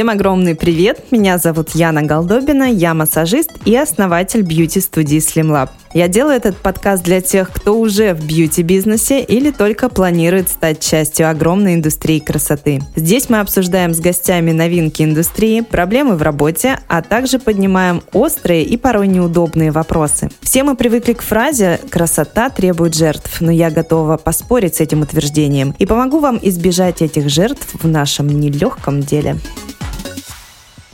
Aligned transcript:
Всем 0.00 0.08
огромный 0.08 0.54
привет! 0.54 1.12
Меня 1.12 1.36
зовут 1.36 1.74
Яна 1.74 2.00
Голдобина, 2.00 2.72
я 2.72 2.94
массажист 2.94 3.50
и 3.66 3.76
основатель 3.76 4.40
бьюти-студии 4.40 5.18
Slim 5.18 5.50
Lab. 5.50 5.68
Я 5.92 6.08
делаю 6.08 6.36
этот 6.36 6.56
подкаст 6.56 7.04
для 7.04 7.20
тех, 7.20 7.52
кто 7.52 7.78
уже 7.78 8.14
в 8.14 8.24
бьюти-бизнесе 8.24 9.20
или 9.20 9.50
только 9.50 9.90
планирует 9.90 10.48
стать 10.48 10.80
частью 10.80 11.28
огромной 11.28 11.74
индустрии 11.74 12.18
красоты. 12.18 12.80
Здесь 12.96 13.28
мы 13.28 13.40
обсуждаем 13.40 13.92
с 13.92 14.00
гостями 14.00 14.52
новинки 14.52 15.02
индустрии, 15.02 15.60
проблемы 15.60 16.16
в 16.16 16.22
работе, 16.22 16.78
а 16.88 17.02
также 17.02 17.38
поднимаем 17.38 18.02
острые 18.14 18.64
и 18.64 18.78
порой 18.78 19.06
неудобные 19.06 19.70
вопросы. 19.70 20.30
Все 20.40 20.62
мы 20.62 20.76
привыкли 20.76 21.12
к 21.12 21.20
фразе 21.20 21.78
«красота 21.90 22.48
требует 22.48 22.94
жертв», 22.94 23.42
но 23.42 23.52
я 23.52 23.70
готова 23.70 24.16
поспорить 24.16 24.76
с 24.76 24.80
этим 24.80 25.02
утверждением 25.02 25.74
и 25.78 25.84
помогу 25.84 26.20
вам 26.20 26.38
избежать 26.40 27.02
этих 27.02 27.28
жертв 27.28 27.74
в 27.74 27.86
нашем 27.86 28.28
нелегком 28.28 29.00
деле. 29.00 29.36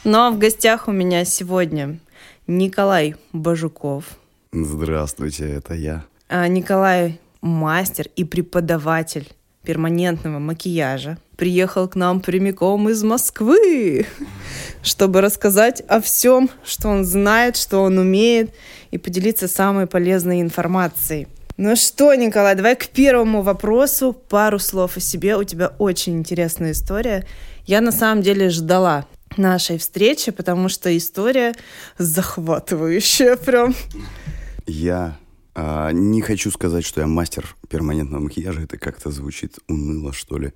Но 0.06 0.30
в 0.30 0.38
гостях 0.38 0.86
у 0.86 0.92
меня 0.92 1.24
сегодня 1.24 1.98
Николай 2.46 3.16
Бажуков. 3.32 4.04
Здравствуйте, 4.52 5.50
это 5.50 5.74
я. 5.74 6.04
А 6.28 6.46
Николай 6.46 7.18
мастер 7.40 8.06
и 8.14 8.22
преподаватель 8.22 9.28
перманентного 9.64 10.38
макияжа. 10.38 11.18
Приехал 11.36 11.88
к 11.88 11.96
нам 11.96 12.20
прямиком 12.20 12.88
из 12.88 13.02
Москвы, 13.02 14.06
чтобы 14.80 15.22
рассказать 15.22 15.80
о 15.88 16.00
всем, 16.00 16.50
что 16.64 16.88
он 16.88 17.04
знает, 17.04 17.56
что 17.56 17.82
он 17.82 17.98
умеет, 17.98 18.54
и 18.92 18.98
поделиться 18.98 19.48
самой 19.48 19.88
полезной 19.88 20.40
информацией. 20.40 21.26
Ну 21.56 21.74
что, 21.74 22.14
Николай, 22.14 22.54
давай 22.54 22.76
к 22.76 22.86
первому 22.86 23.42
вопросу. 23.42 24.12
Пару 24.12 24.60
слов 24.60 24.98
о 24.98 25.00
себе. 25.00 25.36
У 25.36 25.42
тебя 25.42 25.72
очень 25.80 26.16
интересная 26.16 26.70
история. 26.70 27.26
Я 27.64 27.80
на 27.80 27.90
самом 27.90 28.22
деле 28.22 28.50
ждала 28.50 29.04
нашей 29.38 29.78
встречи, 29.78 30.32
потому 30.32 30.68
что 30.68 30.96
история 30.96 31.54
захватывающая 31.98 33.36
прям. 33.36 33.74
Я 34.66 35.18
а, 35.54 35.90
не 35.92 36.20
хочу 36.20 36.50
сказать, 36.50 36.84
что 36.84 37.00
я 37.00 37.06
мастер 37.06 37.56
перманентного 37.68 38.22
макияжа. 38.22 38.62
Это 38.62 38.76
как-то 38.76 39.10
звучит 39.10 39.58
уныло, 39.68 40.12
что 40.12 40.38
ли. 40.38 40.52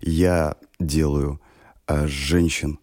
Я 0.00 0.56
делаю 0.78 1.40
а, 1.86 2.06
женщин 2.06 2.78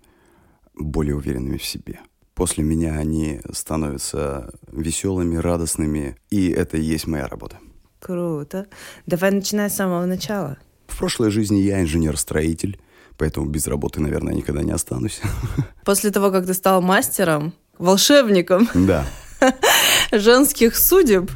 более 0.75 1.16
уверенными 1.16 1.58
в 1.58 1.66
себе. 1.66 1.99
После 2.36 2.64
меня 2.64 2.97
они 2.97 3.39
становятся 3.52 4.52
веселыми, 4.71 5.36
радостными, 5.36 6.17
и 6.31 6.49
это 6.49 6.77
и 6.77 6.81
есть 6.81 7.08
моя 7.08 7.27
работа. 7.27 7.59
Круто. 7.99 8.67
Давай 9.05 9.31
начинай 9.31 9.69
с 9.69 9.75
самого 9.75 10.05
начала. 10.05 10.58
В 10.88 10.97
прошлой 10.97 11.31
жизни 11.31 11.59
я 11.59 11.81
инженер-строитель 11.81 12.80
поэтому 13.17 13.47
без 13.47 13.67
работы, 13.67 14.02
наверное, 14.02 14.33
никогда 14.33 14.64
не 14.64 14.72
останусь. 14.72 15.22
После 15.86 16.11
того, 16.11 16.31
как 16.31 16.45
ты 16.45 16.53
стал 16.53 16.81
мастером, 16.81 17.53
волшебником, 17.78 18.70
да. 18.73 19.05
женских 20.11 20.75
судеб, 20.75 21.31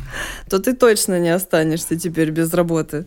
то 0.49 0.59
ты 0.59 0.73
точно 0.73 1.19
не 1.19 1.29
останешься 1.29 1.95
теперь 1.95 2.31
без 2.31 2.53
работы. 2.53 3.05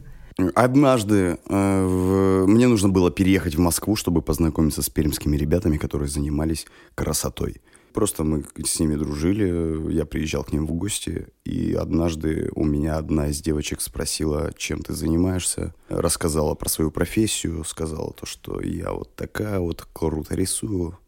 Однажды 0.55 1.39
э, 1.49 1.85
в... 1.85 2.47
мне 2.47 2.67
нужно 2.67 2.89
было 2.89 3.11
переехать 3.11 3.57
в 3.57 3.59
Москву, 3.59 3.97
чтобы 3.97 4.23
познакомиться 4.23 4.83
с 4.83 4.89
пермскими 4.89 5.37
ребятами, 5.37 5.77
которые 5.77 6.09
занимались 6.09 6.67
красотой. 6.95 7.61
Просто 7.93 8.23
мы 8.23 8.45
с 8.65 8.79
ними 8.79 8.95
дружили, 8.95 9.93
я 9.93 10.05
приезжал 10.05 10.45
к 10.45 10.53
ним 10.53 10.67
в 10.67 10.73
гости, 10.73 11.27
и 11.45 11.75
однажды 11.75 12.51
у 12.55 12.65
меня 12.65 12.97
одна 12.97 13.29
из 13.29 13.41
девочек 13.41 13.81
спросила, 13.81 14.53
чем 14.57 14.81
ты 14.83 14.93
занимаешься, 14.93 15.75
рассказала 15.89 16.55
про 16.55 16.69
свою 16.69 16.91
профессию, 16.91 17.65
сказала 17.65 18.13
то, 18.13 18.27
что 18.27 18.61
я 18.61 18.93
вот 18.93 19.15
такая 19.17 19.59
вот, 19.59 19.87
круто 19.93 20.35
рисую. 20.35 20.99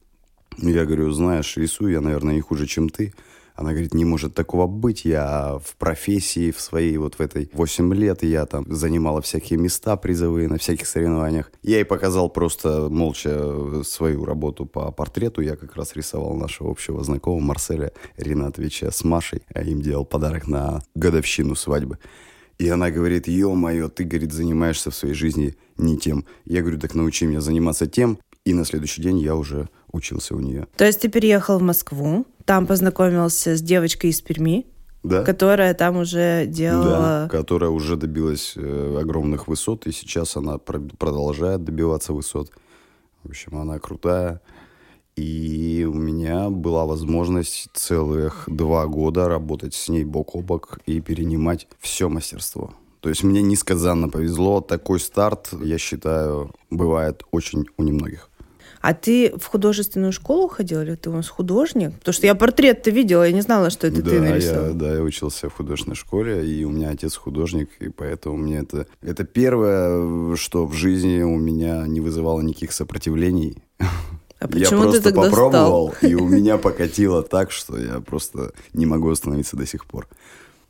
Я 0.59 0.85
говорю, 0.85 1.11
знаешь, 1.13 1.57
рисую 1.57 1.93
я, 1.93 2.01
наверное, 2.01 2.35
не 2.35 2.41
хуже, 2.41 2.67
чем 2.67 2.89
ты. 2.89 3.15
Она 3.55 3.71
говорит, 3.71 3.95
не 3.95 4.05
может 4.05 4.35
такого 4.35 4.67
быть, 4.67 5.05
я 5.05 5.59
в 5.65 5.77
профессии 5.77 6.51
в 6.51 6.61
своей 6.61 6.97
вот 6.97 7.17
в 7.17 7.21
этой 7.21 7.51
8 7.53 7.95
лет, 7.95 8.23
я 8.23 8.47
там 8.47 8.65
занимала 8.75 9.21
всякие 9.21 9.59
места 9.59 9.97
призовые 9.97 10.49
на 10.49 10.59
всяких 10.59 10.87
соревнованиях. 10.87 11.53
Я 11.63 11.77
ей 11.77 11.85
показал 11.85 12.31
просто 12.31 12.89
молча 12.89 13.83
свою 13.85 14.25
работу 14.25 14.67
по 14.67 14.91
портрету, 14.91 15.43
я 15.43 15.57
как 15.57 15.77
раз 15.77 15.95
рисовал 15.95 16.35
нашего 16.35 16.71
общего 16.71 17.05
знакомого 17.05 17.41
Марселя 17.41 17.93
Ринатовича 18.17 18.91
с 18.91 19.05
Машей, 19.05 19.43
а 19.55 19.63
им 19.63 19.83
делал 19.83 20.05
подарок 20.05 20.47
на 20.47 20.83
годовщину 20.95 21.55
свадьбы. 21.55 21.99
И 22.59 22.69
она 22.69 22.91
говорит, 22.91 23.27
ё-моё, 23.27 23.89
ты, 23.89 24.05
говорит, 24.05 24.33
занимаешься 24.33 24.91
в 24.91 24.95
своей 24.95 25.15
жизни 25.15 25.57
не 25.77 25.99
тем. 25.99 26.25
Я 26.45 26.61
говорю, 26.61 26.79
так 26.79 26.95
научи 26.95 27.27
меня 27.27 27.41
заниматься 27.41 27.87
тем. 27.87 28.19
И 28.45 28.55
на 28.55 28.65
следующий 28.65 29.03
день 29.03 29.19
я 29.19 29.37
уже 29.37 29.69
учился 29.93 30.35
у 30.35 30.41
нее. 30.41 30.67
То 30.77 30.85
есть 30.85 31.01
ты 31.01 31.09
переехал 31.09 31.59
в 31.59 31.63
Москву, 31.63 32.27
там 32.45 32.67
познакомился 32.67 33.57
с 33.57 33.63
девочкой 33.63 34.11
из 34.11 34.21
Перми, 34.21 34.67
да. 35.03 35.23
которая 35.25 35.75
там 35.75 35.97
уже 35.97 36.47
делала... 36.47 37.23
Да, 37.23 37.29
которая 37.31 37.71
уже 37.71 37.97
добилась 37.97 38.55
э, 38.57 38.99
огромных 39.01 39.49
высот, 39.49 39.87
и 39.87 39.93
сейчас 39.93 40.37
она 40.37 40.59
пр- 40.59 40.83
продолжает 40.99 41.65
добиваться 41.65 42.13
высот. 42.13 42.51
В 43.23 43.29
общем, 43.31 43.57
она 43.57 43.79
крутая. 43.79 44.41
И 45.15 45.87
у 45.89 45.95
меня 45.95 46.49
была 46.49 46.87
возможность 46.87 47.69
целых 47.75 48.45
два 48.47 48.87
года 48.87 49.29
работать 49.29 49.75
с 49.75 49.89
ней 49.89 50.05
бок 50.05 50.35
о 50.35 50.41
бок 50.41 50.79
и 50.87 51.01
перенимать 51.01 51.69
все 51.81 52.09
мастерство. 52.09 52.73
То 53.01 53.09
есть 53.09 53.23
мне 53.23 53.43
несказанно 53.43 54.09
повезло. 54.09 54.61
Такой 54.61 55.01
старт, 55.01 55.51
я 55.61 55.77
считаю, 55.77 56.55
бывает 56.71 57.25
очень 57.31 57.67
у 57.77 57.83
немногих. 57.83 58.31
А 58.83 58.95
ты 58.95 59.33
в 59.39 59.47
художественную 59.47 60.11
школу 60.11 60.49
ходил 60.49 60.83
или 60.83 60.97
ты 60.97 61.09
у 61.09 61.13
нас 61.13 61.29
художник? 61.29 61.95
Потому 62.01 62.13
что 62.13 62.27
я 62.27 62.35
портрет-то 62.35 62.91
видела, 62.91 63.23
я 63.23 63.33
не 63.33 63.41
знала, 63.41 63.71
что 63.71 63.87
это 63.87 64.03
да, 64.03 64.11
ты 64.11 64.21
нарисовал. 64.21 64.67
Я, 64.67 64.73
да, 64.73 64.95
я 64.95 65.03
учился 65.03 65.49
в 65.49 65.55
художественной 65.55 65.95
школе, 65.95 66.45
и 66.45 66.65
у 66.65 66.71
меня 66.71 66.91
отец 66.91 67.15
художник, 67.15 67.71
и 67.79 67.91
поэтому 67.91 68.37
мне 68.37 68.59
это... 68.59 68.89
Это 69.01 69.23
первое, 69.23 70.35
что 70.35 70.67
в 70.67 70.75
жизни 70.75 71.23
у 71.23 71.39
меня 71.39 71.87
не 71.87 72.01
вызывало 72.01 72.41
никаких 72.41 72.73
сопротивлений. 72.73 73.63
А 73.79 73.87
почему 74.49 74.81
я 74.81 74.83
просто 74.83 74.99
ты 74.99 75.05
тогда 75.05 75.23
попробовал, 75.23 75.95
стал? 75.97 76.11
и 76.11 76.15
у 76.15 76.27
меня 76.29 76.59
покатило 76.59 77.23
так, 77.23 77.53
что 77.53 77.79
я 77.79 78.01
просто 78.01 78.53
не 78.73 78.87
могу 78.87 79.09
остановиться 79.11 79.57
до 79.57 79.65
сих 79.65 79.87
пор. 79.87 80.09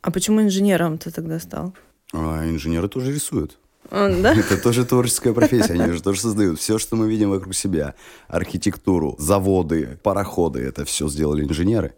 А 0.03 0.11
почему 0.11 0.39
инженером 0.43 0.99
ты 0.99 1.09
тогда 1.09 1.39
стал? 1.39 1.73
А 2.13 2.47
инженеры 2.47 2.87
тоже 2.89 3.11
рисуют. 3.11 3.57
Он, 3.91 4.21
да? 4.21 4.33
Это 4.37 4.57
тоже 4.57 4.85
творческая 4.85 5.33
профессия, 5.33 5.73
они 5.73 5.91
же 5.91 6.01
тоже 6.01 6.21
создают. 6.21 6.59
Все, 6.59 6.77
что 6.77 6.95
мы 6.95 7.09
видим 7.09 7.29
вокруг 7.29 7.53
себя, 7.55 7.95
архитектуру, 8.27 9.15
заводы, 9.19 9.97
пароходы, 10.03 10.61
это 10.61 10.85
все 10.85 11.07
сделали 11.07 11.43
инженеры. 11.43 11.93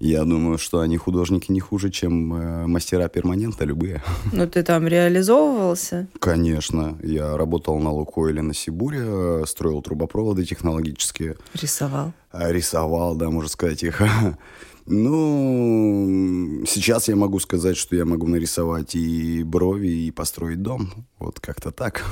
Я 0.00 0.24
думаю, 0.24 0.58
что 0.58 0.78
они 0.78 0.96
художники 0.96 1.50
не 1.50 1.58
хуже, 1.58 1.90
чем 1.90 2.32
э, 2.32 2.66
мастера 2.68 3.08
перманента 3.08 3.64
любые. 3.64 4.00
Ну, 4.32 4.46
ты 4.46 4.62
там 4.62 4.86
реализовывался? 4.86 6.06
Конечно. 6.20 6.96
Я 7.02 7.36
работал 7.36 7.80
на 7.80 7.90
Лукойле 7.90 8.40
на 8.40 8.54
Сибуре, 8.54 9.00
э, 9.02 9.44
строил 9.46 9.82
трубопроводы 9.82 10.44
технологические. 10.44 11.36
Рисовал? 11.60 12.12
А, 12.30 12.52
рисовал, 12.52 13.16
да, 13.16 13.30
можно 13.30 13.48
сказать 13.50 13.82
их. 13.82 14.00
Ну, 14.90 16.64
сейчас 16.66 17.08
я 17.08 17.16
могу 17.16 17.38
сказать, 17.40 17.76
что 17.76 17.96
я 17.96 18.04
могу 18.04 18.26
нарисовать 18.26 18.94
и 18.94 19.42
брови, 19.42 19.88
и 19.88 20.10
построить 20.10 20.62
дом. 20.62 21.06
Вот 21.18 21.40
как-то 21.40 21.70
так. 21.70 22.04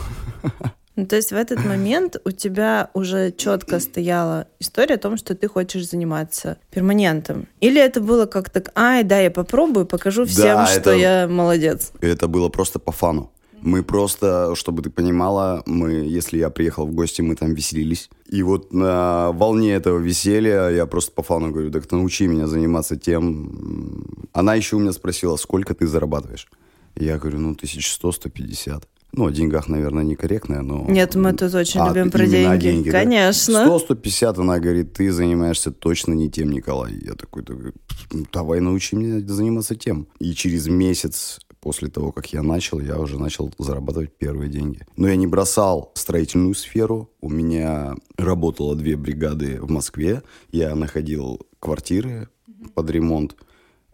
Ну, 0.99 1.07
то 1.07 1.15
есть 1.17 1.31
в 1.31 1.35
этот 1.35 1.63
момент 1.63 2.17
у 2.25 2.31
тебя 2.31 2.89
уже 2.95 3.31
четко 3.31 3.81
стояла 3.81 4.47
история 4.61 4.95
о 4.95 4.99
том, 4.99 5.19
что 5.19 5.35
ты 5.35 5.47
хочешь 5.47 5.87
заниматься 5.91 6.57
перманентом. 6.71 7.49
Или 7.61 7.83
это 7.83 8.01
было 8.01 8.25
как 8.25 8.49
то 8.49 8.65
ай, 8.75 9.05
да, 9.05 9.19
я 9.21 9.31
попробую, 9.31 9.85
покажу 9.85 10.25
всем, 10.25 10.43
Да, 10.57 10.67
что 10.67 10.79
это- 10.81 10.93
я 10.93 11.29
молодец. 11.29 11.93
Это 12.01 12.29
было 12.29 12.49
просто 12.49 12.79
по 12.79 12.93
фану. 12.93 13.31
Мы 13.67 13.83
просто, 13.83 14.55
чтобы 14.55 14.81
ты 14.81 14.91
понимала, 14.91 15.65
мы, 15.67 15.91
если 15.91 16.39
я 16.39 16.51
приехал 16.51 16.87
в 16.87 16.93
гости, 16.93 17.21
мы 17.21 17.35
там 17.35 17.53
веселились. 17.53 18.09
И 18.31 18.45
вот 18.45 18.73
на 18.73 19.33
волне 19.33 19.75
этого 19.75 19.99
веселья 19.99 20.69
я 20.71 20.87
просто 20.87 21.11
по 21.11 21.25
фану 21.25 21.51
говорю, 21.51 21.73
так 21.73 21.91
научи 21.91 22.29
меня 22.29 22.47
заниматься 22.47 22.97
тем. 22.97 24.29
Она 24.33 24.55
еще 24.55 24.77
у 24.77 24.79
меня 24.79 24.93
спросила, 24.93 25.35
сколько 25.35 25.75
ты 25.75 25.89
зарабатываешь? 25.89 26.47
Я 26.95 27.19
говорю, 27.19 27.41
ну, 27.41 27.53
1100-150. 27.55 28.85
Ну, 29.13 29.27
о 29.27 29.31
деньгах, 29.31 29.67
наверное, 29.67 30.05
некорректное, 30.05 30.63
но... 30.63 30.85
Нет, 30.89 31.17
мы 31.17 31.33
тут 31.33 31.53
очень 31.55 31.81
А, 31.81 31.89
любим 31.89 32.11
про 32.13 32.27
деньги. 32.27 32.91
да? 32.91 33.01
Конечно. 33.01 33.67
100-150, 33.67 34.41
она 34.41 34.61
говорит, 34.61 34.93
ты 34.93 35.11
занимаешься 35.11 35.73
точно 35.73 36.13
не 36.13 36.31
тем, 36.31 36.51
Николай. 36.51 36.93
Я 37.03 37.15
такой, 37.15 37.43
такой, 37.43 37.73
«Ну, 38.13 38.27
давай 38.33 38.61
научи 38.61 38.95
меня 38.95 39.27
заниматься 39.27 39.75
тем. 39.75 40.07
И 40.21 40.35
через 40.35 40.69
месяц 40.69 41.41
после 41.67 41.89
того, 41.89 42.13
как 42.13 42.33
я 42.33 42.45
начал, 42.45 42.79
я 42.79 42.97
уже 42.97 43.19
начал 43.19 43.53
зарабатывать 43.59 44.17
первые 44.17 44.49
деньги. 44.49 44.87
Но 44.97 45.09
я 45.09 45.17
не 45.17 45.27
бросал 45.27 45.91
строительную 45.95 46.55
сферу. 46.55 47.11
У 47.21 47.29
меня 47.29 47.97
работало 48.17 48.77
две 48.77 48.97
бригады 48.97 49.61
в 49.61 49.69
Москве. 49.69 50.23
Я 50.53 50.77
находил 50.77 51.41
квартиры 51.59 52.29
под 52.75 52.89
ремонт, 52.89 53.35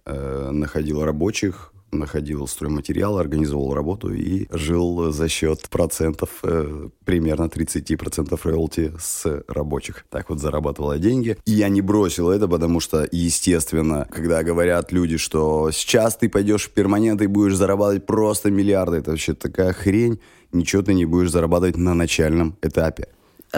э, 0.04 0.50
находил 0.50 1.02
рабочих, 1.02 1.71
находил 1.92 2.46
стройматериалы, 2.46 3.20
организовал 3.20 3.74
работу 3.74 4.12
и 4.12 4.46
жил 4.50 5.12
за 5.12 5.28
счет 5.28 5.68
процентов, 5.68 6.30
э, 6.42 6.88
примерно 7.04 7.48
30% 7.48 8.44
роялти 8.44 8.92
с 8.98 9.44
рабочих. 9.46 10.04
Так 10.10 10.30
вот 10.30 10.40
зарабатывала 10.40 10.98
деньги. 10.98 11.36
И 11.44 11.52
я 11.52 11.68
не 11.68 11.82
бросил 11.82 12.30
это, 12.30 12.48
потому 12.48 12.80
что, 12.80 13.06
естественно, 13.12 14.06
когда 14.10 14.42
говорят 14.42 14.92
люди, 14.92 15.18
что 15.18 15.70
сейчас 15.70 16.16
ты 16.16 16.28
пойдешь 16.28 16.64
в 16.64 16.70
перманент 16.70 17.20
и 17.22 17.26
будешь 17.26 17.56
зарабатывать 17.56 18.06
просто 18.06 18.50
миллиарды, 18.50 18.96
это 18.96 19.10
вообще 19.10 19.34
такая 19.34 19.72
хрень, 19.72 20.20
ничего 20.52 20.82
ты 20.82 20.94
не 20.94 21.04
будешь 21.04 21.30
зарабатывать 21.30 21.76
на 21.76 21.94
начальном 21.94 22.56
этапе. 22.62 23.08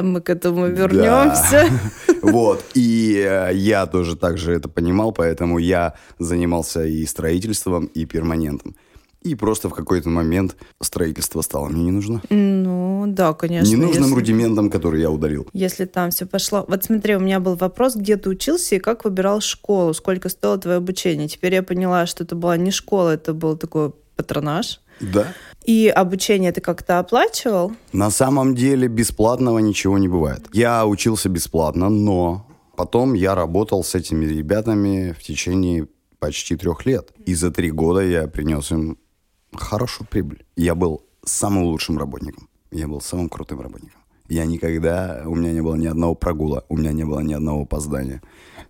Мы 0.01 0.21
к 0.21 0.31
этому 0.31 0.67
вернемся. 0.67 1.69
Да. 1.71 2.15
Вот. 2.23 2.65
И 2.75 3.23
э, 3.23 3.51
я 3.53 3.87
тоже 3.87 4.17
так 4.17 4.39
же 4.39 4.53
это 4.53 4.69
понимал, 4.69 5.13
поэтому 5.13 5.59
я 5.59 5.95
занимался 6.19 6.85
и 6.85 7.05
строительством, 7.05 7.85
и 7.85 8.07
перманентом. 8.07 8.75
И 9.25 9.35
просто 9.35 9.71
в 9.71 9.75
какой-то 9.75 10.11
момент 10.11 10.55
строительство 10.83 11.41
стало 11.41 11.69
мне 11.69 11.85
не 11.85 11.91
нужно. 11.91 12.21
Ну, 12.29 13.05
да, 13.09 13.33
конечно. 13.33 13.71
Ненужным 13.71 14.05
если... 14.05 14.15
рудиментом, 14.15 14.71
который 14.71 15.01
я 15.01 15.11
ударил. 15.11 15.47
Если 15.55 15.87
там 15.87 16.11
все 16.11 16.27
пошло. 16.27 16.65
Вот 16.69 16.85
смотри, 16.85 17.17
у 17.17 17.21
меня 17.21 17.41
был 17.41 17.55
вопрос, 17.57 17.97
где 17.97 18.17
ты 18.17 18.29
учился 18.29 18.75
и 18.75 18.79
как 18.79 19.05
выбирал 19.05 19.41
школу, 19.41 19.95
сколько 19.95 20.29
стоило 20.29 20.59
твое 20.59 20.77
обучение. 20.77 21.27
Теперь 21.27 21.55
я 21.55 21.63
поняла, 21.63 22.05
что 22.07 22.25
это 22.25 22.35
была 22.37 22.59
не 22.59 22.71
школа, 22.71 23.11
это 23.11 23.33
был 23.33 23.57
такой 23.57 23.93
патронаж. 24.15 24.81
Да. 25.01 25.35
И 25.65 25.89
обучение 25.89 26.53
ты 26.53 26.61
как-то 26.61 26.99
оплачивал? 26.99 27.73
На 27.93 28.11
самом 28.11 28.55
деле 28.55 28.87
бесплатного 28.87 29.59
ничего 29.59 29.99
не 29.99 30.09
бывает. 30.09 30.47
Я 30.53 30.87
учился 30.87 31.29
бесплатно, 31.29 31.89
но 31.89 32.47
потом 32.77 33.15
я 33.15 33.35
работал 33.35 33.83
с 33.83 33.95
этими 33.95 34.27
ребятами 34.27 35.13
в 35.19 35.23
течение 35.23 35.89
почти 36.19 36.57
трех 36.57 36.85
лет. 36.87 37.13
И 37.25 37.35
за 37.35 37.51
три 37.51 37.71
года 37.71 38.01
я 38.01 38.29
принес 38.29 38.71
им 38.71 38.99
хорошую 39.55 40.07
прибыль. 40.09 40.45
Я 40.57 40.75
был 40.75 41.03
самым 41.25 41.65
лучшим 41.65 41.99
работником. 41.99 42.49
Я 42.71 42.87
был 42.87 43.01
самым 43.01 43.29
крутым 43.29 43.61
работником. 43.61 44.01
Я 44.29 44.47
никогда, 44.47 45.23
у 45.27 45.35
меня 45.35 45.53
не 45.53 45.61
было 45.61 45.75
ни 45.77 45.87
одного 45.87 46.15
прогула, 46.15 46.65
у 46.69 46.77
меня 46.77 46.93
не 46.93 47.05
было 47.05 47.21
ни 47.21 47.35
одного 47.35 47.63
опоздания. 47.63 48.23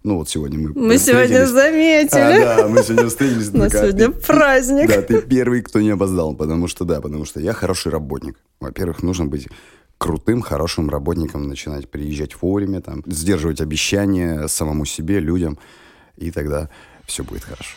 Ну 0.04 0.18
вот 0.18 0.28
сегодня 0.28 0.58
мы 0.58 0.72
Мы 0.74 0.98
сегодня 0.98 1.46
заметили. 1.46 2.42
А, 2.42 2.56
да, 2.58 2.68
мы 2.68 2.82
сегодня 2.82 3.08
встретились. 3.08 3.48
У 3.54 3.56
нас 3.56 3.72
сегодня 3.72 4.10
праздник. 4.10 4.88
Да, 4.88 5.00
ты 5.00 5.22
первый, 5.22 5.62
кто 5.62 5.80
не 5.80 5.90
опоздал, 5.90 6.34
потому 6.34 6.68
что, 6.68 6.84
да, 6.84 7.00
потому 7.00 7.24
что 7.24 7.40
я 7.40 7.54
хороший 7.54 7.90
работник. 7.90 8.36
Во-первых, 8.60 9.02
нужно 9.02 9.24
быть 9.24 9.48
крутым, 9.96 10.42
хорошим 10.42 10.90
работником, 10.90 11.48
начинать 11.48 11.88
приезжать 11.88 12.40
вовремя, 12.42 12.82
там, 12.82 13.02
сдерживать 13.06 13.62
обещания 13.62 14.46
самому 14.46 14.84
себе, 14.84 15.20
людям, 15.20 15.58
и 16.18 16.30
тогда 16.30 16.68
все 17.06 17.24
будет 17.24 17.44
хорошо. 17.44 17.74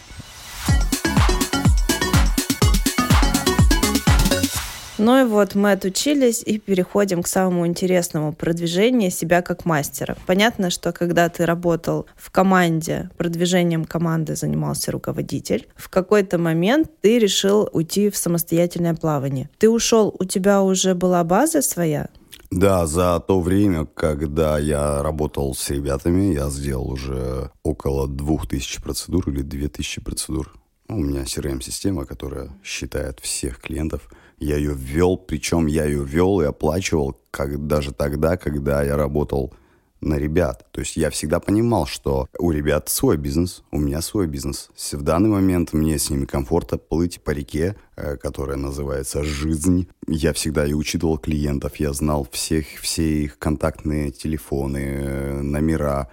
Ну 4.98 5.22
и 5.22 5.26
вот 5.26 5.54
мы 5.54 5.74
отучились 5.74 6.42
и 6.44 6.58
переходим 6.58 7.22
к 7.22 7.28
самому 7.28 7.68
интересному 7.68 8.34
продвижению 8.34 9.12
себя 9.12 9.44
как 9.44 9.64
мастера. 9.66 10.18
Понятно, 10.26 10.72
что 10.72 10.92
когда 10.92 11.30
ты 11.30 11.46
работал 11.46 12.08
в 12.16 12.32
команде, 12.32 13.12
продвижением 13.18 13.86
команды 13.86 14.36
занимался 14.36 14.92
руководитель, 14.92 15.68
в 15.76 15.90
какой-то 15.90 16.40
момент 16.40 16.90
ты 17.02 17.20
решил 17.20 17.70
уйти 17.72 18.10
в 18.10 18.18
самостоятельное 18.18 18.96
плавание. 18.96 19.50
Ты 19.60 19.70
ушел, 19.70 20.16
у 20.20 20.26
тебя 20.26 20.64
уже 20.64 20.96
была 20.96 21.24
база 21.24 21.62
своя? 21.62 22.08
Да, 22.50 22.88
за 22.88 23.20
то 23.20 23.40
время, 23.40 23.86
когда 23.86 24.58
я 24.58 25.04
работал 25.04 25.54
с 25.54 25.70
ребятами, 25.70 26.34
я 26.34 26.50
сделал 26.50 26.90
уже 26.90 27.52
около 27.62 28.08
2000 28.08 28.82
процедур 28.82 29.30
или 29.30 29.42
2000 29.42 30.02
процедур. 30.02 30.56
У 30.90 30.96
меня 30.96 31.24
CRM-система, 31.24 32.06
которая 32.06 32.50
считает 32.64 33.20
всех 33.20 33.60
клиентов– 33.62 34.10
я 34.40 34.58
ее 34.58 34.74
ввел, 34.74 35.18
причем 35.18 35.66
я 35.66 35.86
ее 35.86 36.04
ввел 36.04 36.42
и 36.42 36.46
оплачивал 36.46 37.20
как, 37.32 37.66
даже 37.68 37.94
тогда, 37.94 38.38
когда 38.38 38.84
я 38.84 38.96
работал 38.96 39.54
на 40.02 40.16
ребят. 40.16 40.68
То 40.72 40.82
есть 40.82 40.96
я 40.96 41.10
всегда 41.10 41.40
понимал, 41.40 41.86
что 41.88 42.28
у 42.38 42.52
ребят 42.52 42.90
свой 42.90 43.18
бизнес, 43.18 43.64
у 43.72 43.80
меня 43.80 44.02
свой 44.02 44.28
бизнес. 44.28 44.70
В 44.92 45.02
данный 45.02 45.30
момент 45.30 45.74
мне 45.74 45.98
с 45.98 46.10
ними 46.10 46.26
комфортно 46.26 46.78
плыть 46.78 47.22
по 47.22 47.32
реке, 47.32 47.76
э, 47.96 48.16
которая 48.18 48.58
называется 48.58 49.24
«Жизнь». 49.24 49.88
Я 50.08 50.34
всегда 50.34 50.66
и 50.68 50.74
учитывал 50.74 51.18
клиентов, 51.18 51.78
я 51.78 51.94
знал 51.94 52.28
всех, 52.32 52.68
все 52.82 53.24
их 53.24 53.40
контактные 53.40 54.12
телефоны, 54.12 54.78
э, 54.78 55.42
номера. 55.42 56.10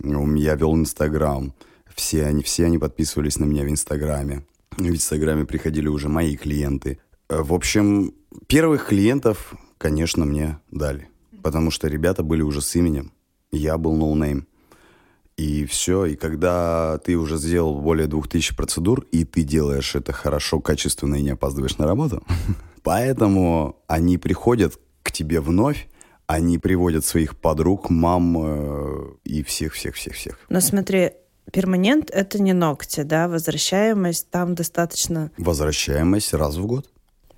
Я 0.00 0.54
вел 0.54 0.76
Инстаграм. 0.76 1.54
Все 1.94 2.26
они, 2.26 2.42
все 2.42 2.66
они 2.66 2.78
подписывались 2.78 3.38
на 3.38 3.44
меня 3.44 3.64
в 3.64 3.68
Инстаграме. 3.68 4.44
В 4.76 4.86
Инстаграме 4.86 5.44
приходили 5.44 5.86
уже 5.86 6.08
мои 6.08 6.36
клиенты. 6.36 6.98
Э, 7.34 7.42
в 7.42 7.52
общем, 7.52 8.14
первых 8.46 8.86
клиентов, 8.86 9.54
конечно, 9.78 10.24
мне 10.24 10.58
дали. 10.70 11.08
Потому 11.42 11.70
что 11.70 11.88
ребята 11.88 12.22
были 12.22 12.42
уже 12.42 12.60
с 12.60 12.74
именем. 12.76 13.12
Я 13.52 13.76
был 13.76 13.94
no 13.96 14.10
name. 14.10 14.46
И 15.36 15.64
все. 15.64 16.06
И 16.06 16.16
когда 16.16 16.98
ты 16.98 17.16
уже 17.16 17.36
сделал 17.36 17.80
более 17.80 18.06
двух 18.06 18.28
тысяч 18.28 18.56
процедур, 18.56 19.04
и 19.10 19.24
ты 19.24 19.42
делаешь 19.42 19.94
это 19.94 20.12
хорошо, 20.12 20.60
качественно 20.60 21.16
и 21.16 21.22
не 21.22 21.30
опаздываешь 21.30 21.76
на 21.78 21.86
работу, 21.86 22.22
поэтому 22.82 23.82
они 23.88 24.16
приходят 24.16 24.78
к 25.02 25.10
тебе 25.10 25.40
вновь, 25.40 25.88
они 26.26 26.58
приводят 26.58 27.04
своих 27.04 27.36
подруг, 27.36 27.90
мам 27.90 28.36
э, 28.38 29.06
и 29.24 29.42
всех-всех-всех-всех. 29.42 30.38
Но 30.48 30.60
смотри, 30.60 31.10
перманент— 31.52 32.10
это 32.12 32.40
не 32.40 32.52
ногти, 32.52 33.02
да? 33.02 33.28
Возвращаемость 33.28 34.30
там 34.30 34.54
достаточно... 34.54 35.30
Возвращаемость 35.36 36.32
раз 36.32 36.56
в 36.56 36.66
год. 36.66 36.88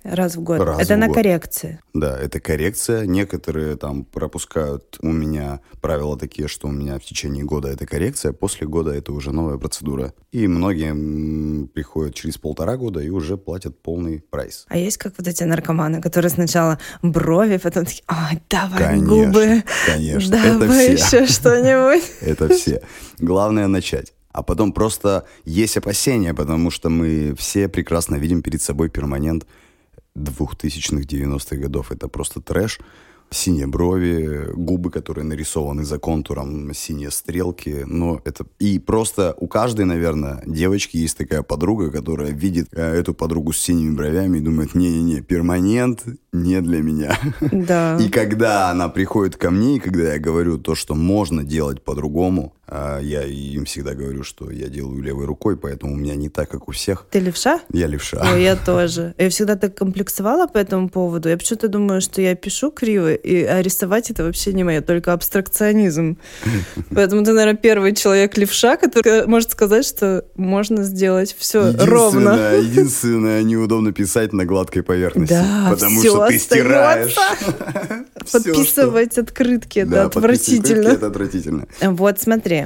Раз 0.09 0.35
в 0.35 0.41
год. 0.41 0.59
Раз 0.59 0.79
это 0.79 0.95
в 0.95 0.97
на 0.97 1.07
год. 1.07 1.15
коррекции. 1.17 1.79
Да, 1.93 2.17
это 2.17 2.39
коррекция. 2.39 3.05
Некоторые 3.05 3.75
там 3.75 4.05
пропускают. 4.05 4.97
У 5.01 5.11
меня 5.11 5.59
правила 5.81 6.17
такие, 6.17 6.47
что 6.47 6.67
у 6.67 6.71
меня 6.71 6.97
в 6.97 7.03
течение 7.03 7.43
года 7.43 7.67
это 7.67 7.85
коррекция, 7.85 8.31
после 8.31 8.67
года 8.67 8.91
это 8.91 9.11
уже 9.11 9.31
новая 9.31 9.57
процедура. 9.57 10.13
И 10.31 10.47
многие 10.47 11.67
приходят 11.67 12.15
через 12.15 12.37
полтора 12.37 12.77
года 12.77 13.01
и 13.01 13.09
уже 13.09 13.37
платят 13.37 13.81
полный 13.81 14.23
прайс. 14.29 14.65
А 14.69 14.77
есть 14.77 14.97
как 14.97 15.13
вот 15.17 15.27
эти 15.27 15.43
наркоманы, 15.43 16.01
которые 16.01 16.29
сначала 16.29 16.79
брови, 17.01 17.57
потом 17.57 17.85
такие, 17.85 18.03
ой, 18.09 18.41
давай 18.49 18.77
конечно, 18.77 19.07
губы, 19.07 19.63
конечно. 19.85 20.31
давай 20.31 20.55
это 20.55 20.97
все. 20.97 21.17
еще 21.17 21.27
что-нибудь. 21.27 22.03
Это 22.21 22.49
все. 22.49 22.81
Главное 23.19 23.67
начать. 23.67 24.13
А 24.31 24.43
потом 24.43 24.71
просто 24.71 25.25
есть 25.45 25.77
опасения, 25.77 26.33
потому 26.33 26.69
что 26.69 26.89
мы 26.89 27.33
все 27.37 27.67
прекрасно 27.67 28.17
видим 28.17 28.43
перед 28.43 28.61
собой 28.61 28.87
перманент 28.87 29.47
2000-х, 30.17 31.03
90-х 31.03 31.55
годов. 31.57 31.91
Это 31.91 32.07
просто 32.07 32.41
трэш. 32.41 32.79
Синие 33.29 33.67
брови, 33.67 34.53
губы, 34.53 34.89
которые 34.89 35.25
нарисованы 35.25 35.83
за 35.83 35.99
контуром, 35.99 36.73
синие 36.73 37.11
стрелки. 37.11 37.83
Но 37.85 38.21
это... 38.23 38.45
И 38.57 38.79
просто 38.79 39.35
у 39.37 39.47
каждой, 39.47 39.83
наверное, 39.83 40.41
девочки 40.45 40.95
есть 40.95 41.17
такая 41.17 41.43
подруга, 41.43 41.91
которая 41.91 42.31
видит 42.31 42.69
э, 42.71 42.81
эту 42.81 43.13
подругу 43.13 43.51
с 43.51 43.59
синими 43.59 43.93
бровями 43.93 44.37
и 44.37 44.41
думает, 44.41 44.75
не-не-не, 44.75 45.21
перманент 45.21 46.05
не 46.31 46.61
для 46.61 46.81
меня. 46.81 47.19
Да. 47.51 47.97
И 47.99 48.07
когда 48.09 48.69
она 48.71 48.87
приходит 48.87 49.35
ко 49.35 49.51
мне, 49.51 49.75
и 49.75 49.79
когда 49.79 50.13
я 50.13 50.19
говорю 50.19 50.57
то, 50.57 50.73
что 50.73 50.95
можно 50.95 51.43
делать 51.43 51.83
по-другому, 51.83 52.53
я 52.69 53.23
им 53.23 53.65
всегда 53.65 53.93
говорю, 53.93 54.23
что 54.23 54.51
я 54.51 54.67
делаю 54.67 55.01
левой 55.01 55.25
рукой, 55.25 55.57
поэтому 55.57 55.93
у 55.93 55.95
меня 55.95 56.15
не 56.15 56.29
так, 56.29 56.49
как 56.49 56.67
у 56.67 56.71
всех. 56.71 57.05
Ты 57.11 57.19
левша? 57.19 57.61
Я 57.71 57.87
левша. 57.87 58.21
Ой, 58.33 58.43
я 58.43 58.55
тоже. 58.65 59.13
Я 59.17 59.29
всегда 59.29 59.55
так 59.55 59.77
комплексовала 59.77 60.47
по 60.47 60.57
этому 60.57 60.89
поводу. 60.89 61.29
Я 61.29 61.37
почему-то 61.37 61.67
думаю, 61.67 62.01
что 62.01 62.21
я 62.21 62.35
пишу 62.35 62.71
криво, 62.71 63.13
и, 63.13 63.43
а 63.43 63.61
рисовать 63.61 64.11
это 64.11 64.23
вообще 64.23 64.53
не 64.53 64.63
мое, 64.63 64.81
только 64.81 65.13
абстракционизм. 65.13 66.17
Поэтому 66.89 67.23
ты, 67.23 67.33
наверное, 67.33 67.57
первый 67.57 67.95
человек 67.95 68.37
левша, 68.37 68.77
который 68.77 69.25
может 69.27 69.51
сказать, 69.51 69.85
что 69.85 70.25
можно 70.35 70.83
сделать 70.83 71.35
все 71.37 71.73
ровно. 71.77 72.55
Единственное, 72.57 73.43
неудобно 73.43 73.93
писать 73.93 74.33
на 74.33 74.45
гладкой 74.45 74.83
поверхности. 74.83 75.33
Да, 75.33 75.67
потому 75.71 76.01
что 76.01 76.27
ты 76.27 76.39
стираешь. 76.39 77.15
Подписывать 78.31 79.17
открытки, 79.17 79.79
это 79.79 80.05
отвратительно. 80.05 80.89
Это 80.89 81.07
отвратительно. 81.07 81.67
Вот 81.81 82.19
смотри, 82.19 82.56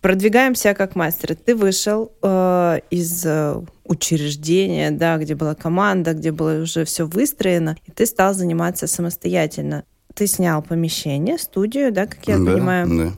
продвигаемся 0.00 0.74
как 0.74 0.96
мастер. 0.96 1.34
Ты 1.34 1.54
вышел 1.54 2.12
э, 2.22 2.80
из 2.90 3.24
э, 3.24 3.60
учреждения, 3.84 4.90
да, 4.90 5.18
где 5.18 5.34
была 5.34 5.54
команда, 5.54 6.14
где 6.14 6.32
было 6.32 6.62
уже 6.62 6.84
все 6.84 7.06
выстроено, 7.06 7.76
и 7.86 7.90
ты 7.90 8.06
стал 8.06 8.34
заниматься 8.34 8.86
самостоятельно. 8.86 9.84
Ты 10.14 10.26
снял 10.26 10.62
помещение, 10.62 11.38
студию, 11.38 11.92
да, 11.92 12.06
как 12.06 12.26
я 12.26 12.38
да, 12.38 12.52
понимаю. 12.52 12.86
Да. 12.88 13.12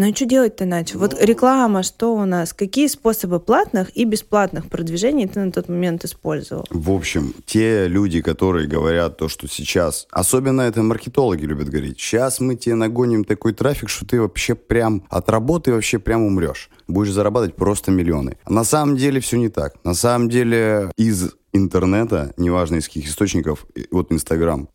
Ну 0.00 0.06
и 0.06 0.14
что 0.14 0.24
делать-то 0.24 0.64
иначе? 0.64 0.96
Вот 0.96 1.12
Ну. 1.12 1.26
реклама, 1.26 1.82
что 1.82 2.14
у 2.14 2.24
нас? 2.24 2.54
Какие 2.54 2.86
способы 2.86 3.38
платных 3.38 3.94
и 3.94 4.04
бесплатных 4.06 4.66
продвижений 4.70 5.28
ты 5.28 5.40
на 5.40 5.52
тот 5.52 5.68
момент 5.68 6.06
использовал? 6.06 6.64
В 6.70 6.90
общем, 6.90 7.34
те 7.44 7.86
люди, 7.86 8.22
которые 8.22 8.66
говорят 8.66 9.18
то, 9.18 9.28
что 9.28 9.46
сейчас, 9.46 10.06
особенно 10.10 10.62
это 10.62 10.82
маркетологи 10.82 11.44
любят 11.44 11.68
говорить, 11.68 12.00
сейчас 12.00 12.40
мы 12.40 12.56
тебе 12.56 12.76
нагоним 12.76 13.24
такой 13.24 13.52
трафик, 13.52 13.90
что 13.90 14.06
ты 14.06 14.22
вообще 14.22 14.54
прям 14.54 15.04
от 15.10 15.28
работы 15.28 15.70
вообще 15.70 15.98
прям 15.98 16.22
умрешь. 16.22 16.70
Будешь 16.88 17.12
зарабатывать 17.12 17.56
просто 17.56 17.90
миллионы. 17.90 18.38
На 18.48 18.64
самом 18.64 18.96
деле 18.96 19.20
все 19.20 19.36
не 19.36 19.50
так. 19.50 19.74
На 19.84 19.92
самом 19.92 20.30
деле 20.30 20.90
из 20.96 21.32
интернета, 21.52 22.32
неважно 22.38 22.76
из 22.76 22.86
каких 22.86 23.06
источников, 23.06 23.66
вот 23.90 24.10
Инстаграм, 24.10 24.70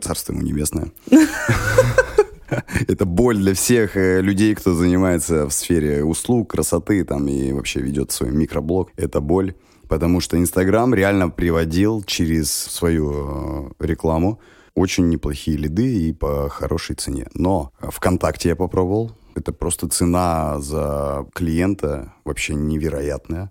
царство 0.00 0.32
ему 0.32 0.42
небесное, 0.42 0.92
это 2.88 3.04
боль 3.04 3.36
для 3.36 3.54
всех 3.54 3.96
э, 3.96 4.20
людей, 4.20 4.54
кто 4.54 4.74
занимается 4.74 5.46
в 5.46 5.52
сфере 5.52 6.04
услуг, 6.04 6.50
красоты 6.50 7.04
там 7.04 7.28
и 7.28 7.52
вообще 7.52 7.80
ведет 7.80 8.12
свой 8.12 8.30
микроблог. 8.30 8.90
Это 8.96 9.20
боль. 9.20 9.54
Потому 9.88 10.20
что 10.20 10.38
Инстаграм 10.38 10.94
реально 10.94 11.28
приводил 11.28 12.02
через 12.04 12.50
свою 12.50 13.68
э, 13.80 13.84
рекламу 13.84 14.40
очень 14.74 15.08
неплохие 15.10 15.58
лиды 15.58 16.08
и 16.08 16.12
по 16.12 16.48
хорошей 16.48 16.96
цене. 16.96 17.28
Но 17.34 17.72
ВКонтакте 17.80 18.50
я 18.50 18.56
попробовал. 18.56 19.12
Это 19.34 19.52
просто 19.52 19.88
цена 19.88 20.60
за 20.60 21.26
клиента 21.34 22.14
вообще 22.24 22.54
невероятная. 22.54 23.50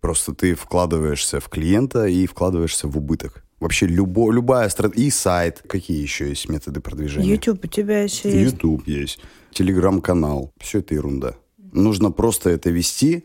Просто 0.00 0.34
ты 0.34 0.54
вкладываешься 0.54 1.40
в 1.40 1.48
клиента 1.48 2.06
и 2.06 2.26
вкладываешься 2.26 2.88
в 2.88 2.96
убыток. 2.96 3.41
Вообще 3.62 3.86
любо, 3.86 4.32
любая 4.32 4.68
стратегия. 4.68 5.06
И 5.06 5.10
сайт. 5.10 5.62
Какие 5.68 6.02
еще 6.02 6.28
есть 6.28 6.48
методы 6.48 6.80
продвижения? 6.80 7.30
YouTube 7.30 7.64
у 7.64 7.68
тебя 7.68 8.02
еще 8.02 8.28
есть? 8.28 8.52
YouTube 8.52 8.88
есть, 8.88 9.20
телеграм-канал. 9.52 10.52
Все 10.58 10.80
это 10.80 10.94
ерунда. 10.94 11.36
Нужно 11.72 12.10
просто 12.10 12.50
это 12.50 12.70
вести, 12.70 13.24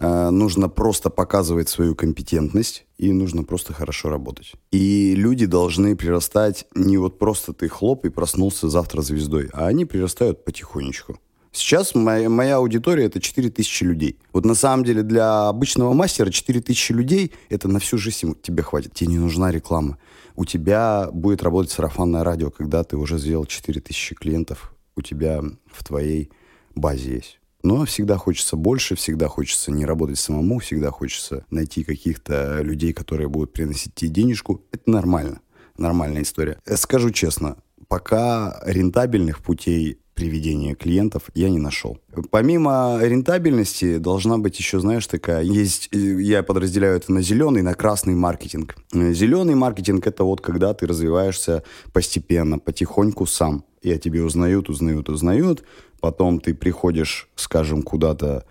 э, 0.00 0.30
нужно 0.30 0.70
просто 0.70 1.10
показывать 1.10 1.68
свою 1.68 1.94
компетентность 1.94 2.86
и 2.96 3.12
нужно 3.12 3.44
просто 3.44 3.74
хорошо 3.74 4.08
работать. 4.08 4.54
И 4.72 5.14
люди 5.14 5.44
должны 5.44 5.94
прирастать 5.96 6.66
не 6.74 6.96
вот 6.96 7.18
просто 7.18 7.52
ты 7.52 7.68
хлоп 7.68 8.06
и 8.06 8.08
проснулся 8.08 8.70
завтра 8.70 9.02
звездой, 9.02 9.50
а 9.52 9.66
они 9.66 9.84
прирастают 9.84 10.46
потихонечку. 10.46 11.18
Сейчас 11.54 11.94
моя, 11.94 12.28
моя 12.28 12.56
аудитория 12.56 13.04
это 13.04 13.20
4000 13.20 13.84
людей. 13.84 14.18
Вот 14.32 14.44
на 14.44 14.56
самом 14.56 14.84
деле 14.84 15.04
для 15.04 15.48
обычного 15.48 15.92
мастера 15.92 16.30
4000 16.30 16.90
людей 16.90 17.32
это 17.48 17.68
на 17.68 17.78
всю 17.78 17.96
жизнь 17.96 18.34
тебе 18.42 18.64
хватит. 18.64 18.92
Тебе 18.92 19.12
не 19.12 19.18
нужна 19.18 19.52
реклама. 19.52 19.96
У 20.34 20.44
тебя 20.44 21.08
будет 21.12 21.44
работать 21.44 21.70
сарафанное 21.70 22.24
радио, 22.24 22.50
когда 22.50 22.82
ты 22.82 22.96
уже 22.96 23.18
сделал 23.18 23.46
4000 23.46 24.16
клиентов. 24.16 24.74
У 24.96 25.02
тебя 25.02 25.42
в 25.70 25.84
твоей 25.84 26.32
базе 26.74 27.14
есть. 27.14 27.38
Но 27.62 27.84
всегда 27.84 28.16
хочется 28.16 28.56
больше, 28.56 28.96
всегда 28.96 29.28
хочется 29.28 29.70
не 29.70 29.86
работать 29.86 30.18
самому, 30.18 30.58
всегда 30.58 30.90
хочется 30.90 31.46
найти 31.50 31.84
каких-то 31.84 32.62
людей, 32.62 32.92
которые 32.92 33.28
будут 33.28 33.52
приносить 33.52 33.94
тебе 33.94 34.10
денежку. 34.10 34.60
Это 34.72 34.90
нормально. 34.90 35.40
Нормальная 35.78 36.22
история. 36.22 36.58
Э, 36.66 36.76
Скажу 36.76 37.10
честно, 37.10 37.56
пока 37.86 38.60
рентабельных 38.66 39.40
путей 39.40 39.98
приведения 40.14 40.74
клиентов 40.74 41.24
я 41.34 41.50
не 41.50 41.58
нашел. 41.58 41.98
Помимо 42.30 42.98
рентабельности 43.02 43.98
должна 43.98 44.38
быть 44.38 44.58
еще, 44.58 44.80
знаешь, 44.80 45.06
такая, 45.06 45.42
есть, 45.42 45.88
э, 45.92 45.98
я 45.98 46.42
подразделяю 46.42 46.96
это 46.96 47.12
на 47.12 47.22
зеленый, 47.22 47.62
на 47.62 47.74
красный 47.74 48.14
маркетинг. 48.14 48.76
Э, 48.92 49.12
Зеленый 49.12 49.54
маркетинг 49.54 50.06
это 50.06 50.24
вот 50.24 50.40
когда 50.40 50.72
ты 50.74 50.86
развиваешься 50.86 51.62
постепенно, 51.92 52.58
потихоньку 52.58 53.26
сам. 53.26 53.64
И 53.82 53.90
о 53.90 53.98
тебе 53.98 54.22
узнают, 54.22 54.68
узнают, 54.70 55.08
узнают. 55.08 55.64
Потом 56.00 56.40
ты 56.40 56.54
приходишь, 56.54 57.28
скажем, 57.34 57.82
куда-то 57.82 58.44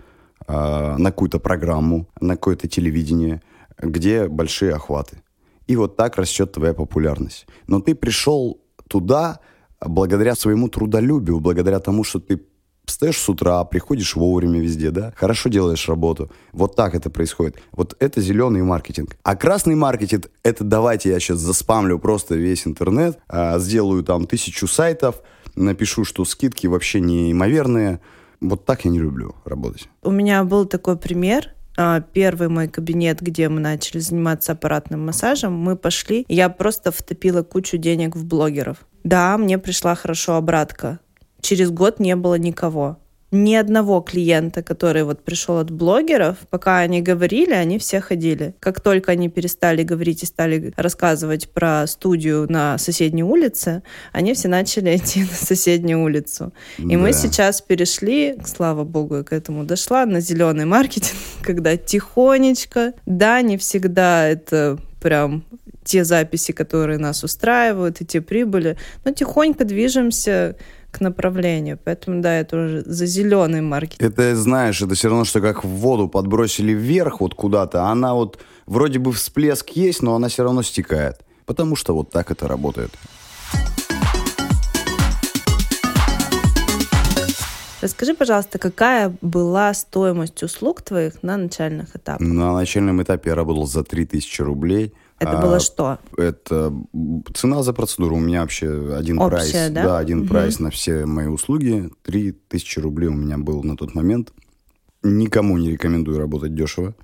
а, 0.48 0.98
на 0.98 1.12
какую-то 1.12 1.40
программу, 1.40 2.08
на 2.20 2.36
какое-то 2.36 2.68
телевидение, 2.68 3.42
где 3.80 4.28
большие 4.28 4.74
охваты. 4.74 5.22
И 5.68 5.76
вот 5.76 5.96
так 5.96 6.18
растет 6.18 6.52
твоя 6.52 6.74
популярность. 6.74 7.48
Но 7.68 7.80
ты 7.80 7.96
пришел 7.96 8.62
туда 8.88 9.40
благодаря 9.88 10.36
своему 10.36 10.70
трудолюбию, 10.70 11.40
благодаря 11.40 11.80
тому, 11.80 12.04
что 12.04 12.20
ты 12.20 12.42
встаешь 12.86 13.18
с 13.18 13.30
утра, 13.30 13.64
приходишь 13.64 14.16
вовремя 14.16 14.60
везде, 14.60 14.92
да, 14.92 15.14
хорошо 15.16 15.50
делаешь 15.50 15.88
работу. 15.88 16.32
Вот 16.52 16.76
так 16.76 16.96
это 16.96 17.10
происходит. 17.10 17.58
Вот 17.72 17.96
это 18.00 18.22
зеленый 18.22 18.62
маркетинг. 18.62 19.16
А 19.24 19.36
красный 19.36 19.76
маркетинг, 19.76 20.30
это 20.44 20.64
давайте 20.64 21.10
я 21.10 21.20
сейчас 21.20 21.40
заспамлю 21.40 22.00
просто 22.00 22.36
весь 22.36 22.68
интернет, 22.68 23.20
а, 23.28 23.58
сделаю 23.60 24.04
там 24.04 24.28
тысячу 24.28 24.68
сайтов, 24.68 25.22
напишу, 25.56 26.04
что 26.04 26.26
скидки 26.26 26.68
вообще 26.68 27.00
неимоверные. 27.00 28.00
Вот 28.42 28.66
так 28.66 28.84
я 28.86 28.92
не 28.92 29.00
люблю 29.00 29.36
работать. 29.46 29.88
У 30.02 30.12
меня 30.12 30.44
был 30.44 30.66
такой 30.66 30.98
пример. 30.98 31.52
А, 31.78 32.02
Первый 32.02 32.50
мой 32.50 32.68
кабинет, 32.68 33.22
где 33.22 33.50
мы 33.50 33.60
начали 33.60 34.00
заниматься 34.00 34.52
аппаратным 34.52 35.06
массажем, 35.06 35.54
мы 35.54 35.76
пошли, 35.76 36.26
я 36.28 36.50
просто 36.50 36.92
втопила 36.92 37.42
кучу 37.42 37.78
денег 37.78 38.16
в 38.16 38.26
блогеров. 38.26 38.86
Да, 39.04 39.38
мне 39.38 39.58
пришла 39.58 39.96
хорошо 39.96 40.36
обратка. 40.36 41.00
Через 41.42 41.72
год 41.72 42.00
не 42.00 42.16
было 42.16 42.36
никого. 42.36 42.98
Ни 43.36 43.56
одного 43.56 44.00
клиента, 44.02 44.62
который 44.62 45.04
вот 45.04 45.24
пришел 45.26 45.58
от 45.58 45.72
блогеров, 45.72 46.38
пока 46.52 46.78
они 46.78 47.02
говорили, 47.02 47.52
они 47.54 47.80
все 47.80 48.00
ходили. 48.00 48.54
Как 48.60 48.80
только 48.80 49.12
они 49.14 49.28
перестали 49.28 49.82
говорить 49.82 50.22
и 50.22 50.28
стали 50.28 50.72
рассказывать 50.78 51.50
про 51.50 51.88
студию 51.88 52.46
на 52.48 52.78
соседней 52.78 53.24
улице, 53.24 53.82
они 54.12 54.36
все 54.36 54.50
начали 54.50 54.96
идти 54.98 55.22
на 55.22 55.36
соседнюю 55.36 56.04
улицу. 56.04 56.54
И 56.78 56.96
мы 56.96 57.12
Да. 57.12 57.14
сейчас 57.18 57.60
перешли, 57.62 58.38
слава 58.46 58.84
богу, 58.84 59.18
я 59.18 59.24
к 59.24 59.34
этому 59.34 59.64
дошла, 59.64 60.06
на 60.06 60.20
зеленый 60.20 60.66
маркетинг, 60.66 61.18
когда 61.42 61.76
тихонечко, 61.76 62.94
да, 63.08 63.42
не 63.42 63.58
всегда 63.58 64.28
это 64.28 64.78
прям 65.02 65.44
те 65.84 66.04
записи, 66.04 66.52
которые 66.54 66.98
нас 66.98 67.24
устраивают, 67.24 68.02
и 68.02 68.06
те 68.06 68.22
прибыли, 68.22 68.78
но 69.06 69.12
тихонько 69.12 69.66
движемся 69.66 70.56
к 70.92 71.02
направлению. 71.02 71.80
Поэтому, 71.84 72.22
да, 72.22 72.40
это 72.40 72.58
уже 72.58 72.82
за 72.86 73.06
зеленый 73.06 73.62
маркетинг. 73.62 74.12
Это, 74.12 74.36
знаешь, 74.36 74.82
это 74.82 74.94
все 74.94 75.10
равно, 75.10 75.26
что 75.26 75.42
как 75.42 75.64
в 75.64 75.68
воду 75.68 76.08
подбросили 76.08 76.72
вверх 76.72 77.20
вот 77.20 77.34
куда-то, 77.34 77.84
а 77.84 77.92
она 77.92 78.14
вот 78.14 78.40
вроде 78.68 79.00
бы 79.00 79.12
всплеск 79.12 79.70
есть, 79.72 80.02
но 80.02 80.16
она 80.16 80.28
все 80.28 80.44
равно 80.44 80.62
стекает. 80.62 81.20
Потому 81.46 81.76
что 81.76 81.96
вот 81.96 82.12
так 82.12 82.32
это 82.32 82.48
работает. 82.48 82.92
Расскажи, 87.82 88.14
пожалуйста, 88.14 88.60
какая 88.60 89.14
была 89.22 89.74
стоимость 89.74 90.42
услуг 90.42 90.82
твоих 90.82 91.22
на 91.22 91.36
начальных 91.36 91.94
этапах? 91.94 92.26
На 92.26 92.54
начальном 92.54 93.04
этапе 93.04 93.32
я 93.32 93.36
работал 93.36 93.66
за 93.66 93.84
3000 93.84 94.42
рублей. 94.42 94.94
Это 95.24 95.40
А, 95.40 95.42
было 95.42 95.60
что? 95.60 96.00
Это 96.18 96.74
цена 97.34 97.64
за 97.64 97.74
процедуру. 97.74 98.16
У 98.18 98.20
меня 98.20 98.42
вообще 98.42 98.96
один 98.96 99.20
Общая, 99.20 99.70
прайс. 99.70 99.72
да? 99.72 99.98
один 99.98 100.20
Мгм. 100.20 100.28
прайс 100.28 100.60
на 100.60 100.70
все 100.70 101.06
мои 101.06 101.28
услуги. 101.28 101.90
3000 102.04 102.80
рублей 102.80 103.08
у 103.10 103.14
меня 103.14 103.38
был 103.38 103.64
на 103.64 103.76
тот 103.78 103.96
момент. 103.96 104.32
Никому 105.04 105.58
не 105.58 105.72
рекомендую 105.72 106.18
работать 106.20 106.56
дешево. 106.56 106.96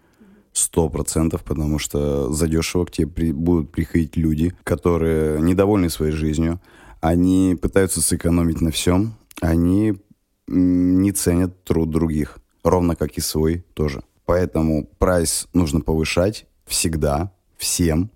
Сто 0.52 0.90
процентов, 0.90 1.44
потому 1.44 1.80
что 1.80 2.32
задешево 2.34 2.86
к 2.86 2.92
тебе 2.92 3.08
при- 3.08 3.32
будут 3.32 3.72
приходить 3.72 4.18
люди, 4.18 4.54
которые 4.64 5.42
недовольны 5.42 5.90
своей 5.90 6.12
жизнью. 6.12 6.60
Они 7.02 7.58
пытаются 7.62 8.02
сэкономить 8.02 8.60
на 8.62 8.72
всем. 8.72 9.14
Они 9.42 9.96
не 10.48 11.12
ценят 11.12 11.64
труд 11.64 11.90
других. 11.92 12.40
Ровно 12.64 12.96
как 12.96 13.18
и 13.18 13.22
свой 13.22 13.64
тоже. 13.74 14.02
Поэтому 14.26 14.90
прайс 14.98 15.48
нужно 15.54 15.82
повышать 15.82 16.46
всегда, 16.66 17.32
всем. 17.60 18.10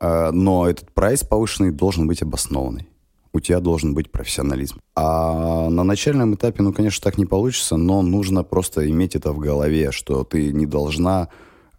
Э, 0.00 0.30
Но 0.32 0.68
этот 0.68 0.92
прайс 0.92 1.22
повышенный 1.24 1.70
должен 1.70 2.06
быть 2.06 2.22
обоснованный. 2.22 2.88
У 3.32 3.40
тебя 3.40 3.60
должен 3.60 3.94
быть 3.94 4.10
профессионализм. 4.10 4.80
А 4.96 5.70
на 5.70 5.84
начальном 5.84 6.34
этапе, 6.34 6.62
ну, 6.62 6.72
конечно, 6.72 7.02
так 7.02 7.16
не 7.16 7.26
получится, 7.26 7.76
но 7.76 8.02
нужно 8.02 8.42
просто 8.42 8.90
иметь 8.90 9.14
это 9.14 9.32
в 9.32 9.38
голове, 9.38 9.92
что 9.92 10.24
ты 10.24 10.52
не 10.52 10.66
должна, 10.66 11.28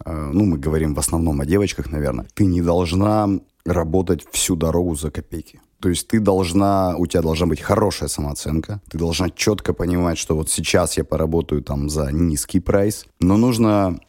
э, 0.06 0.32
ну, 0.34 0.46
мы 0.46 0.58
говорим 0.58 0.96
в 0.96 1.00
основном 1.00 1.42
о 1.42 1.46
девочках, 1.46 1.92
наверное, 1.92 2.26
ты 2.34 2.46
не 2.46 2.62
должна 2.62 3.30
работать 3.66 4.26
всю 4.32 4.56
дорогу 4.56 4.96
за 4.96 5.12
копейки. 5.12 5.60
То 5.82 5.90
есть 5.90 6.08
ты 6.08 6.20
должна, 6.20 6.96
у 6.98 7.08
тебя 7.08 7.22
должна 7.22 7.48
быть 7.48 7.60
хорошая 7.60 8.08
самооценка, 8.08 8.82
ты 8.90 8.98
должна 8.98 9.30
четко 9.30 9.74
понимать, 9.74 10.18
что 10.18 10.36
вот 10.36 10.50
сейчас 10.50 10.98
я 10.98 11.04
поработаю 11.04 11.64
там 11.64 11.90
за 11.90 12.12
низкий 12.12 12.60
прайс, 12.60 13.06
но 13.20 13.36
нужно 13.36 14.00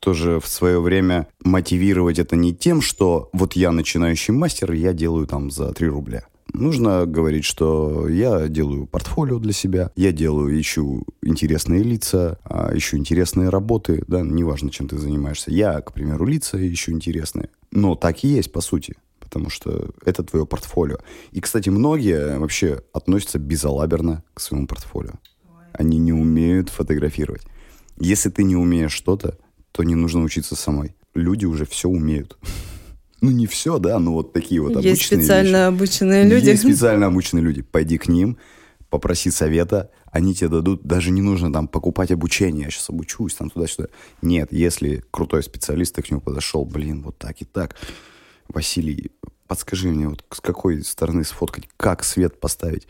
тоже 0.00 0.40
в 0.40 0.46
свое 0.46 0.80
время 0.80 1.28
мотивировать 1.44 2.18
это 2.18 2.36
не 2.36 2.54
тем, 2.54 2.80
что 2.80 3.30
вот 3.32 3.54
я 3.54 3.72
начинающий 3.72 4.32
мастер, 4.32 4.72
я 4.72 4.92
делаю 4.92 5.26
там 5.26 5.50
за 5.50 5.72
3 5.72 5.88
рубля. 5.88 6.24
Нужно 6.54 7.04
говорить, 7.04 7.44
что 7.44 8.08
я 8.08 8.48
делаю 8.48 8.86
портфолио 8.86 9.38
для 9.38 9.52
себя, 9.52 9.90
я 9.96 10.12
делаю, 10.12 10.58
ищу 10.58 11.04
интересные 11.22 11.82
лица, 11.82 12.38
а, 12.44 12.70
ищу 12.74 12.96
интересные 12.96 13.50
работы, 13.50 14.02
да, 14.08 14.22
неважно, 14.22 14.70
чем 14.70 14.88
ты 14.88 14.96
занимаешься. 14.98 15.50
Я, 15.50 15.80
к 15.82 15.92
примеру, 15.92 16.24
лица 16.24 16.56
ищу 16.56 16.92
интересные. 16.92 17.50
Но 17.70 17.96
так 17.96 18.24
и 18.24 18.28
есть, 18.28 18.50
по 18.50 18.62
сути, 18.62 18.96
потому 19.20 19.50
что 19.50 19.90
это 20.04 20.22
твое 20.22 20.46
портфолио. 20.46 20.98
И, 21.32 21.40
кстати, 21.40 21.68
многие 21.68 22.38
вообще 22.38 22.82
относятся 22.94 23.38
безалаберно 23.38 24.24
к 24.32 24.40
своему 24.40 24.66
портфолио. 24.66 25.12
они 25.74 25.98
не 25.98 26.12
умеют 26.12 26.70
фотографировать. 26.70 27.42
Если 28.00 28.30
ты 28.30 28.42
не 28.42 28.56
умеешь 28.56 28.92
что-то, 28.92 29.38
то 29.72 29.82
не 29.82 29.94
нужно 29.94 30.22
учиться 30.22 30.56
самой. 30.56 30.94
Люди 31.14 31.44
уже 31.44 31.64
все 31.66 31.88
умеют. 31.88 32.36
Ну, 33.20 33.32
не 33.32 33.48
все, 33.48 33.80
да, 33.80 33.98
но 33.98 34.12
вот 34.12 34.32
такие 34.32 34.60
вот 34.60 34.74
обычные 34.76 34.92
Есть 34.92 35.06
специально 35.06 35.56
вещи. 35.56 35.74
обученные 35.74 36.24
люди. 36.24 36.50
Есть 36.50 36.62
специально 36.68 37.06
обученные 37.06 37.42
люди. 37.42 37.62
Пойди 37.62 37.98
к 37.98 38.06
ним, 38.06 38.38
попроси 38.90 39.32
совета, 39.32 39.90
они 40.12 40.34
тебе 40.34 40.48
дадут, 40.50 40.84
даже 40.84 41.10
не 41.10 41.20
нужно 41.20 41.52
там 41.52 41.66
покупать 41.68 42.10
обучение, 42.12 42.66
я 42.66 42.70
сейчас 42.70 42.90
обучусь, 42.90 43.34
там 43.34 43.50
туда-сюда. 43.50 43.88
Нет, 44.22 44.52
если 44.52 45.02
крутой 45.10 45.42
специалист, 45.42 45.94
ты 45.94 46.02
к 46.02 46.10
нему 46.12 46.20
подошел, 46.20 46.64
блин, 46.64 47.02
вот 47.02 47.18
так 47.18 47.42
и 47.42 47.44
так. 47.44 47.74
Василий, 48.46 49.10
подскажи 49.48 49.88
мне, 49.88 50.08
вот 50.08 50.24
с 50.30 50.40
какой 50.40 50.84
стороны 50.84 51.24
сфоткать, 51.24 51.68
как 51.76 52.04
свет 52.04 52.38
поставить. 52.40 52.86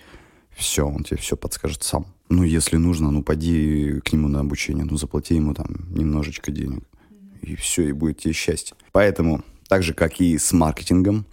Все, 0.59 0.85
он 0.85 1.05
тебе 1.05 1.19
все 1.19 1.37
подскажет 1.37 1.85
сам. 1.85 2.07
Ну, 2.29 2.43
если 2.43 2.79
нужно, 2.79 3.13
ну, 3.13 3.23
пойди 3.23 4.01
к 4.05 4.13
нему 4.13 4.27
на 4.27 4.41
обучение, 4.41 4.85
ну, 4.85 4.97
заплати 4.97 5.37
ему 5.37 5.55
там 5.55 5.69
немножечко 5.95 6.51
денег. 6.51 6.83
И 7.43 7.55
все, 7.55 7.89
и 7.89 7.93
будет 7.93 8.19
тебе 8.19 8.35
счастье. 8.35 8.77
Поэтому, 8.91 9.45
так 9.69 9.85
же, 9.85 9.95
как 9.95 10.21
и 10.21 10.37
с 10.37 10.53
маркетингом, 10.53 11.27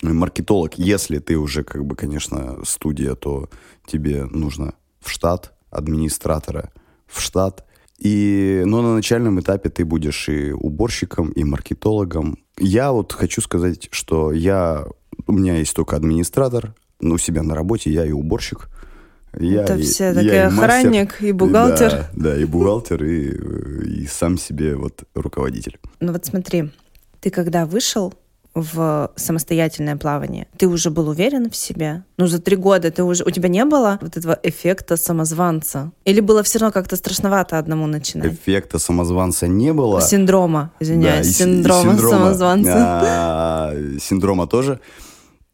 маркетолог, 0.00 0.78
если 0.78 1.18
ты 1.18 1.36
уже, 1.36 1.64
как 1.64 1.84
бы, 1.84 1.94
конечно, 1.96 2.64
студия, 2.64 3.14
то 3.14 3.50
тебе 3.84 4.24
нужно 4.24 4.72
в 5.00 5.10
штат 5.10 5.52
администратора, 5.70 6.72
в 7.06 7.20
штат. 7.20 7.66
И, 7.98 8.62
но 8.64 8.80
на 8.80 8.94
начальном 8.94 9.38
этапе 9.38 9.68
ты 9.68 9.84
будешь 9.84 10.30
и 10.30 10.52
уборщиком, 10.52 11.28
и 11.28 11.44
маркетологом. 11.44 12.38
Я 12.58 12.92
вот 12.92 13.12
хочу 13.12 13.42
сказать, 13.42 13.88
что 13.90 14.32
я, 14.32 14.86
у 15.26 15.32
меня 15.32 15.58
есть 15.58 15.76
только 15.76 15.94
администратор, 15.94 16.74
у 17.00 17.18
себя 17.18 17.42
на 17.42 17.54
работе 17.54 17.90
я 17.90 18.04
и 18.04 18.12
уборщик. 18.12 18.68
Я 19.38 19.62
Это 19.64 19.74
и, 19.76 19.82
все 19.82 20.12
я 20.12 20.48
и 20.48 20.50
мастер. 20.50 21.08
и 21.20 21.32
бухгалтер. 21.32 21.90
Да, 21.90 22.08
да, 22.14 22.36
и 22.40 22.44
бухгалтер, 22.44 23.04
и, 23.04 24.02
и 24.02 24.06
сам 24.06 24.38
себе 24.38 24.76
вот 24.76 25.02
руководитель. 25.14 25.78
Ну 26.00 26.12
вот 26.12 26.24
смотри, 26.24 26.70
ты 27.20 27.30
когда 27.30 27.66
вышел 27.66 28.14
в 28.54 29.12
самостоятельное 29.16 29.96
плавание, 29.96 30.46
ты 30.56 30.66
уже 30.66 30.88
был 30.90 31.10
уверен 31.10 31.50
в 31.50 31.56
себе? 31.56 32.04
Ну, 32.16 32.26
за 32.26 32.38
три 32.40 32.56
года 32.56 32.90
ты 32.90 33.02
уже... 33.02 33.22
У 33.24 33.30
тебя 33.30 33.50
не 33.50 33.66
было 33.66 33.98
вот 34.00 34.16
этого 34.16 34.38
эффекта 34.42 34.96
самозванца? 34.96 35.92
Или 36.06 36.20
было 36.20 36.42
все 36.42 36.60
равно 36.60 36.72
как-то 36.72 36.96
страшновато 36.96 37.58
одному 37.58 37.86
начинать? 37.86 38.32
Эффекта 38.32 38.78
самозванца 38.78 39.46
не 39.46 39.74
было. 39.74 40.00
Синдрома, 40.00 40.72
Да, 40.80 40.84
извиняюсь, 40.86 41.26
и 41.26 41.30
с- 41.32 41.40
и 41.40 41.44
синдрома, 41.44 41.98
самозванца. 41.98 42.72
а, 42.74 43.74
синдрома 44.00 44.46
тоже. 44.46 44.80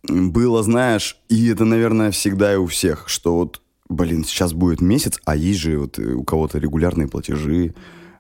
Было, 0.09 0.63
знаешь, 0.63 1.19
и 1.29 1.49
это, 1.49 1.65
наверное, 1.65 2.11
всегда 2.11 2.53
и 2.53 2.57
у 2.57 2.67
всех, 2.67 3.09
что 3.09 3.37
вот, 3.37 3.61
блин, 3.89 4.25
сейчас 4.25 4.53
будет 4.53 4.81
месяц, 4.81 5.21
а 5.25 5.37
есть 5.37 5.61
же 5.61 5.79
вот 5.79 5.99
э, 5.99 6.15
у 6.15 6.25
кого-то 6.25 6.59
регулярные 6.59 7.07
платежи, 7.07 7.75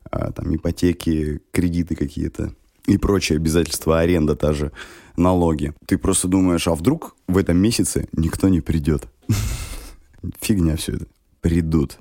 а, 0.04 0.30
там 0.32 0.54
ипотеки, 0.54 1.40
кредиты 1.50 1.96
какие-то 1.96 2.54
и 2.86 2.98
прочие 2.98 3.36
обязательства, 3.36 4.00
аренда 4.00 4.36
та 4.36 4.52
же, 4.52 4.72
налоги. 5.16 5.72
Ты 5.86 5.98
просто 5.98 6.28
думаешь, 6.28 6.66
а 6.68 6.74
вдруг 6.74 7.16
в 7.28 7.36
этом 7.36 7.56
месяце 7.56 8.08
никто 8.12 8.48
не 8.48 8.60
придет? 8.60 9.08
Фигня 10.40 10.76
все 10.76 10.92
это. 10.92 11.06
Придут. 11.40 11.98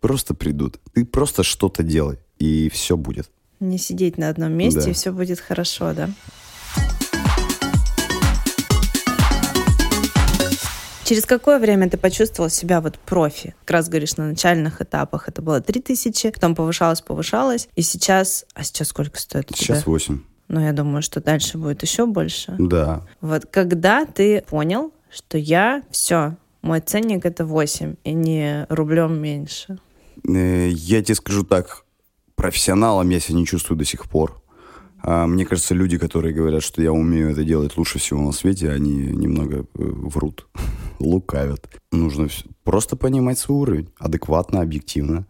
Просто 0.00 0.34
придут. 0.34 0.78
Ты 0.92 1.04
просто 1.04 1.42
что-то 1.42 1.82
делай, 1.82 2.18
и 2.38 2.68
все 2.70 2.96
будет. 2.96 3.30
Не 3.60 3.78
сидеть 3.78 4.18
на 4.18 4.28
одном 4.28 4.52
месте, 4.52 4.80
Да. 4.80 4.90
и 4.90 4.92
все 4.92 5.12
будет 5.12 5.38
хорошо, 5.40 5.92
да? 5.94 6.10
Через 11.04 11.26
какое 11.26 11.58
время 11.58 11.90
ты 11.90 11.96
почувствовал 11.96 12.48
себя 12.48 12.80
вот 12.80 12.98
профи? 12.98 13.54
Как 13.64 13.72
раз 13.72 13.88
говоришь, 13.88 14.16
на 14.16 14.28
начальных 14.28 14.80
этапах 14.80 15.28
это 15.28 15.42
было 15.42 15.60
3000, 15.60 16.30
потом 16.30 16.54
повышалось, 16.54 17.00
повышалось, 17.00 17.68
и 17.74 17.82
сейчас... 17.82 18.46
А 18.54 18.62
сейчас 18.62 18.88
сколько 18.88 19.18
стоит 19.18 19.48
Сейчас 19.54 19.78
тебя? 19.82 19.90
8. 19.92 20.20
Ну, 20.48 20.60
я 20.60 20.72
думаю, 20.72 21.02
что 21.02 21.20
дальше 21.20 21.58
будет 21.58 21.82
еще 21.82 22.06
больше. 22.06 22.54
Да. 22.58 23.02
Вот 23.20 23.46
когда 23.46 24.04
ты 24.04 24.42
понял, 24.42 24.92
что 25.10 25.38
я 25.38 25.82
все, 25.90 26.36
мой 26.62 26.80
ценник 26.80 27.24
это 27.24 27.44
8, 27.46 27.96
и 28.04 28.12
не 28.12 28.66
рублем 28.68 29.20
меньше. 29.20 29.78
Э, 30.28 30.68
Я 30.68 31.02
тебе 31.02 31.14
скажу 31.14 31.42
так, 31.42 31.84
профессионалом 32.36 33.08
я 33.08 33.18
себя 33.18 33.36
не 33.38 33.46
чувствую 33.46 33.78
до 33.78 33.84
сих 33.84 34.08
пор. 34.08 34.41
А, 35.02 35.26
Мне 35.26 35.44
кажется, 35.44 35.74
люди, 35.74 35.98
которые 35.98 36.32
говорят, 36.32 36.62
что 36.62 36.80
я 36.80 36.92
умею 36.92 37.30
это 37.30 37.44
делать 37.44 37.76
лучше 37.76 37.98
всего 37.98 38.22
на 38.22 38.32
свете, 38.32 38.70
они 38.70 38.94
немного 38.94 39.60
э, 39.60 39.64
врут, 39.74 40.46
лукавят. 41.00 41.68
Нужно 41.90 42.28
просто 42.62 42.96
понимать 42.96 43.38
свой 43.38 43.58
уровень, 43.58 43.88
адекватно, 43.98 44.60
объективно, 44.60 45.26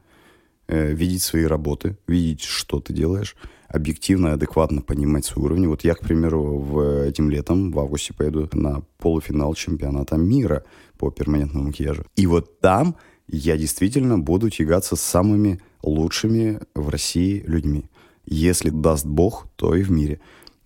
э, 0.68 0.92
видеть 0.92 1.23
свои 1.23 1.44
работы, 1.44 1.96
видеть, 2.07 2.42
что 2.42 2.81
ты 2.81 2.92
делаешь, 2.92 3.35
объективно 3.66 4.35
адекватно 4.35 4.83
понимать 4.83 5.25
свой 5.25 5.46
уровень. 5.46 5.68
Вот 5.68 5.85
я, 5.85 5.94
к 5.94 6.01
примеру, 6.01 6.59
в, 6.59 7.07
этим 7.07 7.31
летом, 7.31 7.73
в 7.73 7.79
августе, 7.79 8.12
поеду 8.12 8.51
на 8.53 8.83
полуфинал 8.99 9.55
чемпионата 9.55 10.16
мира 10.16 10.64
по 10.99 11.11
перманентному 11.11 11.68
макияжу. 11.68 12.05
И 12.14 12.27
вот 12.27 12.61
там 12.61 12.96
я 13.27 13.57
действительно 13.57 14.18
буду 14.18 14.51
тягаться 14.51 14.96
с 14.96 15.01
самыми 15.01 15.62
лучшими 15.83 16.61
в 16.75 16.90
России 16.90 17.42
людьми. 17.46 17.87
Если 18.26 18.70
даст 18.70 19.06
Бог, 19.06 19.46
то 19.56 19.74
и 19.74 19.82
в 19.82 19.90
мире. 19.90 20.20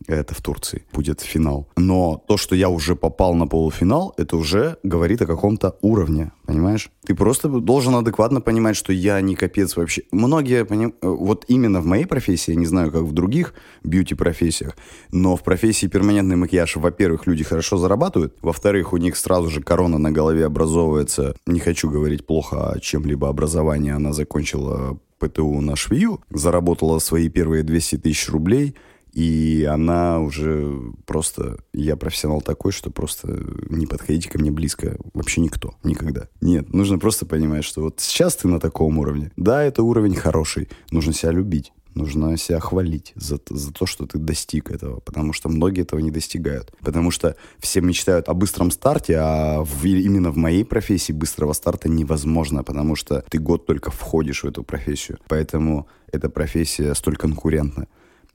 Это 0.07 0.35
в 0.35 0.43
Турции 0.43 0.85
будет 0.93 1.21
финал. 1.21 1.69
Но 1.77 2.23
то, 2.29 2.37
что 2.37 2.55
я 2.55 2.69
уже 2.69 2.95
попал 2.95 3.35
на 3.35 3.49
полуфинал, 3.49 4.15
это 4.17 4.37
уже 4.37 4.77
говорит 4.83 5.23
о 5.23 5.27
каком-то 5.27 5.77
уровне, 5.81 6.33
понимаешь? 6.45 6.91
Ты 7.05 7.15
просто 7.15 7.49
должен 7.49 7.95
адекватно 7.95 8.41
понимать, 8.41 8.77
что 8.77 8.93
я 8.93 9.21
не 9.21 9.35
капец 9.35 9.77
вообще. 9.77 10.03
Многие, 10.13 10.65
поним... 10.65 10.95
э, 11.01 11.09
вот 11.09 11.45
именно 11.49 11.81
в 11.81 11.87
моей 11.87 12.05
профессии, 12.05 12.53
я 12.53 12.57
не 12.57 12.67
знаю, 12.67 12.93
как 12.93 13.03
в 13.03 13.13
других 13.13 13.55
бьюти-профессиях, 13.85 14.77
но 15.11 15.35
в 15.35 15.43
профессии 15.43 15.87
перманентный 15.87 16.37
макияж, 16.37 16.77
во-первых, 16.77 17.27
люди 17.27 17.43
хорошо 17.43 17.79
зарабатывают, 17.79 18.37
во-вторых, 18.43 18.93
у 18.93 18.99
них 18.99 19.17
сразу 19.17 19.51
же 19.51 19.63
корона 19.63 19.99
на 19.99 20.13
голове 20.13 20.45
образовывается. 20.45 21.35
Не 21.47 21.59
хочу 21.59 21.91
говорить 21.91 22.27
плохо 22.27 22.71
о 22.71 22.79
чем-либо 22.79 23.29
образовании, 23.29 23.93
она 23.93 24.13
закончила 24.13 24.99
ПТУ 25.19 25.61
на 25.61 25.77
швею, 25.77 26.21
заработала 26.31 26.99
свои 26.99 27.29
первые 27.29 27.63
200 27.63 27.99
тысяч 27.99 28.29
рублей, 28.29 28.75
и 29.13 29.67
она 29.71 30.21
уже 30.21 30.79
просто... 31.07 31.57
Я 31.73 31.97
профессионал 31.97 32.43
такой, 32.43 32.71
что 32.73 32.91
просто 32.91 33.47
не 33.71 33.87
подходите 33.87 34.29
ко 34.29 34.39
мне 34.39 34.51
близко 34.51 34.99
вообще 35.15 35.41
никто, 35.41 35.75
никогда. 35.83 36.29
Нет, 36.43 36.75
нужно 36.75 36.99
просто 36.99 37.25
понимать, 37.25 37.65
что 37.65 37.81
вот 37.81 38.01
сейчас 38.01 38.37
ты 38.37 38.47
на 38.47 38.61
таком 38.61 38.99
уровне. 38.99 39.33
Да, 39.37 39.63
это 39.63 39.83
уровень 39.83 40.15
хороший, 40.15 40.69
нужно 40.91 41.15
себя 41.15 41.33
любить. 41.33 41.73
Нужно 41.97 42.37
себя 42.37 42.61
хвалить 42.61 43.13
за, 43.15 43.41
за 43.49 43.73
то, 43.73 43.87
что 43.87 44.07
ты 44.07 44.19
достиг 44.19 44.71
этого, 44.71 45.01
потому 45.01 45.33
что 45.33 45.49
многие 45.49 45.81
этого 45.81 45.99
не 45.99 46.11
достигают. 46.11 46.71
Потому 46.81 47.11
что 47.11 47.37
все 47.59 47.81
мечтают 47.81 48.29
о 48.29 48.35
быстром 48.35 48.71
старте, 48.71 49.17
а 49.19 49.65
в- 49.65 49.87
именно 49.87 50.31
в 50.31 50.37
моей 50.37 50.63
профессии 50.63 51.13
быстрого 51.15 51.55
старта 51.55 51.89
невозможно, 51.89 52.63
потому 52.63 52.97
что 52.97 53.25
ты 53.31 53.39
год 53.39 53.65
только 53.65 53.91
входишь 53.91 54.45
в 54.45 54.47
эту 54.47 54.63
профессию. 54.63 55.17
Поэтому 55.27 55.89
эта 56.13 56.29
профессия 56.29 56.95
столь 56.95 57.17
конкурентна. 57.17 57.87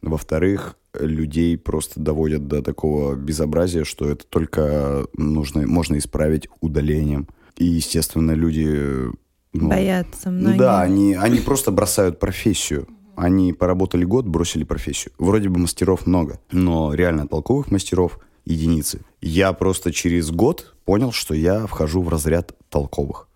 Во-вторых, 0.02 0.76
людей 1.00 1.56
просто 1.56 2.00
доводят 2.00 2.48
до 2.48 2.64
такого 2.64 3.14
безобразия, 3.14 3.84
что 3.84 4.10
это 4.10 4.26
только 4.26 5.06
нужно, 5.16 5.68
можно 5.68 6.00
исправить 6.00 6.48
удалением. 6.62 7.28
И, 7.58 7.66
естественно, 7.66 8.32
люди... 8.32 9.06
ну, 9.54 9.70
Боятся 9.70 10.32
ну 10.32 10.42
многие. 10.42 10.58
да, 10.58 10.82
они, 10.82 11.14
они 11.14 11.40
просто 11.42 11.70
бросают 11.70 12.20
профессию. 12.20 12.88
Они 13.16 13.54
поработали 13.54 14.04
год, 14.04 14.26
бросили 14.26 14.64
профессию. 14.64 15.14
Вроде 15.18 15.50
бы 15.50 15.60
мастеров 15.60 16.06
много, 16.06 16.40
но 16.52 16.94
реально 16.94 17.28
толковых 17.28 17.72
мастеров 17.72 18.20
единицы. 18.46 19.02
Я 19.22 19.54
просто 19.54 19.92
через 19.92 20.32
год 20.32 20.74
понял, 20.86 21.12
что 21.12 21.34
я 21.34 21.68
вхожу 21.68 22.02
в 22.02 22.10
разряд 22.10 22.54
толковых 22.70 23.28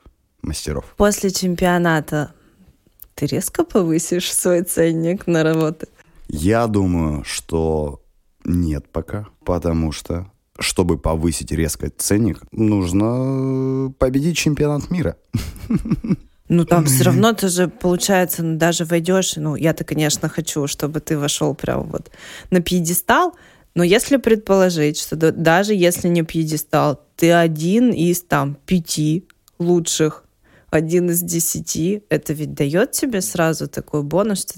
мастеров. 0.41 0.85
После 0.97 1.31
чемпионата 1.31 2.33
ты 3.15 3.25
резко 3.27 3.63
повысишь 3.63 4.33
свой 4.33 4.63
ценник 4.63 5.27
на 5.27 5.43
работы? 5.43 5.87
Я 6.27 6.67
думаю, 6.67 7.23
что 7.23 8.01
нет 8.43 8.89
пока, 8.91 9.27
потому 9.43 9.91
что 9.91 10.31
чтобы 10.57 10.97
повысить 10.97 11.51
резко 11.51 11.89
ценник, 11.89 12.41
нужно 12.51 13.91
победить 13.99 14.37
чемпионат 14.37 14.89
мира. 14.89 15.17
Ну, 16.47 16.63
там 16.63 16.85
все 16.85 17.03
равно 17.05 17.33
ты 17.33 17.47
же, 17.47 17.67
получается, 17.67 18.43
ну, 18.43 18.57
даже 18.57 18.85
войдешь, 18.85 19.35
ну, 19.35 19.55
я-то, 19.55 19.83
конечно, 19.83 20.29
хочу, 20.29 20.67
чтобы 20.67 20.99
ты 20.99 21.17
вошел 21.17 21.55
прям 21.55 21.89
вот 21.89 22.11
на 22.51 22.61
пьедестал, 22.61 23.35
но 23.73 23.83
если 23.83 24.17
предположить, 24.17 24.99
что 24.99 25.15
да- 25.15 25.31
даже 25.31 25.73
если 25.73 26.07
не 26.07 26.23
пьедестал, 26.23 27.01
ты 27.15 27.31
один 27.31 27.91
из 27.91 28.21
там 28.21 28.57
пяти 28.65 29.25
лучших, 29.57 30.23
один 30.69 31.09
из 31.09 31.21
десяти, 31.21 32.03
это 32.09 32.33
ведь 32.33 32.53
дает 32.53 32.91
тебе 32.91 33.21
сразу 33.21 33.67
такой 33.67 34.03
бонус, 34.03 34.41
что 34.41 34.53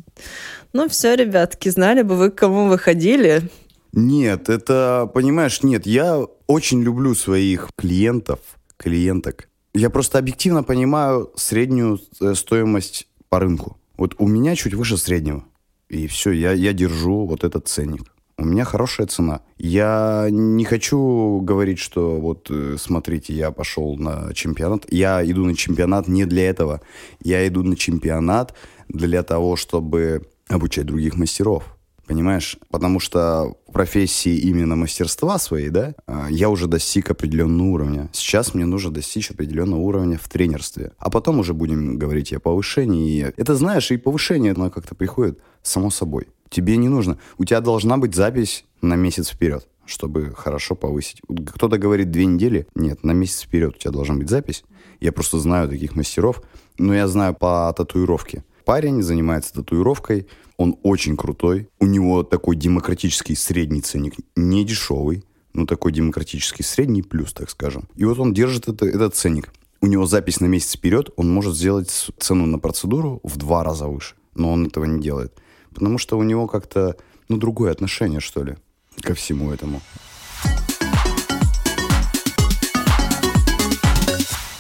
ну 0.73 0.89
все, 0.89 1.15
ребятки, 1.15 1.69
знали 1.69 2.01
бы 2.01 2.15
вы, 2.15 2.31
к 2.31 2.35
кому 2.35 2.67
выходили. 2.67 3.49
Нет, 3.93 4.49
это, 4.49 5.09
понимаешь, 5.13 5.63
нет, 5.63 5.85
я 5.85 6.21
очень 6.47 6.83
люблю 6.83 7.15
своих 7.15 7.69
клиентов, 7.77 8.39
клиенток. 8.77 9.46
Я 9.73 9.89
просто 9.89 10.17
объективно 10.17 10.63
понимаю 10.63 11.31
среднюю 11.35 11.99
э, 12.19 12.33
стоимость 12.33 13.07
по 13.29 13.39
рынку. 13.39 13.77
Вот 13.97 14.15
у 14.17 14.27
меня 14.27 14.55
чуть 14.55 14.73
выше 14.73 14.97
среднего. 14.97 15.43
И 15.89 16.07
все, 16.07 16.31
я, 16.31 16.51
я 16.51 16.73
держу 16.73 17.25
вот 17.25 17.43
этот 17.43 17.67
ценник. 17.67 18.03
У 18.39 18.45
меня 18.45 18.65
хорошая 18.65 19.07
цена. 19.07 19.41
Я 19.57 20.27
не 20.29 20.63
хочу 20.63 21.39
говорить, 21.41 21.79
что 21.79 22.19
вот 22.19 22.51
э, 22.51 22.75
смотрите, 22.77 23.33
я 23.33 23.51
пошел 23.51 23.97
на 23.97 24.33
чемпионат. 24.33 24.85
Я 24.91 25.23
иду 25.25 25.43
на 25.45 25.55
чемпионат 25.55 26.07
не 26.07 26.25
для 26.25 26.49
этого. 26.49 26.81
Я 27.19 27.47
иду 27.47 27.63
на 27.63 27.75
чемпионат 27.75 28.53
для 28.89 29.23
того, 29.23 29.55
чтобы 29.55 30.27
обучать 30.47 30.85
других 30.85 31.15
мастеров. 31.15 31.76
Понимаешь? 32.07 32.57
Потому 32.71 33.01
что 33.01 33.57
в 33.67 33.73
профессии 33.73 34.37
именно 34.37 34.77
мастерства 34.77 35.37
своей, 35.37 35.69
да, 35.69 35.93
а, 36.07 36.27
я 36.29 36.49
уже 36.49 36.67
достиг 36.67 37.11
определенного 37.11 37.67
уровня. 37.67 38.09
Сейчас 38.13 38.53
мне 38.53 38.65
нужно 38.65 38.91
достичь 38.91 39.29
определенного 39.29 39.81
уровня 39.81 40.17
в 40.17 40.29
тренерстве. 40.29 40.93
А 40.97 41.09
потом 41.09 41.39
уже 41.39 41.53
будем 41.53 41.97
говорить 41.97 42.31
о 42.31 42.39
повышении. 42.39 43.33
Это, 43.35 43.55
знаешь, 43.55 43.91
и 43.91 43.97
повышение, 43.97 44.53
оно 44.53 44.69
как-то 44.69 44.95
приходит 44.95 45.39
само 45.61 45.89
собой. 45.89 46.27
Тебе 46.49 46.77
не 46.77 46.87
нужно. 46.87 47.17
У 47.37 47.43
тебя 47.43 47.59
должна 47.59 47.97
быть 47.97 48.15
запись 48.15 48.63
на 48.81 48.95
месяц 48.95 49.29
вперед 49.29 49.67
чтобы 49.89 50.33
хорошо 50.35 50.75
повысить. 50.75 51.21
Кто-то 51.53 51.77
говорит 51.77 52.11
две 52.11 52.25
недели. 52.25 52.67
Нет, 52.75 53.05
на 53.05 53.11
месяц 53.11 53.43
вперед 53.43 53.75
у 53.75 53.79
тебя 53.79 53.91
должна 53.91 54.15
быть 54.15 54.29
запись. 54.29 54.65
Я 54.99 55.13
просто 55.13 55.39
знаю 55.39 55.69
таких 55.69 55.95
мастеров. 55.95 56.41
Но 56.77 56.93
я 56.93 57.07
знаю 57.07 57.33
по 57.33 57.73
татуировке. 57.75 58.43
Парень 58.67 59.01
занимается 59.01 59.53
татуировкой, 59.53 60.27
он 60.57 60.77
очень 60.83 61.15
крутой. 61.15 61.69
У 61.79 61.85
него 61.85 62.23
такой 62.23 62.57
демократический 62.57 63.33
средний 63.33 63.79
ценник, 63.79 64.15
не 64.35 64.65
дешевый, 64.65 65.23
но 65.53 65.65
такой 65.65 65.93
демократический 65.93 66.63
средний 66.63 67.01
плюс, 67.01 67.31
так 67.31 67.49
скажем. 67.49 67.87
И 67.95 68.03
вот 68.03 68.19
он 68.19 68.33
держит 68.33 68.67
это, 68.67 68.85
этот 68.85 69.15
ценник. 69.15 69.53
У 69.79 69.87
него 69.87 70.05
запись 70.05 70.41
на 70.41 70.47
месяц 70.47 70.75
вперед, 70.75 71.11
он 71.15 71.33
может 71.33 71.55
сделать 71.55 71.89
цену 72.19 72.45
на 72.45 72.59
процедуру 72.59 73.21
в 73.23 73.37
два 73.37 73.63
раза 73.63 73.87
выше. 73.87 74.15
Но 74.35 74.51
он 74.51 74.65
этого 74.65 74.83
не 74.83 75.01
делает. 75.01 75.33
Потому 75.73 75.97
что 75.97 76.17
у 76.17 76.23
него 76.23 76.45
как-то, 76.47 76.97
ну, 77.29 77.37
другое 77.37 77.71
отношение, 77.71 78.19
что 78.19 78.43
ли, 78.43 78.57
ко 79.01 79.13
всему 79.13 79.53
этому. 79.53 79.81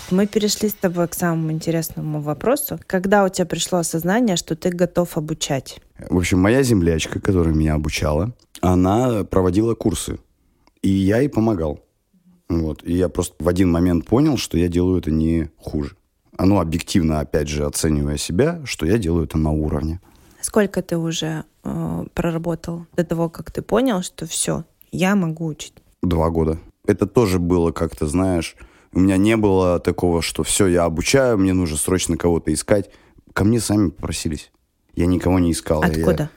Мы 0.09 0.25
перешли 0.25 0.69
с 0.69 0.73
тобой 0.73 1.07
к 1.09 1.13
самому 1.13 1.51
интересному 1.51 2.21
вопросу. 2.21 2.79
Когда 2.87 3.25
у 3.25 3.29
тебя 3.29 3.45
пришло 3.45 3.79
осознание, 3.79 4.37
что 4.37 4.55
ты 4.55 4.69
готов 4.69 5.17
обучать? 5.17 5.81
В 6.09 6.17
общем, 6.17 6.39
моя 6.39 6.63
землячка, 6.63 7.19
которая 7.19 7.53
меня 7.53 7.73
обучала, 7.73 8.31
она 8.61 9.25
проводила 9.25 9.75
курсы. 9.75 10.17
И 10.81 10.89
я 10.89 11.19
ей 11.19 11.27
помогал. 11.27 11.81
Вот. 12.47 12.83
И 12.83 12.93
я 12.93 13.09
просто 13.09 13.35
в 13.43 13.49
один 13.49 13.69
момент 13.69 14.05
понял, 14.05 14.37
что 14.37 14.57
я 14.57 14.69
делаю 14.69 14.99
это 14.99 15.11
не 15.11 15.49
хуже. 15.57 15.97
Оно 16.37 16.61
объективно, 16.61 17.19
опять 17.19 17.49
же, 17.49 17.65
оценивая 17.65 18.15
себя, 18.15 18.61
что 18.63 18.85
я 18.85 18.97
делаю 18.97 19.25
это 19.25 19.37
на 19.37 19.51
уровне. 19.51 19.99
Сколько 20.39 20.81
ты 20.81 20.97
уже 20.97 21.43
э, 21.63 22.05
проработал 22.13 22.85
до 22.95 23.03
того, 23.03 23.29
как 23.29 23.51
ты 23.51 23.61
понял, 23.61 24.03
что 24.03 24.25
все, 24.25 24.63
я 24.91 25.15
могу 25.15 25.47
учить? 25.47 25.73
Два 26.01 26.29
года. 26.29 26.59
Это 26.85 27.07
тоже 27.07 27.39
было 27.39 27.71
как-то, 27.71 28.07
знаешь, 28.07 28.55
у 28.97 28.99
меня 28.99 29.17
не 29.17 29.37
было 29.37 29.79
такого, 29.79 30.23
что 30.23 30.41
все, 30.41 30.65
я 30.65 30.85
обучаю, 30.85 31.37
мне 31.37 31.53
нужно 31.53 31.77
срочно 31.77 32.17
кого-то 32.17 32.51
искать. 32.51 32.89
Ко 33.31 33.43
мне 33.43 33.59
сами 33.59 33.91
попросились. 33.91 34.51
Я 34.95 35.05
никого 35.05 35.37
не 35.37 35.51
искал. 35.51 35.83
Откуда? 35.83 36.31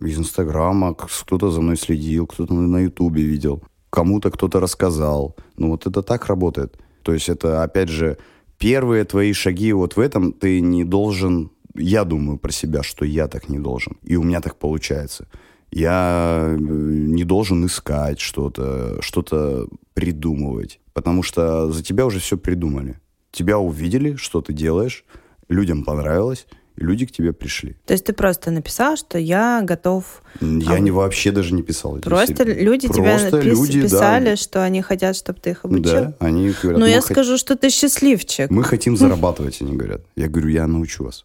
Я 0.00 0.08
из 0.08 0.16
Инстаграма, 0.16 0.94
кто-то 0.94 1.50
за 1.50 1.60
мной 1.60 1.76
следил, 1.76 2.28
кто-то 2.28 2.54
на 2.54 2.78
Ютубе 2.78 3.24
видел, 3.24 3.64
кому-то 3.90 4.30
кто-то 4.30 4.60
рассказал. 4.60 5.34
Ну 5.56 5.70
вот 5.70 5.88
это 5.88 6.02
так 6.02 6.26
работает. 6.26 6.78
То 7.02 7.12
есть 7.12 7.28
это, 7.28 7.64
опять 7.64 7.88
же, 7.88 8.16
первые 8.58 9.04
твои 9.04 9.32
шаги 9.32 9.72
вот 9.72 9.96
в 9.96 10.00
этом 10.00 10.32
ты 10.32 10.60
не 10.60 10.84
должен... 10.84 11.50
Я 11.74 12.04
думаю 12.04 12.38
про 12.38 12.52
себя, 12.52 12.84
что 12.84 13.04
я 13.04 13.26
так 13.26 13.48
не 13.48 13.58
должен. 13.58 13.96
И 14.04 14.14
у 14.14 14.22
меня 14.22 14.40
так 14.40 14.56
получается. 14.56 15.26
Я 15.72 16.54
э, 16.56 16.56
не 16.60 17.24
должен 17.24 17.66
искать 17.66 18.20
что-то, 18.20 19.02
что-то 19.02 19.66
придумывать 19.94 20.78
потому 20.94 21.22
что 21.22 21.70
за 21.70 21.82
тебя 21.82 22.06
уже 22.06 22.20
все 22.20 22.38
придумали. 22.38 22.98
Тебя 23.30 23.58
увидели, 23.58 24.14
что 24.14 24.40
ты 24.40 24.52
делаешь, 24.52 25.04
людям 25.48 25.84
понравилось, 25.84 26.46
и 26.76 26.84
люди 26.84 27.06
к 27.06 27.12
тебе 27.12 27.32
пришли. 27.32 27.76
То 27.86 27.92
есть 27.92 28.04
ты 28.04 28.12
просто 28.12 28.50
написал, 28.50 28.96
что 28.96 29.18
я 29.18 29.60
готов... 29.62 30.22
Я 30.40 30.72
а... 30.72 30.78
не 30.78 30.90
вообще 30.90 31.30
даже 31.30 31.54
не 31.54 31.62
писал. 31.62 31.98
Просто 31.98 32.44
люди 32.44 32.88
просто 32.88 33.02
тебя 33.02 33.30
напис... 33.30 33.44
люди, 33.44 33.82
писали, 33.82 34.30
да. 34.30 34.36
что 34.36 34.64
они 34.64 34.82
хотят, 34.82 35.14
чтобы 35.16 35.40
ты 35.40 35.50
их 35.50 35.64
обучил? 35.64 35.82
Да, 35.84 36.14
они 36.18 36.52
говорят... 36.60 36.80
Ну, 36.80 36.86
я 36.86 37.00
хот... 37.00 37.10
скажу, 37.10 37.38
что 37.38 37.56
ты 37.56 37.70
счастливчик. 37.70 38.50
Мы 38.50 38.64
хотим 38.64 38.96
зарабатывать, 38.96 39.60
они 39.62 39.76
говорят. 39.76 40.02
Я 40.16 40.28
говорю, 40.28 40.48
я 40.48 40.66
научу 40.66 41.04
вас. 41.04 41.24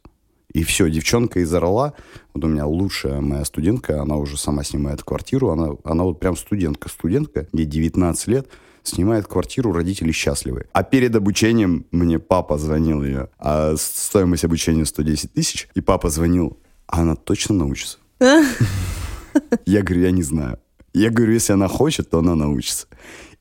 И 0.52 0.64
все, 0.64 0.90
девчонка 0.90 1.42
из 1.42 1.54
Орла, 1.54 1.94
вот 2.34 2.44
у 2.44 2.48
меня 2.48 2.66
лучшая 2.66 3.22
моя 3.22 3.46
студентка, 3.46 4.02
она 4.02 4.18
уже 4.18 4.36
сама 4.36 4.64
снимает 4.64 5.04
квартиру, 5.04 5.50
она, 5.50 5.76
она 5.84 6.04
вот 6.04 6.20
прям 6.20 6.36
студентка, 6.36 6.90
студентка, 6.90 7.48
ей 7.54 7.66
19 7.66 8.28
лет, 8.28 8.48
снимает 8.84 9.28
квартиру, 9.28 9.72
родители 9.72 10.12
счастливы. 10.12 10.68
А 10.74 10.84
перед 10.84 11.16
обучением 11.16 11.86
мне 11.92 12.20
папа 12.20 12.58
звонил 12.58 13.04
ее, 13.04 13.30
а 13.38 13.76
стоимость 13.78 14.46
обучения 14.46 14.86
110 14.86 15.34
тысяч, 15.34 15.68
и 15.76 15.82
папа 15.82 16.10
звонил, 16.10 16.58
а 16.88 17.02
она 17.02 17.16
точно 17.16 17.56
научится? 17.56 17.98
Я 19.66 19.84
говорю, 19.84 20.02
я 20.02 20.12
не 20.12 20.24
знаю. 20.24 20.60
Я 20.94 21.12
говорю, 21.12 21.34
если 21.34 21.54
она 21.54 21.68
хочет, 21.68 22.10
то 22.10 22.20
она 22.20 22.36
научится. 22.36 22.88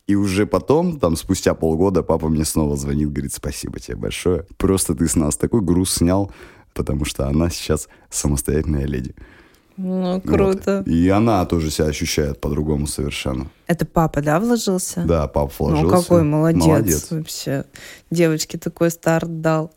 И 0.07 0.15
уже 0.15 0.47
потом, 0.47 0.99
там, 0.99 1.17
спустя 1.17 1.55
полгода, 1.55 2.03
папа 2.03 2.29
мне 2.29 2.45
снова 2.45 2.77
звонит, 2.77 3.13
говорит, 3.13 3.33
спасибо 3.33 3.81
тебе 3.81 3.97
большое. 3.97 4.47
Просто 4.57 4.95
ты 4.95 5.07
с 5.07 5.17
нас 5.17 5.37
такой 5.37 5.61
груз 5.61 5.95
снял, 5.95 6.33
потому 6.75 7.05
что 7.05 7.27
она 7.27 7.51
сейчас 7.51 7.89
самостоятельная 8.11 8.87
леди. 8.87 9.15
Ну, 9.79 10.21
круто. 10.21 10.79
Вот. 10.79 10.89
И 10.89 11.09
она 11.09 11.47
тоже 11.47 11.71
себя 11.71 11.87
ощущает 11.87 12.41
по-другому 12.41 12.89
совершенно. 12.89 13.49
Это 13.69 13.87
папа, 13.87 14.21
да, 14.21 14.41
вложился? 14.41 15.05
Да, 15.07 15.29
папа 15.29 15.53
вложился. 15.57 15.85
Ну, 15.85 15.91
какой 15.91 16.23
молодец, 16.25 16.67
молодец. 16.67 17.07
вообще. 17.11 17.65
Девочке 18.11 18.59
такой 18.59 18.91
старт 18.91 19.41
дал. 19.41 19.73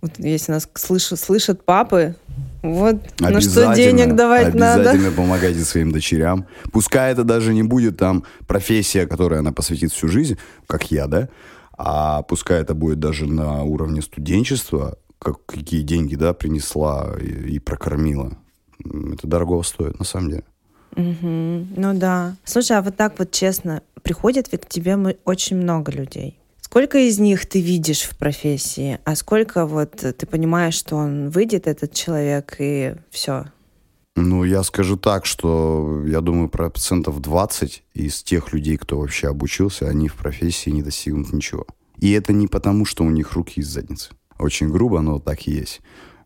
Вот 0.00 0.12
если 0.18 0.52
нас 0.52 0.66
слышат, 0.74 1.20
слышат 1.20 1.64
папы, 1.64 2.16
вот 2.62 2.96
на 3.20 3.40
что 3.42 3.74
денег 3.74 4.16
давать 4.16 4.46
обязательно 4.46 4.66
надо. 4.66 4.90
Обязательно 4.90 5.12
помогайте 5.12 5.60
своим 5.60 5.92
дочерям. 5.92 6.46
Пускай 6.72 7.12
это 7.12 7.22
даже 7.22 7.52
не 7.52 7.62
будет 7.62 7.98
там 7.98 8.24
профессия, 8.46 9.06
которой 9.06 9.40
она 9.40 9.52
посвятит 9.52 9.92
всю 9.92 10.08
жизнь, 10.08 10.38
как 10.66 10.90
я, 10.90 11.06
да, 11.06 11.28
а 11.76 12.22
пускай 12.22 12.62
это 12.62 12.74
будет 12.74 12.98
даже 12.98 13.26
на 13.26 13.62
уровне 13.62 14.00
студенчества, 14.00 14.96
как, 15.18 15.44
какие 15.44 15.82
деньги, 15.82 16.16
да, 16.16 16.32
принесла 16.32 17.12
и, 17.20 17.26
и 17.26 17.58
прокормила 17.58 18.32
это 18.84 19.26
дорого 19.26 19.62
стоит, 19.62 19.98
на 19.98 20.04
самом 20.04 20.30
деле. 20.30 20.44
Угу. 20.96 21.66
Ну 21.76 21.94
да. 21.94 22.36
Слушай, 22.44 22.78
а 22.78 22.82
вот 22.82 22.96
так 22.96 23.18
вот 23.18 23.30
честно, 23.30 23.82
приходит 24.02 24.52
ведь 24.52 24.62
к 24.62 24.68
тебе 24.68 24.96
очень 25.24 25.56
много 25.56 25.90
людей. 25.92 26.38
Сколько 26.60 26.98
из 26.98 27.18
них 27.18 27.46
ты 27.46 27.60
видишь 27.60 28.02
в 28.02 28.16
профессии, 28.16 28.98
а 29.04 29.14
сколько 29.14 29.66
вот 29.66 29.92
ты 29.96 30.26
понимаешь, 30.26 30.74
что 30.74 30.96
он 30.96 31.28
выйдет, 31.28 31.66
этот 31.66 31.92
человек, 31.92 32.56
и 32.58 32.94
все? 33.10 33.44
Ну, 34.16 34.44
я 34.44 34.62
скажу 34.62 34.96
так, 34.96 35.24
что 35.24 36.02
я 36.06 36.20
думаю, 36.20 36.48
процентов 36.48 37.20
20 37.20 37.82
из 37.94 38.22
тех 38.22 38.52
людей, 38.52 38.76
кто 38.76 38.98
вообще 38.98 39.28
обучился, 39.28 39.88
они 39.88 40.08
в 40.08 40.14
профессии 40.14 40.70
не 40.70 40.82
достигнут 40.82 41.32
ничего. 41.32 41.66
И 41.98 42.12
это 42.12 42.32
не 42.32 42.46
потому, 42.46 42.84
что 42.84 43.04
у 43.04 43.10
них 43.10 43.32
руки 43.32 43.60
из 43.60 43.68
задницы. 43.68 44.10
Очень 44.38 44.70
грубо, 44.70 45.00
но 45.00 45.18
так 45.18 45.46
и 45.46 45.52
есть. 45.52 45.80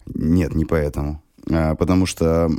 Нет, 0.07 0.55
не 0.55 0.65
поэтому. 0.65 1.23
А, 1.51 1.75
потому 1.75 2.07
что 2.07 2.51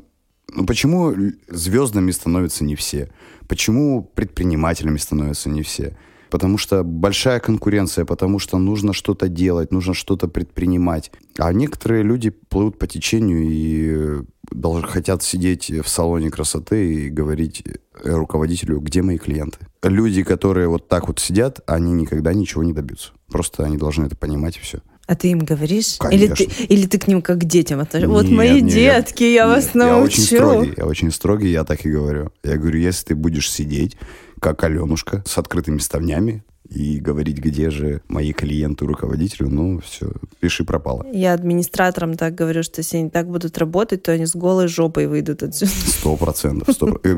ну, 0.54 0.66
почему 0.66 1.14
звездами 1.50 2.12
становятся 2.12 2.64
не 2.64 2.76
все? 2.76 3.10
Почему 3.48 4.04
предпринимателями 4.04 4.98
становятся 4.98 5.50
не 5.50 5.62
все? 5.62 5.98
Потому 6.30 6.58
что 6.58 6.84
большая 6.84 7.40
конкуренция, 7.40 8.04
потому 8.04 8.40
что 8.40 8.58
нужно 8.58 8.92
что-то 8.92 9.30
делать, 9.30 9.72
нужно 9.72 9.94
что-то 9.94 10.28
предпринимать. 10.28 11.12
А 11.38 11.54
некоторые 11.54 12.04
люди 12.04 12.30
плывут 12.30 12.78
по 12.78 12.86
течению 12.86 13.46
и 13.48 14.26
должны, 14.52 14.88
хотят 14.88 15.24
сидеть 15.24 15.70
в 15.70 15.88
салоне 15.88 16.30
красоты 16.30 17.06
и 17.06 17.10
говорить 17.10 17.64
руководителю, 18.04 18.80
где 18.80 19.02
мои 19.02 19.18
клиенты. 19.18 19.60
Люди, 19.84 20.24
которые 20.24 20.68
вот 20.68 20.90
так 20.90 21.08
вот 21.08 21.20
сидят, 21.20 21.62
они 21.66 21.94
никогда 21.94 22.34
ничего 22.34 22.64
не 22.64 22.74
добьются. 22.74 23.12
Просто 23.30 23.64
они 23.64 23.78
должны 23.78 24.06
это 24.06 24.18
понимать 24.18 24.58
и 24.58 24.60
все. 24.60 24.82
А 25.08 25.16
ты 25.16 25.32
им 25.32 25.40
говоришь? 25.40 25.96
Конечно. 25.98 26.26
Или 26.26 26.34
ты, 26.34 26.66
или 26.66 26.86
ты 26.86 27.00
к 27.00 27.08
ним 27.08 27.22
как 27.22 27.40
к 27.40 27.46
детям 27.46 27.80
относишься? 27.80 28.12
Вот 28.12 28.30
мои 28.30 28.62
нет, 28.62 28.74
детки, 28.74 29.24
я, 29.24 29.46
я 29.46 29.48
вас 29.48 29.74
научу. 29.74 29.96
Я 29.96 30.04
очень 30.04 30.24
строгий, 30.24 30.74
я 30.78 30.86
очень 30.86 31.12
строгий, 31.12 31.52
я 31.52 31.64
так 31.64 31.86
и 31.86 31.90
говорю. 31.90 32.32
Я 32.44 32.58
говорю, 32.58 32.78
если 32.78 33.06
ты 33.06 33.16
будешь 33.16 33.50
сидеть, 33.50 33.96
как 34.42 34.62
Аленушка, 34.64 35.24
с 35.26 35.38
открытыми 35.38 35.80
ставнями, 35.80 36.44
и 36.70 37.00
говорить, 37.00 37.38
где 37.38 37.70
же 37.70 38.02
мои 38.10 38.34
клиенты, 38.34 38.86
руководителю, 38.86 39.50
ну, 39.50 39.80
все, 39.80 40.12
пиши 40.42 40.66
пропало. 40.66 41.06
Я 41.14 41.34
администраторам 41.34 42.16
так 42.16 42.36
говорю, 42.36 42.62
что 42.62 42.82
если 42.82 42.98
они 42.98 43.10
так 43.10 43.30
будут 43.30 43.58
работать, 43.58 44.04
то 44.04 44.12
они 44.12 44.26
с 44.26 44.36
голой 44.36 44.68
жопой 44.68 45.08
выйдут 45.08 45.44
отсюда. 45.44 45.72
Сто 45.72 46.16
процентов. 46.18 46.68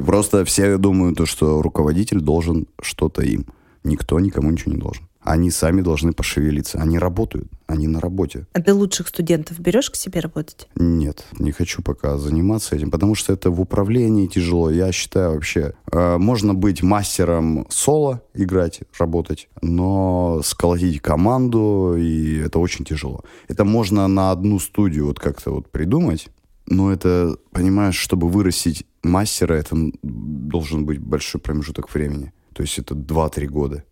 Просто 0.06 0.45
все 0.45 0.78
думают, 0.78 1.19
что 1.28 1.63
руководитель 1.63 2.19
должен 2.19 2.67
что-то 2.80 3.23
им. 3.23 3.47
Никто 3.84 4.19
никому 4.19 4.52
ничего 4.52 4.73
не 4.73 4.80
должен. 4.80 5.09
Они 5.21 5.51
сами 5.51 5.82
должны 5.82 6.13
пошевелиться. 6.13 6.79
Они 6.79 6.97
работают, 6.97 7.47
они 7.67 7.88
на 7.88 7.99
работе. 7.99 8.47
А 8.53 8.62
ты 8.62 8.73
лучших 8.73 9.10
студентов 9.10 9.60
берешь 9.60 9.89
к 9.89 9.95
себе 9.95 10.21
работать? 10.21 10.67
Нет, 10.75 11.25
не 11.38 11.51
хочу 11.51 11.82
пока 11.82 12.17
заниматься 12.17 12.75
этим, 12.75 12.89
потому 12.89 13.15
что 13.15 13.34
это 13.34 13.51
в 13.51 13.60
управлении 13.60 14.27
тяжело. 14.27 14.69
Я 14.69 14.91
считаю 14.91 15.34
вообще, 15.34 15.73
э, 15.91 16.17
можно 16.17 16.53
быть 16.53 16.82
мастером 16.82 17.67
соло, 17.69 18.21
играть, 18.34 18.82
работать, 18.97 19.49
но 19.62 20.41
сколотить 20.43 21.01
команду, 21.01 21.95
и 21.97 22.38
это 22.38 22.60
очень 22.60 22.86
тяжело. 22.86 23.23
Это 23.49 23.65
можно 23.65 24.08
на 24.08 24.32
одну 24.32 24.58
студию 24.60 25.08
вот 25.08 25.19
как-то 25.19 25.51
вот 25.51 25.69
придумать, 25.69 26.29
но 26.65 26.91
это, 26.93 27.36
понимаешь, 27.51 27.95
чтобы 27.97 28.29
вырастить 28.29 28.86
мастера, 29.03 29.55
это 29.55 29.75
должен 30.01 30.86
быть 30.86 30.99
большой 30.99 31.41
промежуток 31.41 31.93
времени. 31.93 32.32
То 32.53 32.63
есть 32.63 32.77
это 32.79 32.95
2-3 32.95 33.47
года 33.47 33.84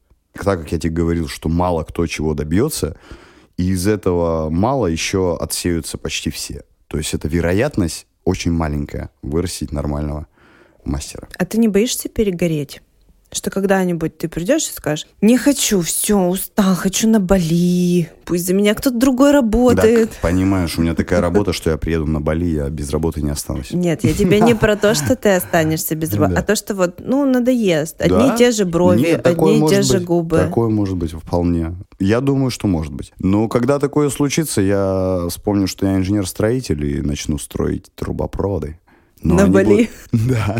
так 0.44 0.62
как 0.62 0.72
я 0.72 0.80
тебе 0.80 0.94
говорил, 0.94 1.28
что 1.28 1.50
мало 1.50 1.84
кто 1.84 2.06
чего 2.08 2.34
добьется, 2.34 2.98
и 3.58 3.70
из 3.70 3.88
этого 3.88 4.50
мало 4.50 4.88
еще 4.88 5.38
отсеются 5.38 5.98
почти 5.98 6.30
все. 6.30 6.64
То 6.88 6.98
есть 6.98 7.14
это 7.14 7.28
вероятность 7.28 8.08
очень 8.24 8.52
маленькая 8.52 9.10
вырастить 9.22 9.72
нормального 9.72 10.28
мастера. 10.84 11.28
А 11.38 11.46
ты 11.46 11.58
не 11.58 11.68
боишься 11.68 12.10
перегореть? 12.10 12.82
Что 13.32 13.50
когда-нибудь 13.52 14.18
ты 14.18 14.30
придешь 14.30 14.70
и 14.70 14.74
скажешь, 14.74 15.06
не 15.22 15.38
хочу, 15.38 15.82
все, 15.82 16.18
устал, 16.18 16.76
хочу 16.76 17.10
на 17.10 17.20
Бали, 17.20 18.10
пусть 18.24 18.48
за 18.48 18.54
меня 18.54 18.74
кто-то 18.74 18.98
другой 18.98 19.32
работает. 19.32 20.10
Да, 20.10 20.16
понимаешь, 20.22 20.78
у 20.78 20.82
меня 20.82 20.96
такая 20.96 21.20
работа, 21.20 21.52
что 21.52 21.70
я 21.70 21.78
приеду 21.78 22.06
на 22.06 22.22
Бали, 22.22 22.46
я 22.46 22.70
без 22.70 22.90
работы 22.90 23.22
не 23.22 23.30
останусь. 23.30 23.72
Нет, 23.72 24.06
я 24.06 24.14
тебе 24.14 24.40
не 24.40 24.56
про 24.56 24.78
то, 24.78 24.96
что 24.96 25.18
ты 25.18 25.36
останешься 25.36 25.96
без 25.96 26.14
работы, 26.14 26.40
а 26.40 26.42
то, 26.42 26.56
что 26.56 26.74
вот, 26.74 27.02
ну, 27.04 27.26
надоест. 27.26 28.02
Одни 28.02 28.34
и 28.34 28.38
те 28.38 28.52
же 28.52 28.64
брови, 28.66 29.20
одни 29.22 29.66
и 29.66 29.70
те 29.70 29.82
же 29.82 30.00
губы. 30.00 30.38
Такое 30.38 30.70
может 30.70 30.96
быть 30.96 31.12
вполне. 31.12 31.76
Я 32.00 32.22
думаю, 32.22 32.50
что 32.50 32.68
может 32.68 32.94
быть. 32.94 33.12
Но 33.20 33.50
когда 33.50 33.78
такое 33.80 34.10
случится, 34.10 34.62
я 34.62 35.26
вспомню, 35.30 35.68
что 35.68 35.86
я 35.86 35.98
инженер-строитель 35.98 36.86
и 36.86 37.02
начну 37.02 37.38
строить 37.38 37.88
трубопроводы. 37.96 38.80
Но 39.22 39.36
на 39.36 39.48
Бали? 39.48 39.90
Будут, 40.12 40.28
да, 40.30 40.58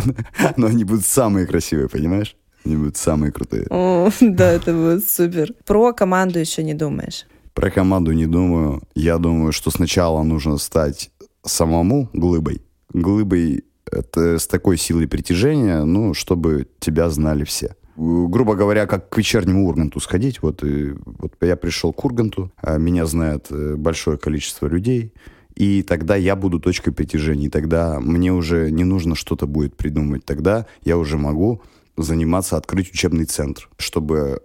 но 0.58 0.68
они 0.68 0.84
будут 0.84 1.06
самые 1.06 1.46
красивые, 1.46 1.88
понимаешь? 1.88 2.36
Будут 2.76 2.98
самые 2.98 3.32
крутые. 3.32 3.68
О, 3.70 4.10
да, 4.22 4.52
это 4.52 4.74
будет 4.74 5.08
супер. 5.08 5.54
Про 5.66 5.94
команду 5.94 6.40
еще 6.40 6.64
не 6.64 6.74
думаешь? 6.74 7.26
Про 7.54 7.72
команду 7.72 8.12
не 8.12 8.28
думаю. 8.28 8.82
Я 8.96 9.18
думаю, 9.18 9.52
что 9.52 9.72
сначала 9.72 10.24
нужно 10.24 10.58
стать 10.58 11.12
самому 11.44 12.10
глыбой. 12.14 12.62
Глыбой 12.94 13.64
это 13.92 14.38
с 14.38 14.48
такой 14.48 14.78
силой 14.78 15.08
притяжения, 15.08 15.84
ну, 15.84 16.14
чтобы 16.14 16.68
тебя 16.80 17.10
знали 17.10 17.44
все. 17.44 17.76
Грубо 17.96 18.54
говоря, 18.54 18.86
как 18.86 19.10
к 19.10 19.18
вечернему 19.18 19.68
Урганту 19.68 20.00
сходить. 20.00 20.42
Вот, 20.44 20.64
и, 20.64 20.94
вот 21.06 21.34
я 21.42 21.56
пришел 21.56 21.94
к 21.94 22.06
Урганту, 22.06 22.52
а 22.58 22.78
меня 22.78 23.08
знает 23.08 23.48
э, 23.50 23.76
большое 23.76 24.20
количество 24.20 24.68
людей, 24.68 25.14
и 25.56 25.82
тогда 25.82 26.16
я 26.16 26.36
буду 26.36 26.60
точкой 26.60 26.92
притяжения. 26.92 27.48
И 27.48 27.50
тогда 27.50 28.00
мне 28.00 28.32
уже 28.32 28.70
не 28.70 28.84
нужно 28.84 29.16
что-то 29.16 29.48
будет 29.48 29.76
придумывать. 29.76 30.26
Тогда 30.26 30.68
я 30.84 30.98
уже 30.98 31.18
могу 31.18 31.64
заниматься, 31.98 32.58
открыть 32.58 32.92
учебный 32.92 33.26
центр, 33.26 33.70
чтобы 33.78 34.42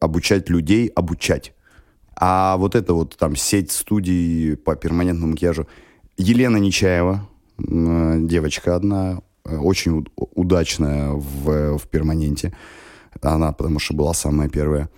обучать 0.00 0.50
людей 0.50 0.88
обучать. 0.88 1.54
А 2.18 2.56
вот 2.56 2.74
это 2.74 2.94
вот 2.94 3.16
там 3.16 3.36
сеть 3.36 3.70
студий 3.70 4.56
по 4.56 4.74
перманентному 4.76 5.32
макияжу. 5.32 5.66
Елена 6.16 6.56
Нечаева, 6.56 7.28
девочка 7.58 8.74
одна, 8.74 9.20
очень 9.44 10.06
удачная 10.16 11.10
в, 11.10 11.78
в 11.78 11.88
перманенте. 11.88 12.56
Она, 13.22 13.52
потому 13.52 13.78
что 13.78 13.94
была 13.94 14.14
самая 14.14 14.48
первая, 14.48 14.90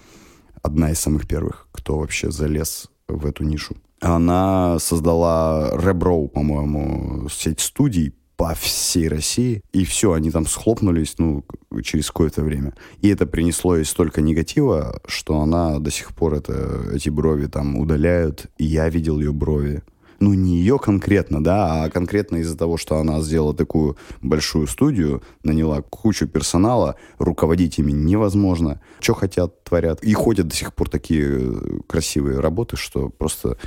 одна 0.62 0.90
из 0.90 0.98
самых 0.98 1.26
первых, 1.26 1.68
кто 1.72 1.98
вообще 1.98 2.30
залез 2.30 2.88
в 3.08 3.26
эту 3.26 3.44
нишу. 3.44 3.76
Она 4.00 4.78
создала 4.78 5.72
Rebrow, 5.74 6.28
по-моему, 6.28 7.28
сеть 7.28 7.60
студий 7.60 8.14
по 8.38 8.55
всей 8.55 9.09
России, 9.09 9.64
и 9.72 9.85
все, 9.85 10.12
они 10.12 10.31
там 10.31 10.46
схлопнулись, 10.46 11.16
ну, 11.18 11.44
через 11.83 12.07
какое-то 12.07 12.42
время. 12.42 12.72
И 13.03 13.09
это 13.09 13.27
принесло 13.27 13.77
ей 13.77 13.85
столько 13.85 14.22
негатива, 14.22 15.01
что 15.07 15.40
она 15.40 15.81
до 15.81 15.90
сих 15.90 16.14
пор 16.14 16.35
это, 16.35 16.85
эти 16.94 17.11
брови 17.11 17.46
там 17.46 17.77
удаляют, 17.77 18.46
и 18.57 18.64
я 18.64 18.88
видел 18.90 19.18
ее 19.18 19.33
брови. 19.33 19.83
Ну, 20.20 20.35
не 20.35 20.57
ее 20.59 20.79
конкретно, 20.79 21.42
да, 21.42 21.83
а 21.83 21.90
конкретно 21.90 22.37
из-за 22.37 22.57
того, 22.57 22.77
что 22.77 22.98
она 22.98 23.20
сделала 23.22 23.55
такую 23.55 23.96
большую 24.22 24.68
студию, 24.68 25.24
наняла 25.42 25.83
кучу 25.83 26.29
персонала, 26.29 26.94
руководить 27.18 27.81
ими 27.81 27.90
невозможно. 27.90 28.81
Что 29.01 29.14
хотят, 29.14 29.64
творят. 29.64 30.05
И 30.05 30.14
ходят 30.14 30.46
до 30.46 30.55
сих 30.55 30.74
пор 30.74 30.88
такие 30.88 31.83
красивые 31.88 32.38
работы, 32.38 32.77
что 32.77 33.09
просто 33.09 33.59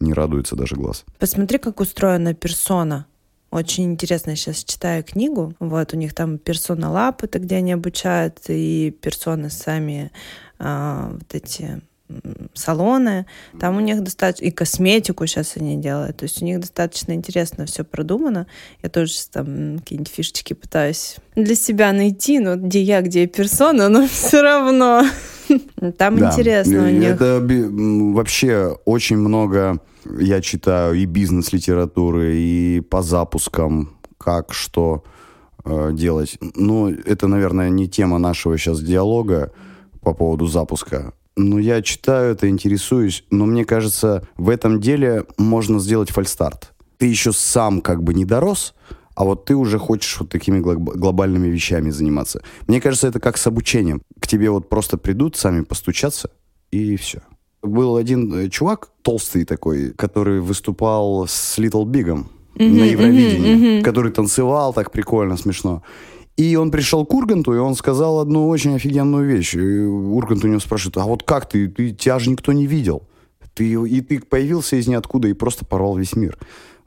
не 0.00 0.12
радуется 0.12 0.56
даже 0.56 0.74
глаз. 0.74 1.04
Посмотри, 1.20 1.58
как 1.58 1.78
устроена 1.78 2.34
персона 2.34 3.06
очень 3.56 3.84
интересно, 3.84 4.30
я 4.30 4.36
сейчас 4.36 4.64
читаю 4.64 5.02
книгу. 5.02 5.54
Вот 5.58 5.92
у 5.92 5.96
них 5.96 6.14
там 6.14 6.38
персона 6.38 6.90
лап, 6.90 7.24
это 7.24 7.38
где 7.38 7.56
они 7.56 7.72
обучают, 7.72 8.38
и 8.48 8.96
персоны 9.00 9.50
сами 9.50 10.12
а, 10.58 11.10
вот 11.12 11.34
эти 11.34 11.80
салоны, 12.54 13.26
там 13.58 13.76
у 13.76 13.80
них 13.80 14.02
достаточно, 14.02 14.44
и 14.44 14.50
косметику 14.50 15.26
сейчас 15.26 15.56
они 15.56 15.76
делают, 15.76 16.18
то 16.18 16.22
есть 16.22 16.40
у 16.40 16.44
них 16.44 16.60
достаточно 16.60 17.12
интересно 17.12 17.66
все 17.66 17.82
продумано. 17.82 18.46
Я 18.82 18.88
тоже 18.88 19.12
там 19.32 19.78
какие-нибудь 19.78 20.12
фишечки 20.12 20.52
пытаюсь 20.52 21.16
для 21.34 21.54
себя 21.54 21.92
найти, 21.92 22.38
но 22.38 22.56
где 22.56 22.80
я, 22.82 23.00
где 23.02 23.26
персона, 23.26 23.88
но 23.88 24.06
все 24.06 24.42
равно. 24.42 25.04
Там 25.98 26.18
да. 26.18 26.30
интересно 26.30 26.86
у 26.86 26.90
них. 26.90 27.10
Это 27.10 27.40
вообще 27.40 28.76
очень 28.84 29.16
много 29.16 29.80
я 30.18 30.40
читаю 30.40 30.94
и 30.94 31.04
бизнес-литературы, 31.04 32.36
и 32.36 32.80
по 32.80 33.02
запускам, 33.02 33.96
как, 34.18 34.52
что 34.52 35.04
э, 35.64 35.90
делать. 35.92 36.38
Ну, 36.54 36.88
это, 36.88 37.26
наверное, 37.26 37.70
не 37.70 37.88
тема 37.88 38.18
нашего 38.18 38.56
сейчас 38.58 38.80
диалога 38.80 39.52
по 40.00 40.14
поводу 40.14 40.46
запуска. 40.46 41.12
Но 41.36 41.58
я 41.58 41.82
читаю 41.82 42.32
это, 42.32 42.48
интересуюсь. 42.48 43.24
Но 43.30 43.46
мне 43.46 43.64
кажется, 43.64 44.26
в 44.36 44.48
этом 44.48 44.80
деле 44.80 45.24
можно 45.36 45.78
сделать 45.78 46.10
фальстарт. 46.10 46.72
Ты 46.96 47.06
еще 47.06 47.32
сам 47.32 47.82
как 47.82 48.02
бы 48.02 48.14
не 48.14 48.24
дорос, 48.24 48.74
а 49.14 49.24
вот 49.24 49.44
ты 49.44 49.54
уже 49.54 49.78
хочешь 49.78 50.18
вот 50.18 50.30
такими 50.30 50.60
глобальными 50.60 51.48
вещами 51.48 51.90
заниматься. 51.90 52.42
Мне 52.66 52.80
кажется, 52.80 53.08
это 53.08 53.20
как 53.20 53.36
с 53.36 53.46
обучением. 53.46 54.00
К 54.18 54.26
тебе 54.26 54.50
вот 54.50 54.68
просто 54.68 54.96
придут, 54.96 55.36
сами 55.36 55.62
постучаться, 55.62 56.30
и 56.70 56.96
все. 56.96 57.22
Был 57.66 57.96
один 57.96 58.32
э, 58.32 58.48
чувак, 58.48 58.90
толстый 59.02 59.44
такой, 59.44 59.92
который 59.92 60.40
выступал 60.40 61.26
с 61.26 61.58
Little 61.58 61.84
Big'ом 61.84 62.26
mm-hmm, 62.54 62.68
на 62.68 62.84
Евровидении, 62.84 63.54
mm-hmm, 63.54 63.78
mm-hmm. 63.78 63.82
который 63.82 64.12
танцевал 64.12 64.72
так 64.72 64.90
прикольно, 64.90 65.36
смешно. 65.36 65.82
И 66.36 66.54
он 66.56 66.70
пришел 66.70 67.06
к 67.06 67.14
Урганту, 67.14 67.54
и 67.54 67.58
он 67.58 67.74
сказал 67.74 68.20
одну 68.20 68.48
очень 68.48 68.74
офигенную 68.74 69.26
вещь. 69.26 69.54
И 69.54 69.80
Ургант 69.80 70.44
у 70.44 70.48
него 70.48 70.60
спрашивает, 70.60 70.98
а 70.98 71.04
вот 71.04 71.22
как 71.22 71.48
ты? 71.48 71.68
ты 71.68 71.92
тебя 71.92 72.18
же 72.18 72.30
никто 72.30 72.52
не 72.52 72.66
видел. 72.66 73.02
Ты, 73.54 73.72
и 73.72 74.00
ты 74.02 74.20
появился 74.20 74.76
из 74.76 74.86
ниоткуда 74.86 75.28
и 75.28 75.32
просто 75.32 75.64
порвал 75.64 75.96
весь 75.96 76.14
мир. 76.14 76.36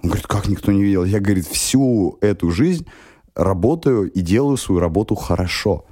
Он 0.04 0.10
говорит, 0.10 0.28
как 0.28 0.48
никто 0.48 0.72
не 0.72 0.84
видел? 0.84 1.04
Я, 1.04 1.20
говорит, 1.20 1.48
всю 1.48 2.20
эту 2.22 2.52
жизнь 2.52 2.86
работаю 3.36 4.12
и 4.12 4.22
делаю 4.22 4.58
свою 4.58 4.80
работу 4.80 5.16
хорошо. 5.16 5.86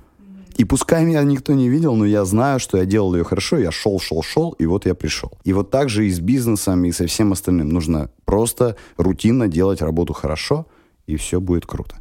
И 0.57 0.65
пускай 0.65 1.05
меня 1.05 1.21
никто 1.23 1.53
не 1.53 1.69
видел, 1.69 1.95
но 1.95 2.05
я 2.05 2.25
знаю, 2.25 2.59
что 2.59 2.77
я 2.77 2.85
делал 2.85 3.15
ее 3.15 3.23
хорошо, 3.23 3.57
я 3.57 3.71
шел, 3.71 3.99
шел, 3.99 4.23
шел, 4.23 4.51
и 4.51 4.65
вот 4.65 4.85
я 4.87 4.95
пришел. 4.95 5.31
И 5.43 5.53
вот 5.53 5.69
так 5.69 5.89
же 5.89 6.07
и 6.07 6.11
с 6.11 6.19
бизнесом, 6.19 6.83
и 6.85 6.91
со 6.91 7.05
всем 7.05 7.31
остальным. 7.31 7.69
Нужно 7.69 8.09
просто 8.25 8.75
рутинно 8.97 9.47
делать 9.47 9.81
работу 9.81 10.13
хорошо, 10.13 10.65
и 11.05 11.15
все 11.15 11.39
будет 11.39 11.65
круто. 11.65 11.97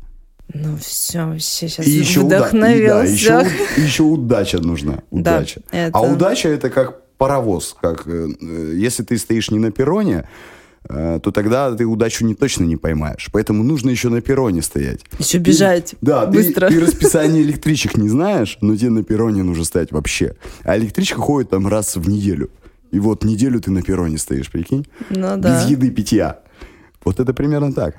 Ну 0.54 0.76
все, 0.78 1.26
вообще 1.26 1.68
сейчас 1.68 1.86
и 1.86 1.90
еще 1.90 2.20
вдохновился. 2.20 3.12
И, 3.12 3.26
да, 3.26 3.40
еще, 3.40 3.82
еще 3.82 4.02
удача 4.04 4.58
нужна. 4.58 5.02
Удача. 5.10 5.60
Да, 5.70 5.78
это... 5.78 5.98
А 5.98 6.00
удача 6.02 6.48
это 6.48 6.70
как 6.70 7.02
паровоз. 7.18 7.76
Как, 7.80 8.06
э, 8.06 8.28
если 8.74 9.02
ты 9.02 9.18
стоишь 9.18 9.50
не 9.50 9.58
на 9.58 9.70
перроне, 9.70 10.20
Э, 10.20 10.28
то 10.88 11.30
тогда 11.32 11.74
ты 11.74 11.84
удачу 11.84 12.24
не 12.24 12.34
точно 12.34 12.64
не 12.64 12.76
поймаешь. 12.76 13.28
Поэтому 13.32 13.62
нужно 13.62 13.90
еще 13.90 14.08
на 14.08 14.20
перроне 14.20 14.62
стоять. 14.62 15.00
Еще 15.18 15.38
бежать. 15.38 15.90
Ты, 15.90 15.96
да, 16.00 16.26
быстро. 16.26 16.68
Ты, 16.68 16.74
ты 16.74 16.80
расписание 16.80 17.42
электричек 17.42 17.96
не 17.96 18.08
знаешь, 18.08 18.58
но 18.60 18.76
тебе 18.76 18.90
на 18.90 19.02
перроне 19.02 19.42
нужно 19.42 19.64
стоять 19.64 19.92
вообще. 19.92 20.36
А 20.62 20.76
электричка 20.76 21.20
ходит 21.20 21.50
там 21.50 21.66
раз 21.66 21.96
в 21.96 22.08
неделю. 22.08 22.50
И 22.92 23.00
вот 23.00 23.24
неделю 23.24 23.60
ты 23.60 23.70
на 23.70 23.82
перроне 23.82 24.18
стоишь, 24.18 24.50
прикинь? 24.50 24.86
Ну 25.10 25.36
да. 25.36 25.60
Без 25.60 25.70
еды, 25.70 25.90
питья. 25.90 26.40
Вот 27.04 27.20
это 27.20 27.34
примерно 27.34 27.72
так. 27.72 27.96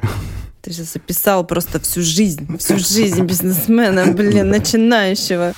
Ты 0.61 0.73
сейчас 0.73 0.95
описал 0.95 1.45
просто 1.45 1.79
всю 1.79 2.01
жизнь, 2.01 2.57
всю 2.57 2.77
жизнь 2.77 3.23
бизнесмена, 3.23 4.11
блин, 4.11 4.49
начинающего. 4.49 5.53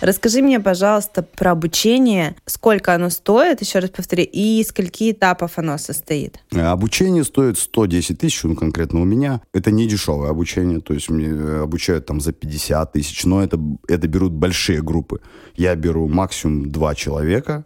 Расскажи 0.00 0.40
мне, 0.42 0.60
пожалуйста, 0.60 1.22
про 1.22 1.52
обучение. 1.52 2.34
Сколько 2.46 2.94
оно 2.94 3.10
стоит, 3.10 3.60
еще 3.60 3.80
раз 3.80 3.90
повтори, 3.90 4.24
и 4.24 4.60
из 4.60 4.68
скольки 4.68 5.10
этапов 5.10 5.58
оно 5.58 5.76
состоит? 5.78 6.40
Обучение 6.52 7.24
стоит 7.24 7.58
110 7.58 8.18
тысяч, 8.18 8.42
ну, 8.44 8.54
конкретно 8.54 9.00
у 9.00 9.04
меня. 9.04 9.42
Это 9.52 9.70
не 9.70 9.86
дешевое 9.86 10.30
обучение, 10.30 10.80
то 10.80 10.94
есть 10.94 11.10
мне 11.10 11.30
обучают 11.62 12.06
там 12.06 12.20
за 12.20 12.32
50 12.32 12.92
тысяч, 12.92 13.24
но 13.24 13.42
это, 13.42 13.60
это 13.88 14.08
берут 14.08 14.32
большие 14.32 14.82
группы. 14.82 15.20
Я 15.54 15.74
беру 15.74 16.08
максимум 16.08 16.70
два 16.70 16.94
человека, 16.94 17.64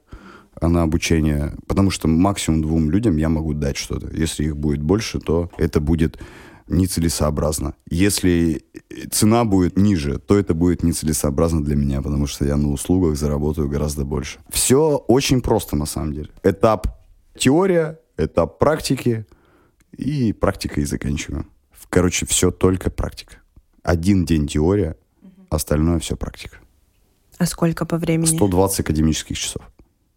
на 0.60 0.82
обучение, 0.82 1.54
потому 1.66 1.90
что 1.90 2.08
максимум 2.08 2.62
двум 2.62 2.90
людям 2.90 3.16
я 3.16 3.28
могу 3.28 3.54
дать 3.54 3.76
что-то. 3.76 4.08
Если 4.14 4.44
их 4.44 4.56
будет 4.56 4.82
больше, 4.82 5.18
то 5.18 5.50
это 5.58 5.80
будет 5.80 6.18
нецелесообразно. 6.66 7.74
Если 7.88 8.64
цена 9.10 9.44
будет 9.44 9.76
ниже, 9.76 10.18
то 10.18 10.38
это 10.38 10.54
будет 10.54 10.82
нецелесообразно 10.82 11.62
для 11.62 11.76
меня, 11.76 12.02
потому 12.02 12.26
что 12.26 12.44
я 12.44 12.56
на 12.56 12.70
услугах 12.70 13.16
заработаю 13.16 13.68
гораздо 13.68 14.04
больше. 14.04 14.38
Все 14.48 14.96
очень 14.96 15.40
просто 15.40 15.76
на 15.76 15.86
самом 15.86 16.14
деле. 16.14 16.30
Этап 16.42 16.86
теория, 17.36 17.98
этап 18.16 18.58
практики 18.58 19.26
и 19.96 20.32
практикой 20.32 20.84
заканчиваем. 20.84 21.50
Короче, 21.88 22.26
все 22.26 22.50
только 22.50 22.90
практика. 22.90 23.36
Один 23.82 24.24
день 24.24 24.46
теория, 24.48 24.96
остальное 25.48 25.98
все 25.98 26.16
практика. 26.16 26.56
А 27.38 27.46
сколько 27.46 27.84
по 27.84 27.98
времени? 27.98 28.26
120 28.26 28.80
академических 28.80 29.38
часов. 29.38 29.62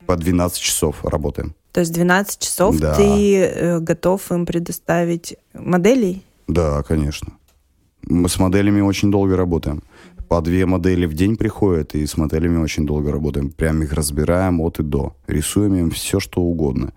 По 0.05 0.15
12 0.15 0.59
часов 0.59 1.03
работаем. 1.03 1.55
То 1.71 1.81
есть 1.81 1.93
12 1.93 2.39
часов 2.39 2.77
да. 2.77 2.95
ты 2.95 3.37
э, 3.37 3.79
готов 3.79 4.31
им 4.31 4.45
предоставить 4.45 5.35
моделей? 5.53 6.23
Да, 6.47 6.81
конечно. 6.83 7.33
Мы 8.03 8.29
с 8.29 8.39
моделями 8.39 8.81
очень 8.81 9.11
долго 9.11 9.35
работаем. 9.35 9.83
По 10.29 10.41
две 10.41 10.65
модели 10.65 11.05
в 11.05 11.13
день 11.13 11.37
приходят, 11.37 11.95
и 11.95 12.05
с 12.05 12.17
моделями 12.17 12.57
очень 12.57 12.85
долго 12.85 13.11
работаем. 13.11 13.51
Прям 13.51 13.83
их 13.83 13.93
разбираем 13.93 14.59
от 14.61 14.79
и 14.79 14.83
до. 14.83 15.15
Рисуем 15.27 15.75
им 15.75 15.91
все, 15.91 16.19
что 16.19 16.41
угодно. 16.41 16.93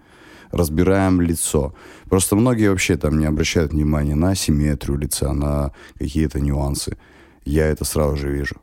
Разбираем 0.50 1.20
лицо. 1.20 1.74
Просто 2.08 2.34
многие 2.34 2.70
вообще 2.70 2.96
там 2.96 3.18
не 3.18 3.26
обращают 3.26 3.72
внимания 3.72 4.16
на 4.16 4.34
симметрию 4.34 4.98
лица, 4.98 5.32
на 5.32 5.72
какие-то 5.96 6.40
нюансы. 6.40 6.96
Я 7.44 7.66
это 7.66 7.84
сразу 7.84 8.16
же 8.16 8.30
вижу. 8.30 8.56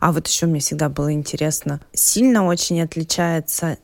А 0.00 0.12
вот 0.12 0.26
еще 0.26 0.46
мне 0.46 0.60
всегда 0.60 0.88
было 0.88 1.12
интересно, 1.12 1.80
сильно 1.92 2.44
очень 2.44 2.80
отличается 2.80 3.78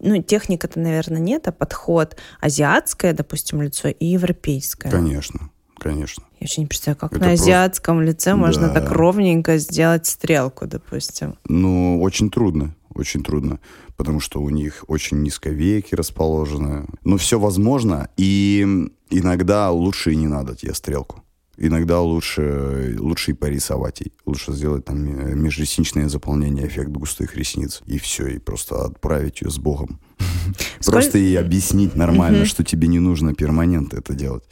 ну, 0.00 0.22
техника-то, 0.22 0.78
наверное, 0.78 1.20
нет, 1.20 1.48
а 1.48 1.52
подход 1.52 2.16
азиатское, 2.40 3.12
допустим, 3.12 3.62
лицо 3.62 3.88
и 3.88 4.06
европейское. 4.06 4.90
Конечно, 4.90 5.50
конечно. 5.78 6.24
Я 6.40 6.44
вообще 6.44 6.60
не 6.60 6.66
представляю, 6.66 6.98
как 6.98 7.12
Это 7.12 7.24
на 7.24 7.32
азиатском 7.32 7.96
просто... 7.96 8.10
лице 8.10 8.34
можно 8.34 8.68
да. 8.68 8.80
так 8.80 8.90
ровненько 8.92 9.58
сделать 9.58 10.06
стрелку, 10.06 10.66
допустим. 10.66 11.36
Ну, 11.48 12.00
очень 12.00 12.30
трудно, 12.30 12.74
очень 12.94 13.22
трудно, 13.22 13.58
потому 13.96 14.20
что 14.20 14.40
у 14.40 14.50
них 14.50 14.84
очень 14.86 15.22
низко 15.22 15.50
веки 15.50 15.94
расположены. 15.94 16.86
Но 17.02 17.16
все 17.16 17.38
возможно, 17.38 18.08
и 18.16 18.88
иногда 19.10 19.70
лучше 19.70 20.12
и 20.12 20.16
не 20.16 20.28
надо 20.28 20.54
тебе 20.54 20.74
стрелку. 20.74 21.22
Иногда 21.60 22.00
лучше, 22.00 22.96
лучше 23.00 23.32
и 23.32 23.34
порисовать 23.34 24.00
ей. 24.00 24.12
Лучше 24.24 24.52
сделать 24.52 24.84
там 24.84 25.04
э, 25.04 25.34
межресничное 25.34 26.08
заполнение, 26.08 26.68
эффект 26.68 26.90
густых 26.90 27.36
ресниц. 27.36 27.82
И 27.86 27.98
все, 27.98 28.28
и 28.28 28.38
просто 28.38 28.84
отправить 28.84 29.42
ее 29.42 29.50
с 29.50 29.58
Богом. 29.58 30.00
Просто 30.84 31.18
ей 31.18 31.38
объяснить 31.38 31.96
нормально, 31.96 32.44
что 32.44 32.62
тебе 32.64 32.86
не 32.88 33.00
нужно 33.00 33.34
перманент 33.34 33.92
это 33.92 34.14
делать. 34.14 34.44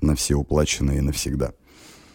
На 0.00 0.14
все 0.14 0.36
уплаченные 0.36 1.02
навсегда. 1.02 1.52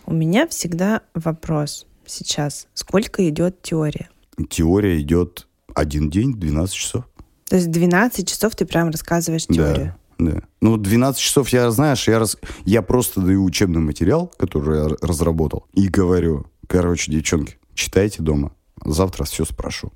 У 0.06 0.14
меня 0.14 0.48
всегда 0.48 1.02
вопрос 1.14 1.86
сейчас. 2.06 2.68
Сколько 2.74 3.28
идет 3.30 3.62
теория? 3.62 4.10
Теория 4.50 5.00
идет 5.00 5.48
один 5.76 6.10
день, 6.10 6.34
12 6.34 6.74
часов. 6.74 7.06
То 7.46 7.56
есть 7.58 7.70
12 7.70 8.28
часов 8.28 8.56
ты 8.56 8.66
прям 8.66 8.90
рассказываешь 8.90 9.46
теорию? 9.46 9.96
Да. 10.32 10.42
Ну, 10.62 10.78
12 10.78 11.22
часов 11.22 11.50
я, 11.50 11.70
знаешь, 11.72 12.08
я, 12.08 12.20
раз, 12.20 12.38
я 12.66 12.82
просто 12.82 13.22
даю 13.22 13.44
учебный 13.44 13.82
материал, 13.82 14.32
который 14.38 14.80
я 14.80 14.96
разработал, 15.02 15.66
и 15.74 15.88
говорю, 15.88 16.46
короче, 16.68 17.12
девчонки, 17.12 17.58
читайте 17.74 18.22
дома, 18.22 18.54
завтра 18.84 19.26
все 19.26 19.44
спрошу. 19.46 19.92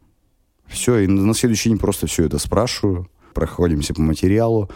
Все, 0.68 0.98
и 1.00 1.08
на 1.08 1.34
следующий 1.34 1.70
день 1.70 1.78
просто 1.78 2.08
все 2.08 2.26
это 2.26 2.40
спрашиваю, 2.40 3.10
проходимся 3.34 3.94
по 3.94 4.02
материалу, 4.02 4.70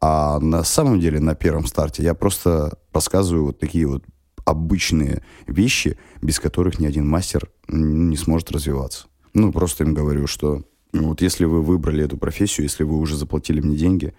а 0.00 0.38
на 0.40 0.64
самом 0.64 1.00
деле 1.00 1.20
на 1.20 1.34
первом 1.34 1.66
старте 1.66 2.02
я 2.02 2.14
просто 2.14 2.78
рассказываю 2.92 3.46
вот 3.46 3.58
такие 3.58 3.86
вот 3.86 4.04
обычные 4.44 5.22
вещи, 5.46 5.98
без 6.22 6.38
которых 6.40 6.78
ни 6.78 6.86
один 6.86 7.06
мастер 7.06 7.50
не 7.68 8.16
сможет 8.16 8.50
развиваться. 8.50 9.08
Ну, 9.34 9.52
просто 9.52 9.84
им 9.84 9.92
говорю, 9.92 10.26
что 10.26 10.62
вот 10.92 11.20
если 11.20 11.44
вы 11.44 11.62
выбрали 11.62 12.04
эту 12.04 12.16
профессию, 12.16 12.64
если 12.64 12.84
вы 12.84 12.96
уже 12.96 13.16
заплатили 13.16 13.60
мне 13.60 13.76
деньги, 13.76 14.14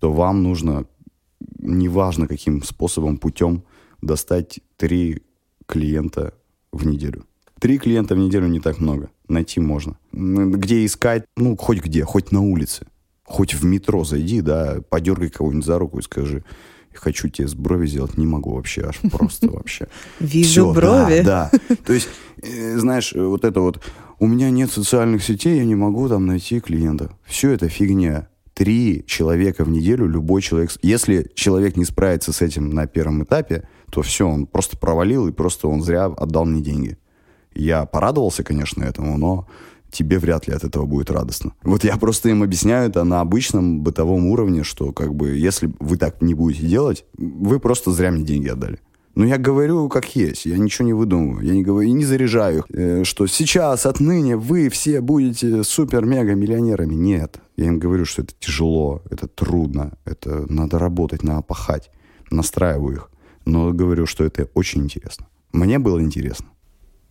то 0.00 0.12
вам 0.12 0.42
нужно, 0.42 0.86
неважно 1.58 2.26
каким 2.26 2.62
способом, 2.62 3.18
путем, 3.18 3.62
достать 4.02 4.60
три 4.76 5.22
клиента 5.66 6.34
в 6.72 6.86
неделю. 6.86 7.24
Три 7.60 7.78
клиента 7.78 8.14
в 8.14 8.18
неделю 8.18 8.48
не 8.48 8.60
так 8.60 8.80
много. 8.80 9.10
Найти 9.28 9.60
можно. 9.60 9.98
Где 10.12 10.84
искать? 10.84 11.24
Ну, 11.36 11.56
хоть 11.56 11.84
где, 11.84 12.04
хоть 12.04 12.32
на 12.32 12.40
улице. 12.40 12.86
Хоть 13.24 13.54
в 13.54 13.64
метро 13.64 14.02
зайди, 14.02 14.40
да, 14.40 14.80
подергай 14.88 15.28
кого-нибудь 15.28 15.66
за 15.66 15.78
руку 15.78 15.98
и 15.98 16.02
скажи, 16.02 16.42
хочу 16.94 17.28
тебе 17.28 17.46
с 17.46 17.54
брови 17.54 17.86
сделать, 17.86 18.16
не 18.16 18.26
могу 18.26 18.54
вообще, 18.54 18.82
аж 18.82 18.98
просто 19.12 19.50
вообще. 19.52 19.88
Вижу 20.18 20.72
брови. 20.72 21.22
Да, 21.22 21.50
да. 21.52 21.76
То 21.84 21.92
есть, 21.92 22.08
э, 22.42 22.78
знаешь, 22.78 23.12
вот 23.14 23.44
это 23.44 23.60
вот, 23.60 23.80
у 24.18 24.26
меня 24.26 24.50
нет 24.50 24.72
социальных 24.72 25.22
сетей, 25.22 25.58
я 25.58 25.64
не 25.64 25.76
могу 25.76 26.08
там 26.08 26.26
найти 26.26 26.60
клиента. 26.60 27.12
Все 27.24 27.50
это 27.50 27.68
фигня 27.68 28.28
три 28.60 29.04
человека 29.06 29.64
в 29.64 29.70
неделю 29.70 30.06
любой 30.06 30.42
человек... 30.42 30.70
Если 30.82 31.30
человек 31.34 31.78
не 31.78 31.86
справится 31.86 32.30
с 32.30 32.42
этим 32.42 32.68
на 32.68 32.86
первом 32.86 33.24
этапе, 33.24 33.66
то 33.90 34.02
все, 34.02 34.28
он 34.28 34.44
просто 34.44 34.76
провалил, 34.76 35.26
и 35.28 35.32
просто 35.32 35.66
он 35.66 35.82
зря 35.82 36.04
отдал 36.04 36.44
мне 36.44 36.60
деньги. 36.60 36.98
Я 37.54 37.86
порадовался, 37.86 38.44
конечно, 38.44 38.84
этому, 38.84 39.16
но 39.16 39.48
тебе 39.90 40.18
вряд 40.18 40.46
ли 40.46 40.52
от 40.52 40.62
этого 40.62 40.84
будет 40.84 41.10
радостно. 41.10 41.54
Вот 41.62 41.84
я 41.84 41.96
просто 41.96 42.28
им 42.28 42.42
объясняю 42.42 42.90
это 42.90 43.02
на 43.02 43.22
обычном 43.22 43.80
бытовом 43.80 44.26
уровне, 44.26 44.62
что 44.62 44.92
как 44.92 45.14
бы 45.14 45.38
если 45.38 45.72
вы 45.80 45.96
так 45.96 46.20
не 46.20 46.34
будете 46.34 46.66
делать, 46.66 47.06
вы 47.16 47.60
просто 47.60 47.92
зря 47.92 48.10
мне 48.10 48.24
деньги 48.24 48.48
отдали. 48.48 48.78
Ну, 49.14 49.24
я 49.24 49.38
говорю, 49.38 49.88
как 49.88 50.14
есть. 50.14 50.46
Я 50.46 50.56
ничего 50.56 50.86
не 50.86 50.92
выдумываю. 50.92 51.44
Я 51.44 51.52
не 51.52 51.62
говорю 51.62 51.88
и 51.88 51.92
не 51.92 52.04
заряжаю 52.04 52.58
их, 52.58 52.64
э, 52.70 53.04
что 53.04 53.26
сейчас, 53.26 53.86
отныне 53.86 54.36
вы 54.36 54.68
все 54.68 55.00
будете 55.00 55.64
супер-мега-миллионерами. 55.64 56.94
Нет. 56.94 57.38
Я 57.56 57.66
им 57.66 57.78
говорю, 57.78 58.04
что 58.04 58.22
это 58.22 58.32
тяжело, 58.38 59.02
это 59.10 59.26
трудно, 59.26 59.92
это 60.04 60.46
надо 60.52 60.78
работать, 60.78 61.22
надо 61.22 61.42
пахать. 61.42 61.90
Настраиваю 62.30 62.96
их. 62.96 63.10
Но 63.44 63.72
говорю, 63.72 64.06
что 64.06 64.24
это 64.24 64.48
очень 64.54 64.84
интересно. 64.84 65.26
Мне 65.52 65.78
было 65.78 66.00
интересно. 66.00 66.46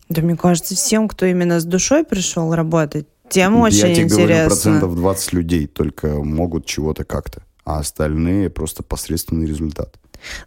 Да, 0.08 0.22
мне 0.22 0.36
кажется, 0.36 0.74
всем, 0.74 1.06
кто 1.06 1.26
именно 1.26 1.60
с 1.60 1.64
душой 1.64 2.04
пришел 2.04 2.54
работать, 2.54 3.06
тем 3.28 3.56
очень 3.56 3.76
интересно. 3.76 3.88
Я 3.88 3.94
тебе 3.94 4.04
интересно. 4.06 4.26
говорю, 4.26 4.48
процентов 4.48 4.96
20 4.96 5.32
людей 5.34 5.66
только 5.66 6.08
могут 6.24 6.66
чего-то 6.66 7.04
как-то, 7.04 7.42
а 7.70 7.78
остальные 7.78 8.50
просто 8.50 8.82
посредственный 8.82 9.46
результат. 9.46 9.96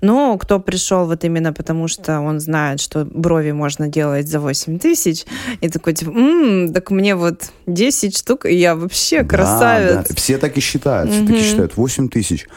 Ну, 0.01 0.37
кто 0.37 0.59
пришел 0.59 1.07
вот 1.07 1.23
именно 1.23 1.51
потому, 1.51 1.87
что 1.87 2.19
он 2.19 2.39
знает, 2.39 2.79
что 2.79 3.05
брови 3.05 3.51
можно 3.51 3.87
делать 3.87 4.27
за 4.27 4.39
8 4.39 4.77
тысяч, 4.77 5.25
и 5.61 5.69
такой, 5.69 5.93
типа, 5.93 6.11
м-м, 6.11 6.73
так 6.73 6.91
мне 6.91 7.15
вот 7.15 7.51
10 7.65 8.15
штук, 8.15 8.45
и 8.45 8.53
я 8.53 8.75
вообще 8.75 9.23
красавец. 9.23 9.95
Да, 9.95 10.05
да. 10.09 10.15
Все 10.15 10.37
так 10.37 10.57
и 10.57 10.61
считают, 10.61 11.09
все 11.09 11.21
mm 11.21 11.27
так 11.27 11.35
и 11.35 11.41
считают. 11.41 11.77
8 11.77 12.09
тысяч. 12.09 12.47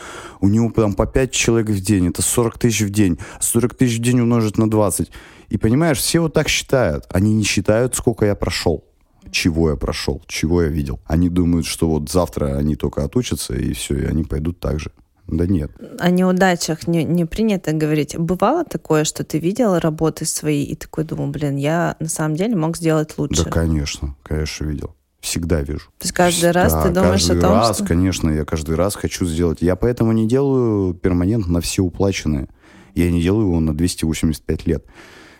У 0.41 0.49
него 0.49 0.71
там 0.71 0.93
по 0.93 1.07
5 1.07 1.31
человек 1.31 1.71
в 1.71 1.81
день, 1.81 2.09
это 2.09 2.21
40 2.21 2.59
тысяч 2.59 2.83
в 2.83 2.91
день. 2.91 3.19
40 3.41 3.75
тысяч 3.75 3.99
в 3.99 4.03
день 4.03 4.21
умножить 4.21 4.59
на 4.59 4.69
20. 4.69 5.11
И 5.49 5.59
понимаешь, 5.59 5.99
все 5.99 6.21
вот 6.21 6.35
так 6.35 6.49
считают. 6.49 7.05
Они 7.09 7.33
не 7.33 7.45
считают, 7.45 7.95
сколько 7.95 8.27
я 8.27 8.35
прошел 8.35 8.86
чего 9.31 9.71
я 9.71 9.77
прошел, 9.77 10.23
чего 10.27 10.63
я 10.63 10.69
видел. 10.69 11.01
Они 11.07 11.29
думают, 11.29 11.67
что 11.67 11.89
вот 11.89 12.11
завтра 12.11 12.57
они 12.57 12.77
только 12.77 13.05
отучатся, 13.05 13.55
и 13.55 13.73
все, 13.73 13.97
и 13.97 14.05
они 14.05 14.25
пойдут 14.25 14.61
так 14.61 14.81
же. 14.81 14.91
Да 15.27 15.47
нет. 15.47 15.73
О 15.99 16.11
неудачах 16.11 16.87
не, 16.87 17.03
не 17.03 17.25
принято 17.25 17.73
говорить. 17.73 18.17
Бывало 18.17 18.65
такое, 18.65 19.05
что 19.05 19.25
ты 19.25 19.39
видел 19.39 19.79
работы 19.79 20.25
свои 20.25 20.63
и 20.63 20.77
такой 20.77 21.05
думал, 21.05 21.29
блин, 21.29 21.57
я 21.57 21.97
на 21.99 22.09
самом 22.09 22.37
деле 22.37 22.55
мог 22.55 22.77
сделать 22.77 23.19
лучше? 23.19 23.45
Да, 23.45 23.51
конечно, 23.51 24.15
конечно, 24.23 24.65
видел. 24.65 24.95
Всегда 25.21 25.63
вижу. 25.63 25.87
То 25.99 26.05
есть 26.05 26.13
каждый 26.13 26.53
раз 26.53 26.73
да, 26.73 26.83
ты 26.83 26.91
думаешь 26.91 27.25
о 27.25 27.29
том, 27.31 27.41
Каждый 27.41 27.69
раз, 27.69 27.77
что... 27.77 27.87
конечно, 27.87 28.31
я 28.31 28.45
каждый 28.45 28.77
раз 28.77 28.95
хочу 28.95 29.27
сделать. 29.27 29.61
Я 29.61 29.75
поэтому 29.75 30.13
не 30.13 30.29
делаю 30.29 30.95
перманент 30.95 31.49
на 31.49 31.61
все 31.61 31.83
уплаченные. 31.83 32.49
Я 32.95 33.11
не 33.11 33.21
делаю 33.21 33.47
его 33.47 33.59
на 33.59 33.77
285 33.77 34.67
лет. 34.69 34.85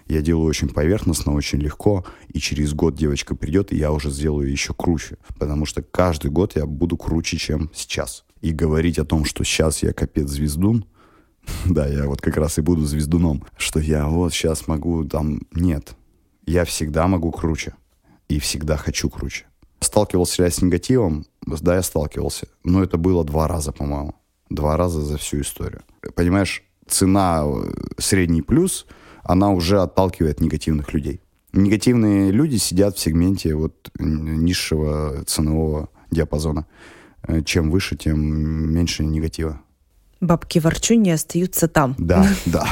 Я 0.07 0.23
делаю 0.23 0.47
очень 0.47 0.69
поверхностно, 0.69 1.35
очень 1.35 1.59
легко, 1.59 2.05
и 2.29 2.39
через 2.39 2.75
год 2.75 2.95
девочка 2.95 3.35
придет, 3.35 3.73
и 3.73 3.77
я 3.77 3.93
уже 3.93 4.11
сделаю 4.11 4.51
еще 4.51 4.73
круче, 4.73 5.19
потому 5.39 5.67
что 5.67 5.83
каждый 5.83 6.31
год 6.31 6.57
я 6.57 6.67
буду 6.67 6.97
круче, 6.97 7.37
чем 7.39 7.71
сейчас 7.75 8.25
и 8.41 8.53
говорить 8.53 8.99
о 8.99 9.05
том, 9.05 9.25
что 9.25 9.45
сейчас 9.45 9.83
я 9.83 9.93
капец 9.93 10.29
звездун, 10.29 10.85
да, 11.65 11.87
я 11.87 12.07
вот 12.07 12.21
как 12.21 12.37
раз 12.37 12.59
и 12.59 12.63
буду 12.63 12.85
звездуном, 12.85 13.45
что 13.57 13.81
я 13.81 14.07
вот 14.07 14.33
сейчас 14.33 14.69
могу 14.69 15.05
там... 15.05 15.41
Нет, 15.53 15.97
я 16.47 16.65
всегда 16.65 17.07
могу 17.07 17.31
круче. 17.33 17.75
и 18.29 18.39
всегда 18.39 18.77
хочу 18.77 19.09
круче. 19.09 19.47
Сталкивался 19.81 20.43
ли 20.43 20.47
я 20.47 20.51
с 20.51 20.63
негативом? 20.63 21.27
Да, 21.47 21.77
я 21.77 21.83
сталкивался. 21.83 22.49
Но 22.65 22.83
это 22.83 22.97
было 22.99 23.25
два 23.25 23.47
раза, 23.47 23.73
по-моему. 23.73 24.15
Два 24.51 24.77
раза 24.77 25.01
за 25.01 25.17
всю 25.17 25.41
историю. 25.41 25.83
Понимаешь, 26.15 26.65
цена 26.89 27.45
э, 27.45 27.73
средний 27.99 28.43
плюс, 28.43 28.87
она 29.29 29.51
уже 29.51 29.81
отталкивает 29.81 30.41
негативных 30.41 30.93
людей. 30.93 31.21
Негативные 31.53 32.31
люди 32.31 32.57
сидят 32.57 32.97
в 32.97 33.01
сегменте 33.01 33.55
вот 33.55 33.91
низшего 33.99 35.25
ценового 35.25 35.89
диапазона. 36.11 36.67
Э, 37.27 37.43
чем 37.43 37.71
выше, 37.71 37.97
тем 37.97 38.21
меньше 38.21 39.05
негатива. 39.05 39.61
Бабки 40.21 40.59
ворчу 40.59 40.95
не 40.95 41.11
остаются 41.11 41.69
там. 41.69 41.95
Да, 41.99 42.27
да. 42.47 42.67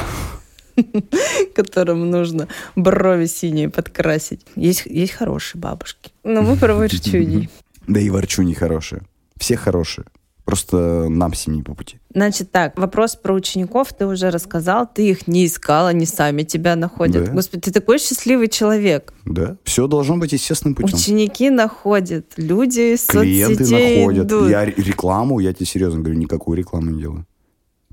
Которым 1.55 2.09
нужно 2.09 2.47
брови 2.75 3.25
синие 3.25 3.69
подкрасить. 3.69 4.45
Есть, 4.55 4.85
есть 4.85 5.13
хорошие 5.13 5.59
бабушки. 5.59 6.11
Но 6.23 6.41
мы 6.41 6.55
про 6.57 6.73
ворчуней. 6.73 7.49
Да 7.87 7.99
и 7.99 8.09
ворчуни 8.09 8.55
хорошие. 8.55 9.03
Все 9.37 9.55
хорошие. 9.57 10.05
Просто 10.45 11.07
нам 11.09 11.33
с 11.33 11.47
ними 11.47 11.63
по 11.63 11.73
пути. 11.73 11.97
Значит 12.13 12.51
так, 12.51 12.77
вопрос 12.77 13.15
про 13.15 13.33
учеников 13.33 13.91
ты 13.93 14.05
уже 14.05 14.29
рассказал, 14.29 14.87
ты 14.87 15.09
их 15.09 15.27
не 15.27 15.47
искал, 15.47 15.87
они 15.87 16.05
сами 16.05 16.43
тебя 16.43 16.75
находят. 16.75 17.25
Да. 17.25 17.31
Господи, 17.31 17.61
ты 17.61 17.71
такой 17.71 17.97
счастливый 17.97 18.47
человек. 18.47 19.11
Да, 19.25 19.57
все 19.63 19.87
должно 19.87 20.17
быть 20.17 20.33
естественным 20.33 20.75
путем. 20.75 20.95
Ученики 20.95 21.49
находят, 21.49 22.33
люди 22.37 22.93
из 22.93 23.05
Клиенты 23.07 23.63
находят. 23.63 24.27
Идут. 24.27 24.49
Я 24.51 24.65
рекламу, 24.65 25.39
я 25.39 25.51
тебе 25.51 25.65
серьезно 25.65 26.01
говорю, 26.01 26.19
никакую 26.19 26.59
рекламу 26.59 26.91
не 26.91 27.01
делаю. 27.01 27.25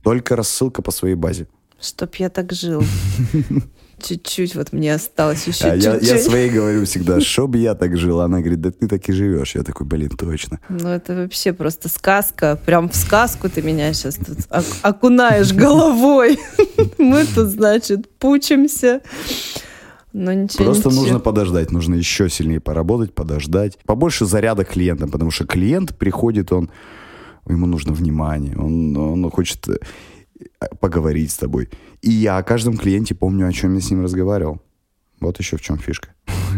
Только 0.03 0.36
рассылка 0.36 0.82
по 0.82 0.90
своей 0.90 1.14
базе. 1.14 1.46
Чтоб 1.80 2.14
я 2.16 2.28
так 2.28 2.53
жил. 2.53 2.84
Чуть-чуть 4.03 4.55
вот 4.55 4.72
мне 4.72 4.94
осталось 4.94 5.46
еще 5.46 5.66
а 5.66 5.76
чуть-чуть. 5.76 6.03
Я, 6.09 6.16
я 6.16 6.22
своей 6.22 6.50
говорю 6.50 6.84
всегда, 6.84 7.20
чтоб 7.22 7.55
я 7.57 7.74
так 7.74 7.96
жил. 7.96 8.20
Она 8.20 8.40
говорит, 8.40 8.61
да 8.61 8.70
ты 8.70 8.88
так 8.88 9.09
и 9.09 9.12
живешь. 9.12 9.55
Я 9.55 9.62
такой, 9.62 9.86
блин, 9.86 10.11
точно. 10.11 10.61
Ну 10.68 10.88
это 10.88 11.14
вообще 11.14 11.53
просто 11.53 11.88
сказка. 11.88 12.59
Прям 12.66 12.88
в 12.88 12.96
сказку 12.96 13.48
ты 13.48 13.62
меня 13.62 13.92
сейчас 13.92 14.16
тут 14.16 14.38
окунаешь 14.82 15.53
головой. 15.55 16.38
Мы 16.98 17.24
тут, 17.26 17.48
значит, 17.48 18.11
пучимся. 18.18 19.00
Но 20.12 20.32
ничего, 20.32 20.64
Просто 20.64 20.88
ничего. 20.88 21.03
нужно 21.03 21.20
подождать, 21.20 21.72
нужно 21.72 21.94
еще 21.94 22.28
сильнее 22.28 22.61
поработать, 22.61 23.14
подождать. 23.14 23.78
Побольше 23.86 24.26
заряда 24.26 24.64
клиента, 24.64 25.07
потому 25.07 25.30
что 25.30 25.46
клиент 25.46 25.96
приходит, 25.96 26.53
он 26.53 26.70
ему 27.48 27.66
нужно 27.66 27.92
внимание, 27.92 28.57
он, 28.57 28.96
он 28.96 29.30
хочет 29.30 29.66
поговорить 30.80 31.30
с 31.30 31.36
тобой. 31.36 31.68
И 32.01 32.11
я 32.11 32.38
о 32.38 32.43
каждом 32.43 32.76
клиенте 32.76 33.14
помню, 33.14 33.47
о 33.47 33.53
чем 33.53 33.74
я 33.74 33.80
с 33.80 33.90
ним 33.90 34.03
разговаривал. 34.03 34.61
Вот 35.20 35.38
еще 35.38 35.57
в 35.57 35.62
чем 35.62 35.78
фишка. 35.78 36.09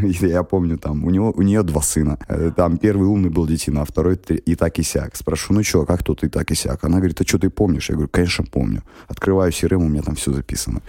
Я 0.21 0.43
помню, 0.43 0.79
там, 0.79 1.05
у, 1.05 1.11
него, 1.11 1.33
у 1.37 1.43
нее 1.43 1.63
два 1.63 1.83
сына. 1.83 2.19
Э, 2.29 2.51
там 2.57 2.79
первый 2.79 3.09
умный 3.09 3.31
был 3.31 3.47
детина, 3.47 3.83
а 3.83 3.85
второй 3.85 4.17
и 4.47 4.55
так 4.55 4.79
и 4.79 4.83
сяк. 4.83 5.17
Спрошу, 5.17 5.55
ну 5.55 5.63
что, 5.63 5.85
как 5.85 6.03
тут 6.03 6.25
и 6.25 6.29
так 6.29 6.51
и 6.51 6.55
сяк? 6.55 6.85
Она 6.85 6.99
говорит, 6.99 7.21
а 7.21 7.25
что 7.25 7.39
ты 7.39 7.51
помнишь? 7.51 7.89
Я 7.91 7.95
говорю, 7.95 8.09
конечно, 8.13 8.45
помню. 8.45 8.83
Открываю 9.09 9.51
CRM, 9.53 9.77
у 9.77 9.89
меня 9.89 10.03
там 10.03 10.15
все 10.15 10.33
записано. 10.33 10.81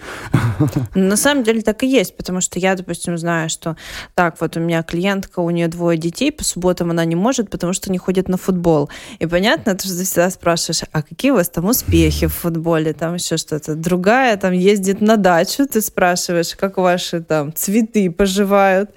На 0.94 1.16
самом 1.16 1.44
деле 1.44 1.62
так 1.62 1.82
и 1.82 1.86
есть, 1.86 2.16
потому 2.16 2.40
что 2.40 2.58
я, 2.58 2.74
допустим, 2.74 3.18
знаю, 3.18 3.48
что 3.50 3.76
так, 4.14 4.40
вот 4.40 4.56
у 4.56 4.60
меня 4.60 4.82
клиентка, 4.82 5.40
у 5.40 5.50
нее 5.50 5.68
двое 5.68 5.98
детей, 5.98 6.32
по 6.32 6.44
субботам 6.44 6.90
она 6.90 7.04
не 7.04 7.16
может, 7.16 7.50
потому 7.50 7.72
что 7.72 7.90
не 7.92 7.98
ходит 7.98 8.28
на 8.28 8.36
футбол. 8.36 8.90
И 9.18 9.26
понятно, 9.26 9.74
ты 9.74 9.88
всегда 9.88 10.30
спрашиваешь, 10.30 10.82
а 10.92 11.02
какие 11.02 11.30
у 11.30 11.34
вас 11.34 11.48
там 11.48 11.66
успехи 11.66 12.26
в 12.26 12.34
футболе, 12.34 12.92
там 12.92 13.14
еще 13.14 13.36
что-то. 13.36 13.74
Другая 13.74 14.36
там 14.36 14.52
ездит 14.52 15.00
на 15.00 15.16
дачу, 15.16 15.66
ты 15.66 15.80
спрашиваешь, 15.80 16.54
как 16.56 16.76
ваши 16.76 17.20
там 17.20 17.52
цветы 17.52 18.10
поживают. 18.10 18.90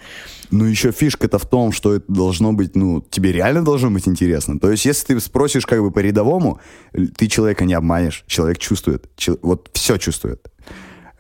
Ну, 0.52 0.66
еще 0.66 0.92
фишка-то 0.92 1.38
в 1.38 1.46
том, 1.46 1.72
что 1.72 1.94
это 1.94 2.12
должно 2.12 2.54
быть, 2.54 2.76
ну, 2.76 3.02
тебе 3.02 3.32
реально 3.32 3.64
должно 3.64 3.92
быть 3.92 4.08
интересно. 4.08 4.60
То 4.60 4.72
есть, 4.72 4.86
если 4.86 5.14
ты 5.14 5.20
спросишь 5.20 5.66
как 5.66 5.82
бы 5.82 5.92
по-рядовому, 5.92 6.60
ты 7.16 7.28
человека 7.28 7.66
не 7.66 7.76
обманешь. 7.76 8.24
Человек 8.28 8.58
чувствует. 8.58 9.10
Чел- 9.16 9.40
вот 9.44 9.70
все 9.74 9.98
чувствует. 9.98 10.48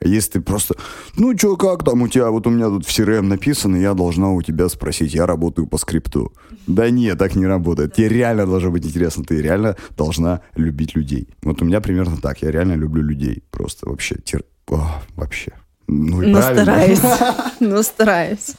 Если 0.02 0.32
ты 0.32 0.42
просто, 0.42 0.76
ну, 1.18 1.38
что, 1.38 1.58
как 1.58 1.84
там 1.84 2.02
у 2.02 2.08
тебя, 2.08 2.30
вот 2.32 2.48
у 2.48 2.50
меня 2.50 2.68
тут 2.68 2.86
в 2.86 2.90
CRM 2.90 3.22
написано, 3.24 3.76
я 3.76 3.94
должна 3.94 4.32
у 4.32 4.42
тебя 4.42 4.70
спросить, 4.70 5.14
я 5.14 5.26
работаю 5.26 5.68
по 5.68 5.78
скрипту. 5.78 6.32
Да 6.68 6.90
нет, 6.90 7.18
так 7.18 7.36
не 7.36 7.46
работает. 7.46 7.94
Тебе 7.94 8.08
реально 8.08 8.46
должно 8.46 8.72
быть 8.72 8.86
интересно, 8.86 9.24
ты 9.26 9.42
реально 9.42 9.76
должна 9.98 10.42
любить 10.56 10.96
людей. 10.96 11.28
Вот 11.44 11.62
у 11.62 11.66
меня 11.66 11.82
примерно 11.82 12.18
так, 12.18 12.42
я 12.42 12.52
реально 12.52 12.74
люблю 12.74 13.04
людей. 13.04 13.44
Просто 13.52 13.90
вообще, 13.90 14.16
тер... 14.24 14.44
О, 14.68 15.02
вообще. 15.16 15.52
Ну, 15.88 16.22
и 16.22 16.28
Но 16.28 16.42
стараюсь. 16.42 17.02
Но 17.60 17.84
стараюсь. 17.84 18.56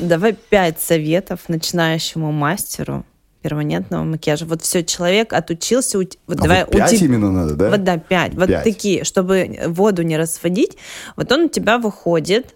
Давай 0.00 0.32
пять 0.32 0.80
советов 0.80 1.48
начинающему 1.48 2.32
мастеру 2.32 3.04
перманентного 3.42 4.04
макияжа. 4.04 4.44
Вот 4.46 4.62
все, 4.62 4.84
человек 4.84 5.32
отучился. 5.32 5.98
Вот 5.98 6.16
а 6.26 6.34
давай, 6.34 6.64
вот 6.64 6.72
пять 6.72 6.92
у 6.92 7.04
именно 7.04 7.30
надо, 7.30 7.54
да? 7.54 7.70
Вот 7.70 7.84
да, 7.84 7.98
пять. 7.98 8.34
Вот 8.34 8.48
такие, 8.62 9.04
чтобы 9.04 9.58
воду 9.66 10.02
не 10.02 10.16
расводить. 10.16 10.76
Вот 11.16 11.30
он 11.32 11.44
у 11.44 11.48
тебя 11.48 11.78
выходит 11.78 12.54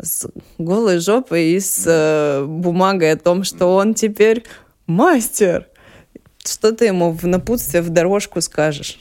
с 0.00 0.28
голой 0.58 0.98
жопой 0.98 1.52
и 1.52 1.60
с 1.60 1.84
э, 1.86 2.44
бумагой 2.44 3.12
о 3.12 3.16
том, 3.16 3.44
что 3.44 3.74
он 3.74 3.94
теперь 3.94 4.44
мастер. 4.86 5.68
Что 6.44 6.72
ты 6.72 6.86
ему 6.86 7.12
в 7.12 7.26
напутствие, 7.26 7.82
в 7.82 7.88
дорожку 7.88 8.40
скажешь? 8.40 9.00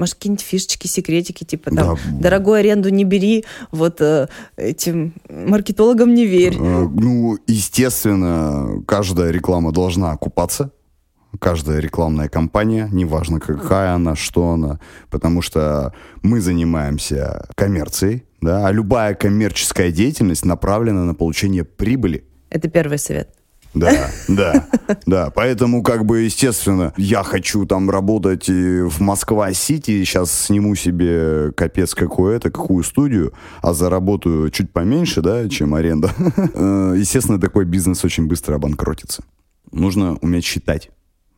Может, 0.00 0.14
какие-нибудь 0.14 0.42
фишечки, 0.42 0.86
секретики, 0.86 1.44
типа 1.44 1.70
там, 1.70 1.96
да. 1.96 2.18
дорогую 2.20 2.54
аренду 2.54 2.88
не 2.88 3.04
бери, 3.04 3.44
вот 3.70 4.00
э, 4.00 4.28
этим 4.56 5.12
маркетологам 5.28 6.14
не 6.14 6.24
верь. 6.24 6.54
Э, 6.58 6.88
ну, 6.88 7.36
естественно, 7.46 8.82
каждая 8.86 9.30
реклама 9.30 9.72
должна 9.72 10.12
окупаться. 10.12 10.72
Каждая 11.38 11.80
рекламная 11.80 12.30
кампания, 12.30 12.88
неважно 12.90 13.40
какая 13.40 13.92
она, 13.92 14.16
что 14.16 14.52
она, 14.52 14.80
потому 15.10 15.42
что 15.42 15.92
мы 16.22 16.40
занимаемся 16.40 17.46
коммерцией, 17.56 18.24
да, 18.40 18.66
а 18.66 18.72
любая 18.72 19.14
коммерческая 19.14 19.92
деятельность 19.92 20.46
направлена 20.46 21.04
на 21.04 21.14
получение 21.14 21.64
прибыли. 21.64 22.24
Это 22.48 22.70
первый 22.70 22.98
совет. 22.98 23.36
Да, 23.74 24.10
да, 24.28 24.66
да. 25.06 25.30
Поэтому, 25.30 25.82
как 25.82 26.04
бы, 26.04 26.20
естественно, 26.20 26.92
я 26.96 27.22
хочу 27.22 27.66
там 27.66 27.88
работать 27.88 28.48
в 28.48 29.00
Москва-Сити, 29.00 30.04
сейчас 30.04 30.32
сниму 30.32 30.74
себе 30.74 31.52
капец 31.52 31.94
какое-то, 31.94 32.50
какую 32.50 32.82
студию, 32.82 33.32
а 33.62 33.72
заработаю 33.72 34.50
чуть 34.50 34.72
поменьше, 34.72 35.22
да, 35.22 35.48
чем 35.48 35.74
аренда. 35.74 36.10
Э, 36.54 36.94
естественно, 36.96 37.40
такой 37.40 37.64
бизнес 37.64 38.04
очень 38.04 38.26
быстро 38.26 38.56
обанкротится. 38.56 39.22
Нужно 39.70 40.16
уметь 40.16 40.44
считать 40.44 40.90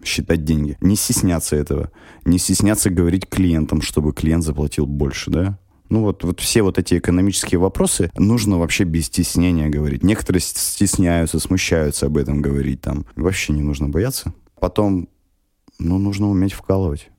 считать 0.04 0.44
деньги. 0.44 0.76
Не 0.80 0.96
стесняться 0.96 1.56
этого. 1.56 1.90
Не 2.24 2.38
стесняться 2.38 2.90
говорить 2.90 3.28
клиентам, 3.28 3.82
чтобы 3.82 4.12
клиент 4.12 4.44
заплатил 4.44 4.86
больше, 4.86 5.30
да? 5.30 5.58
Ну 5.92 6.00
вот, 6.00 6.24
вот 6.24 6.40
все 6.40 6.62
вот 6.62 6.78
эти 6.78 6.96
экономические 6.96 7.58
вопросы 7.58 8.10
нужно 8.16 8.58
вообще 8.58 8.84
без 8.84 9.08
стеснения 9.08 9.68
говорить. 9.68 10.02
Некоторые 10.02 10.40
стесняются, 10.40 11.38
смущаются 11.38 12.06
об 12.06 12.16
этом 12.16 12.40
говорить. 12.40 12.80
Там 12.80 13.04
вообще 13.14 13.52
не 13.52 13.60
нужно 13.60 13.90
бояться. 13.90 14.32
Потом, 14.58 15.10
ну, 15.78 15.98
нужно 15.98 16.30
уметь 16.30 16.54
вкалывать. 16.54 17.10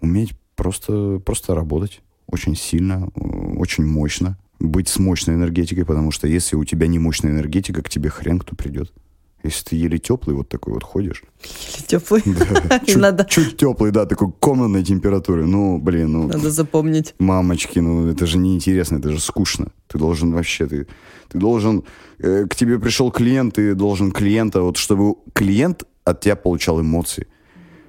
Уметь 0.00 0.30
просто, 0.54 1.20
просто 1.26 1.56
работать 1.56 2.02
очень 2.28 2.54
сильно, 2.54 3.08
очень 3.56 3.84
мощно. 3.84 4.38
Быть 4.60 4.86
с 4.86 5.00
мощной 5.00 5.34
энергетикой, 5.34 5.84
потому 5.84 6.12
что 6.12 6.28
если 6.28 6.54
у 6.54 6.64
тебя 6.64 6.86
не 6.86 7.00
мощная 7.00 7.32
энергетика, 7.32 7.82
к 7.82 7.88
тебе 7.88 8.10
хрен 8.10 8.38
кто 8.38 8.54
придет. 8.54 8.92
Если 9.44 9.64
ты 9.64 9.76
еле 9.76 9.98
теплый, 9.98 10.34
вот 10.34 10.48
такой 10.48 10.72
вот 10.72 10.82
ходишь. 10.82 11.22
Еле 11.42 11.86
теплый? 11.86 12.22
Да. 12.24 12.78
Чуть, 12.86 12.96
Надо... 12.96 13.24
чуть 13.24 13.56
теплый, 13.56 13.90
да, 13.90 14.06
такой 14.06 14.32
комнатной 14.32 14.82
температуры. 14.82 15.46
Ну, 15.46 15.78
блин, 15.78 16.12
ну... 16.12 16.28
Надо 16.28 16.50
запомнить. 16.50 17.14
Мамочки, 17.18 17.78
ну 17.78 18.08
это 18.08 18.26
же 18.26 18.38
неинтересно, 18.38 18.98
это 18.98 19.10
же 19.12 19.20
скучно. 19.20 19.66
Ты 19.86 19.98
должен 19.98 20.32
вообще, 20.32 20.66
ты, 20.66 20.86
ты 21.28 21.38
должен... 21.38 21.84
Э, 22.18 22.46
к 22.48 22.54
тебе 22.54 22.78
пришел 22.78 23.10
клиент, 23.10 23.54
ты 23.54 23.74
должен 23.74 24.12
клиента, 24.12 24.62
вот 24.62 24.78
чтобы 24.78 25.16
клиент 25.34 25.84
от 26.04 26.20
тебя 26.20 26.36
получал 26.36 26.80
эмоции. 26.80 27.26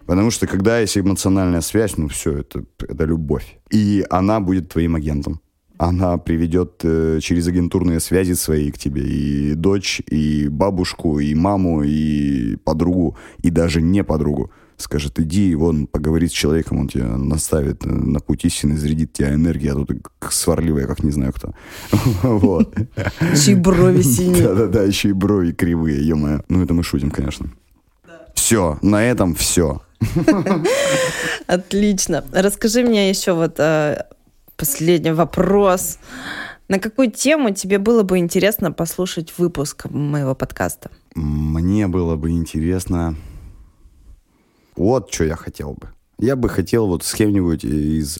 Потому 0.06 0.32
что 0.32 0.48
когда 0.48 0.80
есть 0.80 0.98
эмоциональная 0.98 1.62
связь, 1.62 1.98
ну 1.98 2.08
все, 2.10 2.40
это, 2.40 2.64
это 2.80 3.06
любовь. 3.06 3.58
И 3.72 4.06
она 4.10 4.40
будет 4.40 4.70
твоим 4.70 4.96
агентом 4.96 5.40
она 5.78 6.18
приведет 6.18 6.82
э, 6.84 7.20
через 7.22 7.48
агентурные 7.48 8.00
связи 8.00 8.34
свои 8.34 8.72
к 8.72 8.78
тебе 8.78 9.04
и 9.04 9.54
дочь, 9.56 10.02
и 10.10 10.48
бабушку, 10.48 11.20
и 11.20 11.34
маму, 11.36 11.84
и 11.84 12.56
подругу, 12.58 13.18
и 13.42 13.50
даже 13.50 13.82
не 13.82 14.04
подругу. 14.04 14.52
Скажет, 14.78 15.20
иди, 15.20 15.56
вон, 15.56 15.88
поговори 15.88 16.28
с 16.28 16.32
человеком, 16.32 16.80
он 16.80 16.90
тебя 16.90 17.18
наставит 17.18 17.86
на 17.86 18.20
путь 18.20 18.44
истины, 18.44 18.78
зарядит 18.78 19.14
тебя 19.14 19.34
энергия, 19.34 19.72
а 19.72 19.76
тут 19.76 19.90
сварливая, 20.30 20.86
как 20.86 21.04
не 21.04 21.12
знаю 21.12 21.32
кто. 21.34 21.54
Вот. 22.24 22.76
Еще 23.32 23.54
и 23.54 23.56
брови 23.56 24.02
синие. 24.02 24.44
Да-да-да, 24.44 24.84
еще 24.84 25.10
и 25.10 25.14
брови 25.14 25.52
кривые, 25.52 26.06
ё 26.06 26.16
Ну, 26.18 26.64
это 26.64 26.74
мы 26.74 26.84
шутим, 26.84 27.10
конечно. 27.10 27.50
Все, 28.34 28.78
на 28.82 29.04
этом 29.04 29.34
все. 29.34 29.82
Отлично. 31.48 32.26
Расскажи 32.34 32.84
мне 32.84 33.10
еще 33.10 33.34
вот 33.34 33.56
э, 33.60 34.04
последний 34.56 35.12
вопрос. 35.12 36.00
На 36.68 36.80
какую 36.80 37.12
тему 37.12 37.54
тебе 37.54 37.78
было 37.78 38.04
бы 38.04 38.18
интересно 38.18 38.72
послушать 38.72 39.38
выпуск 39.38 39.86
моего 39.90 40.34
подкаста? 40.36 40.90
Мне 41.14 41.88
было 41.88 42.16
бы 42.16 42.32
интересно... 42.32 43.16
Вот 44.76 45.14
что 45.14 45.24
я 45.24 45.36
хотел 45.36 45.74
бы. 45.74 45.90
Я 46.20 46.36
бы 46.36 46.50
хотел 46.50 46.88
вот 46.88 47.04
с 47.04 47.14
кем-нибудь 47.14 47.64
из 47.64 48.20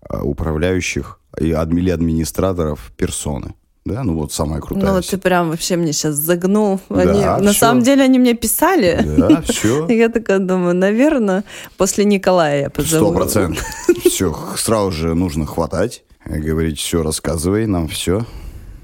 а, 0.00 0.22
управляющих 0.22 1.20
и 1.38 1.48
или 1.48 1.90
администраторов 1.90 2.92
персоны. 2.96 3.54
Да, 3.84 4.04
ну 4.04 4.14
вот 4.14 4.32
самая 4.32 4.60
крутая. 4.60 4.86
Ну, 4.86 4.92
вот 4.94 5.06
ты 5.06 5.18
прям 5.18 5.50
вообще 5.50 5.76
мне 5.76 5.92
сейчас 5.92 6.14
загнул. 6.14 6.80
Они, 6.88 7.20
да, 7.20 7.38
на 7.38 7.52
самом 7.52 7.82
деле 7.82 8.04
они 8.04 8.20
мне 8.20 8.34
писали. 8.34 9.00
Да, 9.04 9.42
все. 9.42 9.88
Я 9.90 10.08
такая 10.08 10.38
думаю, 10.38 10.74
наверное, 10.74 11.42
после 11.76 12.04
Николая 12.04 12.62
я 12.62 12.70
позову. 12.70 13.06
Сто 13.06 13.14
процентов. 13.14 13.64
Все, 14.04 14.36
сразу 14.56 14.92
же 14.92 15.14
нужно 15.14 15.46
хватать, 15.46 16.04
говорить, 16.24 16.78
все, 16.78 17.02
рассказывай 17.02 17.66
нам 17.66 17.88
все. 17.88 18.24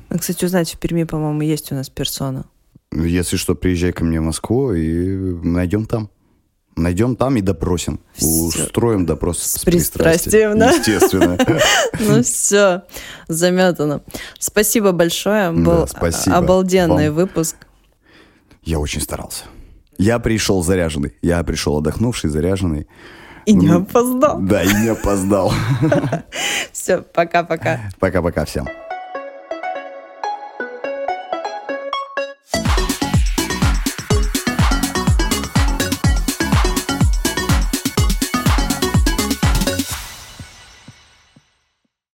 А, 0.08 0.18
кстати, 0.18 0.44
узнать, 0.44 0.74
в 0.74 0.78
Перми, 0.78 1.04
по-моему, 1.04 1.42
есть 1.42 1.70
у 1.70 1.74
нас 1.74 1.88
персона. 1.88 2.46
Если 2.92 3.36
что, 3.36 3.54
приезжай 3.54 3.92
ко 3.92 4.04
мне 4.04 4.20
в 4.20 4.24
Москву 4.24 4.72
и 4.72 5.16
найдем 5.44 5.84
там. 5.84 6.10
Найдем 6.78 7.16
там 7.16 7.36
и 7.36 7.40
допросим. 7.40 8.00
Все. 8.14 8.26
Устроим 8.26 9.04
допрос 9.06 9.38
с, 9.38 9.60
с 9.60 9.64
пристрастием. 9.64 10.58
да? 10.58 10.70
Естественно. 10.70 11.38
Ну 12.00 12.22
все, 12.22 12.82
заметано. 13.26 14.02
Спасибо 14.38 14.92
большое. 14.92 15.50
Был 15.52 15.86
обалденный 16.26 17.10
выпуск. 17.10 17.56
Я 18.62 18.78
очень 18.78 19.00
старался. 19.00 19.44
Я 19.98 20.18
пришел 20.18 20.62
заряженный. 20.62 21.14
Я 21.22 21.42
пришел 21.42 21.78
отдохнувший, 21.78 22.30
заряженный. 22.30 22.86
И 23.46 23.54
не 23.54 23.68
опоздал. 23.68 24.38
Да, 24.40 24.62
и 24.62 24.68
не 24.68 24.88
опоздал. 24.88 25.52
Все, 26.72 26.98
пока-пока. 27.02 27.80
Пока-пока 27.98 28.44
всем. 28.44 28.68